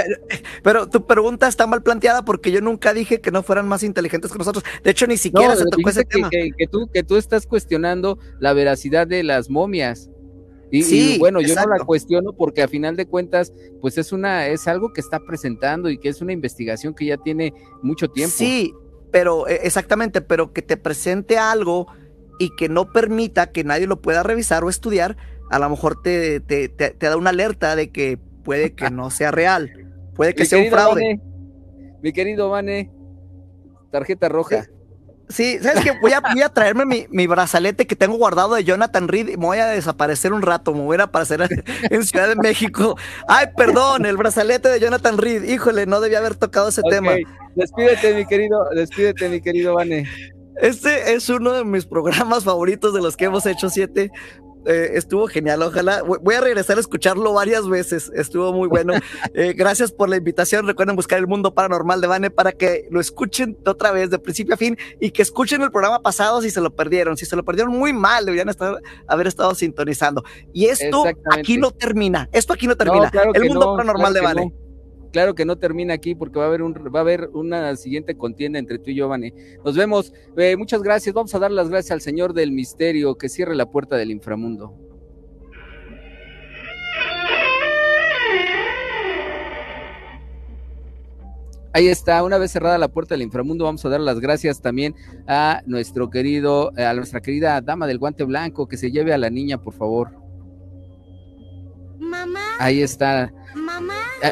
pero, 0.62 0.88
tu 0.88 1.08
pregunta 1.08 1.48
está 1.48 1.66
mal 1.66 1.82
planteada 1.82 2.24
porque 2.24 2.52
yo 2.52 2.62
nunca 2.62 2.94
dije 2.94 3.20
que 3.20 3.32
no 3.32 3.42
fueran 3.42 3.68
más 3.68 3.82
inteligentes 3.82 4.32
que 4.32 4.38
nosotros. 4.38 4.64
De 4.84 4.92
hecho, 4.92 5.08
ni 5.08 5.18
siquiera 5.18 5.56
se 5.56 5.66
tocó 5.66 5.90
ese 5.90 6.06
tema. 6.06 6.30
Que, 6.30 6.68
tú, 6.70 6.88
que 6.94 7.02
tú 7.02 7.18
estás 7.18 7.48
cuestionando 7.48 8.20
la 8.40 8.54
veracidad 8.54 9.08
de 9.08 9.24
las 9.24 9.50
momias. 9.50 10.12
Y, 10.72 11.20
bueno, 11.20 11.42
yo 11.42 11.54
no 11.54 11.68
la 11.68 11.84
cuestiono 11.84 12.32
porque 12.34 12.64
a 12.64 12.68
final 12.68 12.96
de 12.96 13.06
cuentas, 13.06 13.52
pues 13.82 13.98
es 13.98 14.14
una, 14.14 14.48
es 14.48 14.68
algo 14.68 14.94
que 14.94 15.02
está 15.02 15.20
presentando 15.20 15.90
y 15.90 15.98
que 15.98 16.08
es 16.10 16.22
una 16.22 16.32
investigación 16.32 16.94
que 16.94 17.06
ya 17.06 17.18
tiene 17.18 17.54
mucho 17.82 18.10
tiempo. 18.10 18.34
Sí, 18.36 18.74
pero 19.12 19.48
e, 19.48 19.60
exactamente, 19.64 20.22
pero 20.22 20.54
que 20.54 20.62
te 20.62 20.78
presente 20.78 21.38
algo 21.38 21.88
y 22.40 22.56
que 22.56 22.70
no 22.70 22.92
permita 22.92 23.52
que 23.52 23.66
nadie 23.66 23.86
lo 23.86 24.02
pueda 24.02 24.24
revisar 24.24 24.64
o 24.64 24.70
estudiar, 24.70 25.18
a 25.50 25.60
lo 25.60 25.70
mejor 25.70 26.02
te, 26.02 26.40
te, 26.40 26.70
te, 26.70 26.94
da 26.98 27.18
una 27.18 27.32
alerta 27.32 27.76
de 27.76 27.92
que 27.92 28.18
puede 28.44 28.74
que 28.74 28.90
no 28.90 29.12
sea 29.12 29.32
real, 29.32 29.92
puede 30.16 30.34
que 30.34 30.46
sea 30.46 30.60
un 30.60 30.70
fraude. 30.70 31.20
mi 32.02 32.14
querido 32.14 32.50
Vane, 32.50 32.90
tarjeta 33.92 34.30
roja. 34.30 34.68
Sí, 35.32 35.60
¿sabes 35.62 35.84
qué? 35.84 35.92
Voy 36.02 36.14
a, 36.14 36.20
voy 36.20 36.42
a 36.42 36.50
traerme 36.50 36.86
mi, 36.86 37.06
mi, 37.10 37.28
brazalete 37.28 37.88
que 37.88 37.96
tengo 37.96 38.18
guardado 38.18 38.56
de 38.56 38.64
Jonathan 38.64 39.08
Reed 39.08 39.30
y 39.30 39.38
me 39.38 39.46
voy 39.46 39.58
a 39.60 39.68
desaparecer 39.68 40.34
un 40.34 40.42
rato, 40.42 40.74
me 40.74 40.82
voy 40.82 40.98
a 41.00 41.04
aparecer 41.04 41.48
en 41.90 42.04
Ciudad 42.04 42.28
de 42.28 42.36
México. 42.36 42.98
Ay, 43.28 43.48
perdón, 43.56 44.06
el 44.06 44.18
brazalete 44.18 44.70
de 44.70 44.80
Jonathan 44.80 45.18
Reed. 45.18 45.44
Híjole, 45.44 45.86
no 45.86 46.02
debía 46.02 46.20
haber 46.20 46.36
tocado 46.36 46.70
ese 46.70 46.82
tema. 46.84 47.14
Despídete, 47.56 48.14
mi 48.14 48.26
querido, 48.26 48.66
despídete, 48.76 49.30
mi 49.30 49.42
querido 49.42 49.76
Vane. 49.76 50.08
Este 50.62 51.14
es 51.14 51.30
uno 51.30 51.54
de 51.54 51.64
mis 51.64 51.86
programas 51.86 52.44
favoritos 52.44 52.94
de 52.94 53.02
los 53.02 53.18
que 53.18 53.26
hemos 53.26 53.46
hecho 53.46 53.70
siete, 53.70 54.12
eh, 54.66 54.92
estuvo 54.94 55.28
genial. 55.28 55.62
Ojalá 55.62 56.04
voy 56.04 56.36
a 56.36 56.42
regresar 56.42 56.78
a 56.78 56.80
escucharlo 56.80 57.34
varias 57.34 57.68
veces. 57.68 58.12
Estuvo 58.16 58.54
muy 58.54 58.68
bueno. 58.68 58.94
Eh, 59.34 59.54
gracias 59.54 59.92
por 59.92 60.10
la 60.10 60.18
invitación. 60.18 60.68
Recuerden 60.68 60.96
buscar 60.96 61.18
el 61.18 61.28
mundo 61.28 61.54
paranormal 61.54 62.02
de 62.02 62.08
Vane 62.08 62.30
para 62.32 62.52
que 62.52 62.88
lo 62.90 63.00
escuchen 63.00 63.58
otra 63.66 63.92
vez 63.92 64.10
de 64.10 64.20
principio 64.20 64.56
a 64.56 64.58
fin 64.58 64.78
y 65.00 65.12
que 65.12 65.22
escuchen 65.22 65.62
el 65.62 65.72
programa 65.72 66.02
pasado 66.02 66.42
si 66.42 66.50
se 66.50 66.60
lo 66.60 66.76
perdieron. 66.76 67.16
Si 67.18 67.26
se 67.26 67.36
lo 67.36 67.44
perdieron 67.46 67.74
muy 67.74 67.94
mal, 67.94 68.26
deberían 68.26 68.50
estar, 68.50 68.82
haber 69.08 69.28
estado 69.28 69.56
sintonizando. 69.56 70.24
Y 70.54 70.66
esto 70.66 71.06
aquí 71.32 71.58
no 71.58 71.72
termina. 71.72 72.30
Esto 72.32 72.54
aquí 72.54 72.68
no 72.68 72.76
termina. 72.76 73.12
el 73.34 73.46
mundo 73.46 73.76
paranormal 73.78 74.14
de 74.14 74.22
Vane. 74.22 74.54
Claro 75.12 75.36
que 75.36 75.46
no 75.46 75.58
termina 75.58 75.94
aquí 75.94 76.16
porque 76.16 76.40
va 76.40 76.46
a 76.46 76.48
haber 76.48 76.62
un, 76.62 76.74
va 76.74 77.00
a 77.00 77.02
haber 77.02 77.30
una 77.34 77.76
siguiente 77.76 78.18
contienda 78.18 78.60
entre 78.60 78.80
tú 78.80 78.92
y 78.92 78.96
yo, 78.96 79.10
Vane. 79.10 79.34
Nos 79.64 79.76
vemos. 79.76 80.14
Eh, 80.38 80.56
muchas 80.56 80.82
gracias. 80.82 81.14
Vamos 81.14 81.36
a 81.36 81.40
dar 81.40 81.52
las 81.52 81.70
gracias 81.70 81.92
al 81.92 82.02
Señor 82.02 82.34
del 82.34 82.52
Misterio 82.52 83.16
que 83.16 83.30
cierre 83.30 83.56
la 83.56 83.70
puerta 83.70 83.98
del 83.98 84.12
inframundo. 84.12 84.74
Ahí 91.74 91.88
está, 91.88 92.22
una 92.24 92.38
vez 92.38 92.52
cerrada 92.52 92.78
la 92.78 92.90
puerta 92.90 93.16
del 93.16 93.22
inframundo, 93.22 93.64
vamos 93.64 93.86
a 93.86 93.90
dar 93.90 94.02
las 94.02 94.20
gracias 94.20 94.62
también 94.62 94.94
a 95.26 95.62
nuestro 95.66 96.10
querido, 96.10 96.74
a 96.76 96.94
nuestra 96.94 97.22
querida 97.22 97.62
dama 97.62 97.88
del 97.88 97.98
guante 97.98 98.26
blanco, 98.26 98.68
que 98.68 98.76
se 98.76 98.92
lleve 98.92 99.14
a 99.14 99.18
la 99.18 99.30
niña, 99.30 99.58
por 99.58 99.74
favor. 99.74 100.12
Mamá. 101.98 102.42
Ahí 102.60 102.82
está. 102.82 103.32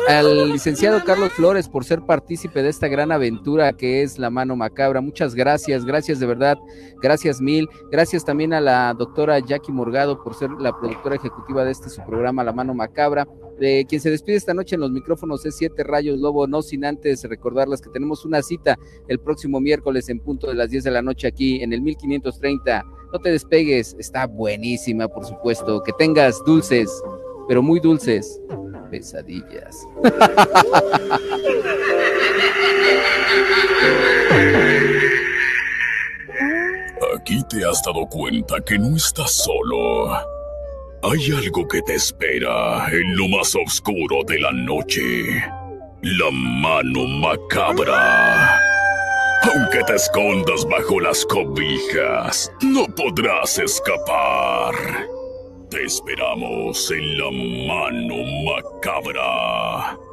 Al 0.07 0.51
licenciado 0.51 1.03
Carlos 1.03 1.31
Flores 1.33 1.67
por 1.67 1.83
ser 1.83 2.01
partícipe 2.01 2.61
de 2.61 2.69
esta 2.69 2.87
gran 2.87 3.11
aventura 3.11 3.73
que 3.73 4.03
es 4.03 4.19
La 4.19 4.29
Mano 4.29 4.55
Macabra. 4.55 5.01
Muchas 5.01 5.33
gracias, 5.33 5.83
gracias 5.83 6.19
de 6.19 6.27
verdad, 6.27 6.57
gracias 7.01 7.41
mil. 7.41 7.67
Gracias 7.91 8.23
también 8.23 8.53
a 8.53 8.61
la 8.61 8.93
doctora 8.93 9.39
Jackie 9.39 9.71
Morgado 9.71 10.23
por 10.23 10.35
ser 10.35 10.51
la 10.59 10.77
productora 10.77 11.15
ejecutiva 11.15 11.65
de 11.65 11.71
este 11.71 11.89
su 11.89 12.03
programa 12.03 12.43
La 12.43 12.53
Mano 12.53 12.75
Macabra. 12.75 13.27
De 13.59 13.85
quien 13.89 13.99
se 13.99 14.11
despide 14.11 14.37
esta 14.37 14.53
noche 14.53 14.75
en 14.75 14.81
los 14.81 14.91
micrófonos 14.91 15.43
es 15.45 15.57
Siete 15.57 15.83
Rayos 15.83 16.19
Lobo, 16.19 16.45
no 16.45 16.61
sin 16.61 16.85
antes 16.85 17.23
recordarles 17.23 17.81
que 17.81 17.89
tenemos 17.89 18.25
una 18.25 18.43
cita 18.43 18.77
el 19.07 19.19
próximo 19.19 19.59
miércoles 19.59 20.07
en 20.09 20.19
punto 20.19 20.47
de 20.47 20.53
las 20.53 20.69
10 20.69 20.83
de 20.83 20.91
la 20.91 21.01
noche 21.01 21.27
aquí 21.27 21.63
en 21.63 21.73
el 21.73 21.81
1530. 21.81 22.85
No 23.11 23.19
te 23.19 23.31
despegues, 23.31 23.95
está 23.97 24.27
buenísima, 24.27 25.07
por 25.07 25.25
supuesto. 25.25 25.81
Que 25.81 25.91
tengas 25.93 26.43
dulces, 26.45 26.89
pero 27.49 27.63
muy 27.63 27.79
dulces 27.79 28.39
pesadillas. 28.91 29.75
Aquí 37.17 37.43
te 37.49 37.65
has 37.65 37.81
dado 37.83 38.05
cuenta 38.07 38.61
que 38.63 38.77
no 38.77 38.95
estás 38.95 39.31
solo. 39.31 40.11
Hay 41.01 41.31
algo 41.35 41.67
que 41.67 41.81
te 41.81 41.95
espera 41.95 42.87
en 42.91 43.17
lo 43.17 43.27
más 43.29 43.55
oscuro 43.55 44.23
de 44.27 44.37
la 44.37 44.51
noche. 44.51 45.43
La 46.03 46.29
mano 46.29 47.07
macabra. 47.07 48.59
Aunque 49.41 49.83
te 49.87 49.95
escondas 49.95 50.67
bajo 50.69 50.99
las 50.99 51.25
cobijas, 51.25 52.51
no 52.61 52.85
podrás 52.95 53.57
escapar. 53.57 54.75
Te 55.69 55.83
esperamos 55.83 56.89
en 56.89 57.17
la 57.19 57.29
mano 57.29 58.15
macabra. 58.43 60.08